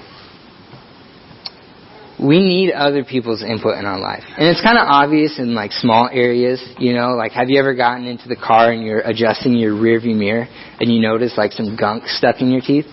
we 2.21 2.41
need 2.41 2.73
other 2.73 3.05
people's 3.05 3.43
input 3.43 3.79
in 3.79 3.87
our 3.87 3.99
life. 3.99 4.23
And 4.37 4.49
it's 4.49 4.61
kind 4.61 4.77
of 4.77 4.87
obvious 4.87 5.39
in 5.39 5.55
like 5.55 5.73
small 5.73 6.09
areas, 6.13 6.63
you 6.79 6.93
know, 6.93 7.15
like 7.15 7.33
have 7.33 7.49
you 7.49 7.59
ever 7.59 7.75
gotten 7.75 8.05
into 8.05 8.29
the 8.29 8.37
car 8.37 8.73
and 8.73 8.83
you're 8.83 9.01
adjusting 9.01 9.55
your 9.55 9.73
rearview 9.73 10.17
mirror 10.17 10.47
and 10.79 10.93
you 10.93 11.01
notice 11.01 11.35
like 11.37 11.53
some 11.53 11.77
gunk 11.77 12.05
stuck 12.07 12.41
in 12.41 12.51
your 12.51 12.61
teeth? 12.61 12.87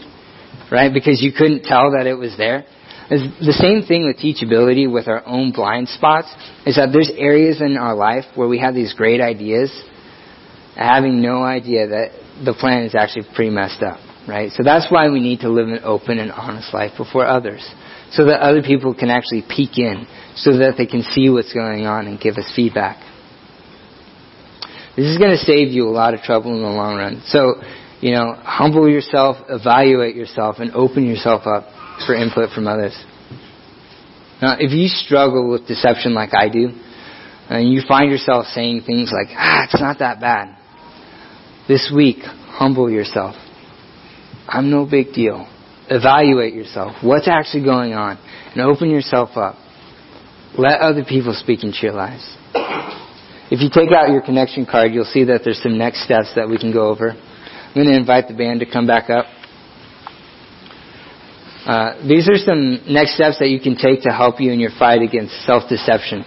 Right? 0.71 0.93
Because 0.93 1.21
you 1.21 1.31
couldn't 1.31 1.63
tell 1.63 1.91
that 1.91 2.07
it 2.07 2.15
was 2.15 2.35
there. 2.37 2.65
It's 3.09 3.45
the 3.45 3.53
same 3.53 3.83
thing 3.83 4.05
with 4.05 4.17
teachability 4.17 4.91
with 4.91 5.07
our 5.07 5.25
own 5.25 5.51
blind 5.51 5.87
spots 5.89 6.27
is 6.65 6.75
that 6.75 6.89
there's 6.91 7.11
areas 7.17 7.61
in 7.61 7.77
our 7.77 7.95
life 7.95 8.25
where 8.35 8.47
we 8.47 8.59
have 8.59 8.75
these 8.75 8.93
great 8.93 9.21
ideas 9.21 9.71
having 10.75 11.21
no 11.21 11.43
idea 11.43 11.87
that 11.87 12.11
the 12.43 12.53
plan 12.53 12.83
is 12.83 12.95
actually 12.95 13.25
pretty 13.33 13.49
messed 13.49 13.81
up, 13.81 13.99
right? 14.27 14.51
So 14.51 14.63
that's 14.63 14.91
why 14.91 15.09
we 15.09 15.19
need 15.19 15.39
to 15.39 15.49
live 15.49 15.69
an 15.69 15.79
open 15.83 16.19
and 16.19 16.31
honest 16.31 16.73
life 16.73 16.91
before 16.97 17.25
others 17.25 17.67
so 18.11 18.25
that 18.25 18.39
other 18.41 18.61
people 18.61 18.93
can 18.93 19.09
actually 19.09 19.43
peek 19.47 19.77
in, 19.77 20.07
so 20.35 20.57
that 20.57 20.75
they 20.77 20.85
can 20.85 21.03
see 21.03 21.29
what's 21.29 21.53
going 21.53 21.85
on 21.85 22.07
and 22.07 22.19
give 22.19 22.35
us 22.35 22.51
feedback. 22.55 22.97
This 24.95 25.07
is 25.07 25.17
going 25.17 25.31
to 25.31 25.37
save 25.37 25.69
you 25.69 25.87
a 25.87 25.91
lot 25.91 26.13
of 26.13 26.21
trouble 26.21 26.55
in 26.55 26.61
the 26.61 26.69
long 26.69 26.97
run. 26.97 27.21
So, 27.27 27.61
you 28.01 28.11
know, 28.11 28.33
humble 28.33 28.89
yourself, 28.89 29.37
evaluate 29.49 30.15
yourself, 30.15 30.57
and 30.59 30.71
open 30.71 31.05
yourself 31.05 31.43
up 31.45 31.67
for 32.05 32.15
input 32.15 32.51
from 32.51 32.67
others. 32.67 32.97
Now, 34.41 34.55
if 34.59 34.71
you 34.71 34.87
struggle 34.87 35.49
with 35.49 35.67
deception 35.67 36.13
like 36.13 36.33
I 36.33 36.49
do, 36.49 36.69
and 37.49 37.71
you 37.71 37.81
find 37.87 38.11
yourself 38.11 38.45
saying 38.47 38.83
things 38.85 39.11
like, 39.11 39.35
ah, 39.35 39.65
it's 39.65 39.79
not 39.79 39.99
that 39.99 40.19
bad, 40.19 40.57
this 41.67 41.91
week, 41.95 42.17
humble 42.23 42.89
yourself. 42.89 43.35
I'm 44.47 44.69
no 44.69 44.85
big 44.85 45.13
deal 45.13 45.47
evaluate 45.89 46.53
yourself. 46.53 46.95
What's 47.01 47.27
actually 47.27 47.63
going 47.63 47.93
on? 47.93 48.17
And 48.53 48.61
open 48.61 48.89
yourself 48.89 49.35
up. 49.35 49.55
Let 50.57 50.79
other 50.79 51.03
people 51.03 51.33
speak 51.33 51.63
into 51.63 51.77
your 51.81 51.93
lives. 51.93 52.25
If 53.49 53.61
you 53.61 53.69
take 53.71 53.91
out 53.95 54.09
your 54.09 54.21
connection 54.21 54.65
card, 54.65 54.93
you'll 54.93 55.05
see 55.05 55.25
that 55.25 55.41
there's 55.43 55.61
some 55.61 55.77
next 55.77 56.03
steps 56.03 56.33
that 56.35 56.49
we 56.49 56.57
can 56.57 56.73
go 56.73 56.89
over. 56.89 57.11
I'm 57.11 57.73
going 57.73 57.87
to 57.87 57.95
invite 57.95 58.27
the 58.27 58.33
band 58.33 58.59
to 58.61 58.65
come 58.65 58.87
back 58.87 59.09
up. 59.09 59.25
Uh, 61.65 62.07
these 62.07 62.27
are 62.29 62.37
some 62.37 62.79
next 62.87 63.15
steps 63.15 63.39
that 63.39 63.49
you 63.49 63.59
can 63.59 63.75
take 63.75 64.03
to 64.03 64.09
help 64.09 64.39
you 64.39 64.51
in 64.51 64.59
your 64.59 64.71
fight 64.79 65.01
against 65.01 65.33
self-deception. 65.45 66.23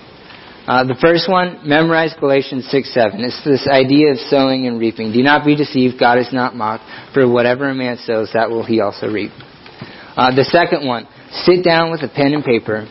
Uh, 0.66 0.84
the 0.84 0.96
first 1.00 1.28
one, 1.28 1.66
memorize 1.66 2.14
Galatians 2.20 2.68
6 2.70 2.94
7. 2.94 3.24
It's 3.24 3.42
this 3.44 3.66
idea 3.66 4.12
of 4.12 4.18
sowing 4.28 4.66
and 4.66 4.78
reaping. 4.78 5.12
Do 5.12 5.22
not 5.22 5.44
be 5.44 5.56
deceived, 5.56 5.98
God 5.98 6.18
is 6.18 6.28
not 6.32 6.54
mocked, 6.54 6.84
for 7.12 7.26
whatever 7.26 7.68
a 7.68 7.74
man 7.74 7.96
sows, 8.04 8.30
that 8.34 8.50
will 8.50 8.64
he 8.64 8.80
also 8.80 9.10
reap. 9.10 9.32
Uh, 10.20 10.36
the 10.36 10.44
second 10.44 10.86
one, 10.86 11.08
sit 11.48 11.64
down 11.64 11.90
with 11.90 12.02
a 12.02 12.08
pen 12.08 12.34
and 12.34 12.44
paper 12.44 12.86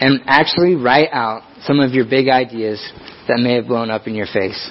and 0.00 0.20
actually 0.24 0.74
write 0.74 1.10
out 1.12 1.42
some 1.64 1.80
of 1.80 1.92
your 1.92 2.06
big 2.08 2.30
ideas 2.30 2.80
that 3.28 3.40
may 3.40 3.56
have 3.56 3.66
blown 3.66 3.90
up 3.90 4.06
in 4.06 4.14
your 4.14 4.24
face. 4.24 4.70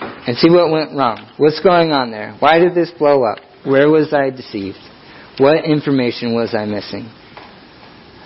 And 0.00 0.38
see 0.38 0.48
what 0.48 0.70
went 0.70 0.96
wrong. 0.96 1.30
What's 1.36 1.60
going 1.60 1.92
on 1.92 2.10
there? 2.10 2.34
Why 2.38 2.58
did 2.60 2.74
this 2.74 2.90
blow 2.98 3.24
up? 3.24 3.40
Where 3.62 3.90
was 3.90 4.14
I 4.14 4.30
deceived? 4.30 4.78
What 5.36 5.66
information 5.66 6.32
was 6.32 6.54
I 6.54 6.64
missing? 6.64 7.12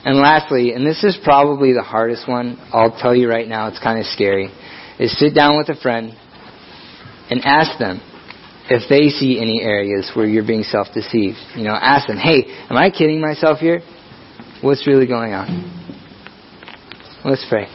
And 0.05 0.19
lastly, 0.19 0.73
and 0.73 0.87
this 0.87 1.03
is 1.03 1.19
probably 1.25 1.73
the 1.73 1.83
hardest 1.83 2.29
one, 2.29 2.57
I'll 2.73 2.97
tell 3.01 3.17
you 3.17 3.29
right 3.29 3.49
now, 3.49 3.67
it's 3.67 3.81
kind 3.81 3.99
of 3.99 4.07
scary, 4.07 4.49
is 5.01 5.19
sit 5.19 5.35
down 5.35 5.59
with 5.59 5.69
a 5.71 5.81
friend 5.83 6.13
and 7.31 7.41
ask 7.45 7.81
them, 7.81 8.01
if 8.71 8.89
they 8.89 9.09
see 9.09 9.41
any 9.41 9.63
areas 9.63 10.11
where 10.15 10.27
you're 10.27 10.47
being 10.47 10.63
self-deceived. 10.63 11.39
You 11.57 11.65
know, 11.65 11.75
ask 11.75 12.07
them, 12.07 12.19
hey, 12.19 12.45
am 12.69 12.77
I 12.77 12.91
kidding 12.91 13.21
myself 13.21 13.59
here? 13.59 13.81
What's 14.61 14.87
really 14.87 15.07
going 15.07 15.33
on? 15.33 15.47
Let's 17.25 17.45
pray. 17.49 17.67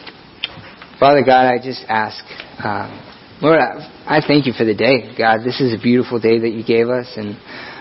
Father 0.99 1.23
God, 1.23 1.47
I 1.47 1.57
just 1.57 1.83
ask, 1.89 2.23
um, 2.63 3.39
Lord, 3.41 3.59
I, 3.59 4.17
I, 4.17 4.21
thank 4.25 4.45
you 4.45 4.53
for 4.53 4.63
the 4.63 4.75
day. 4.75 5.15
God, 5.17 5.39
this 5.43 5.59
is 5.59 5.73
a 5.73 5.81
beautiful 5.81 6.19
day 6.19 6.39
that 6.39 6.49
you 6.49 6.63
gave 6.63 6.87
us, 6.89 7.07
and 7.17 7.35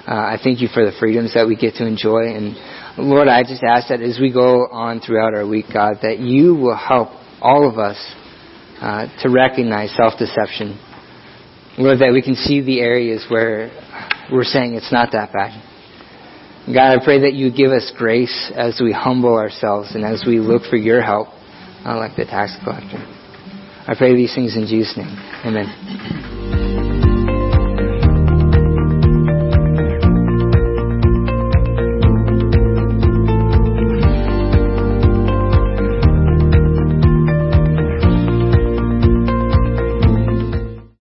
uh, 0.09 0.35
I 0.35 0.39
thank 0.43 0.61
you 0.61 0.69
for 0.73 0.85
the 0.85 0.93
freedoms 0.99 1.35
that 1.35 1.47
we 1.47 1.55
get 1.55 1.75
to 1.77 1.87
enjoy. 1.87 2.35
And 2.35 2.57
Lord, 2.99 3.29
I 3.29 3.43
just 3.43 3.63
ask 3.63 3.89
that 3.89 4.01
as 4.01 4.19
we 4.21 4.33
go 4.33 4.67
on 4.67 5.01
throughout 5.01 5.35
our 5.35 5.47
week, 5.47 5.67
God, 5.73 5.99
that 6.03 6.19
you 6.19 6.55
will 6.55 6.77
help 6.77 7.11
all 7.41 7.69
of 7.69 7.79
us 7.79 7.99
uh, 8.81 9.07
to 9.23 9.29
recognize 9.29 9.95
self-deception 9.97 10.92
Lord, 11.79 12.01
that 12.01 12.13
we 12.13 12.23
can 12.23 12.35
see 12.35 12.61
the 12.61 12.81
areas 12.81 13.25
where 13.29 13.71
we're 14.31 14.45
saying 14.45 14.75
it's 14.75 14.93
not 14.93 15.13
that 15.13 15.33
bad. 15.33 15.61
God, 16.67 16.99
I 16.99 17.05
pray 17.05 17.23
that 17.23 17.33
you 17.33 17.51
give 17.51 17.71
us 17.71 17.93
grace 17.97 18.53
as 18.55 18.81
we 18.83 18.93
humble 18.93 19.37
ourselves 19.37 19.95
and 19.95 20.05
as 20.05 20.25
we 20.27 20.39
look 20.39 20.63
for 20.71 20.77
your 20.77 21.03
help, 21.03 21.29
like 21.85 22.15
the 22.17 22.25
tax 22.25 22.57
collector. 22.63 23.05
I 23.87 23.95
pray 23.99 24.15
these 24.15 24.35
things 24.35 24.57
in 24.57 24.67
Jesus' 24.67 24.97
name. 24.97 25.17
Amen. 25.45 26.82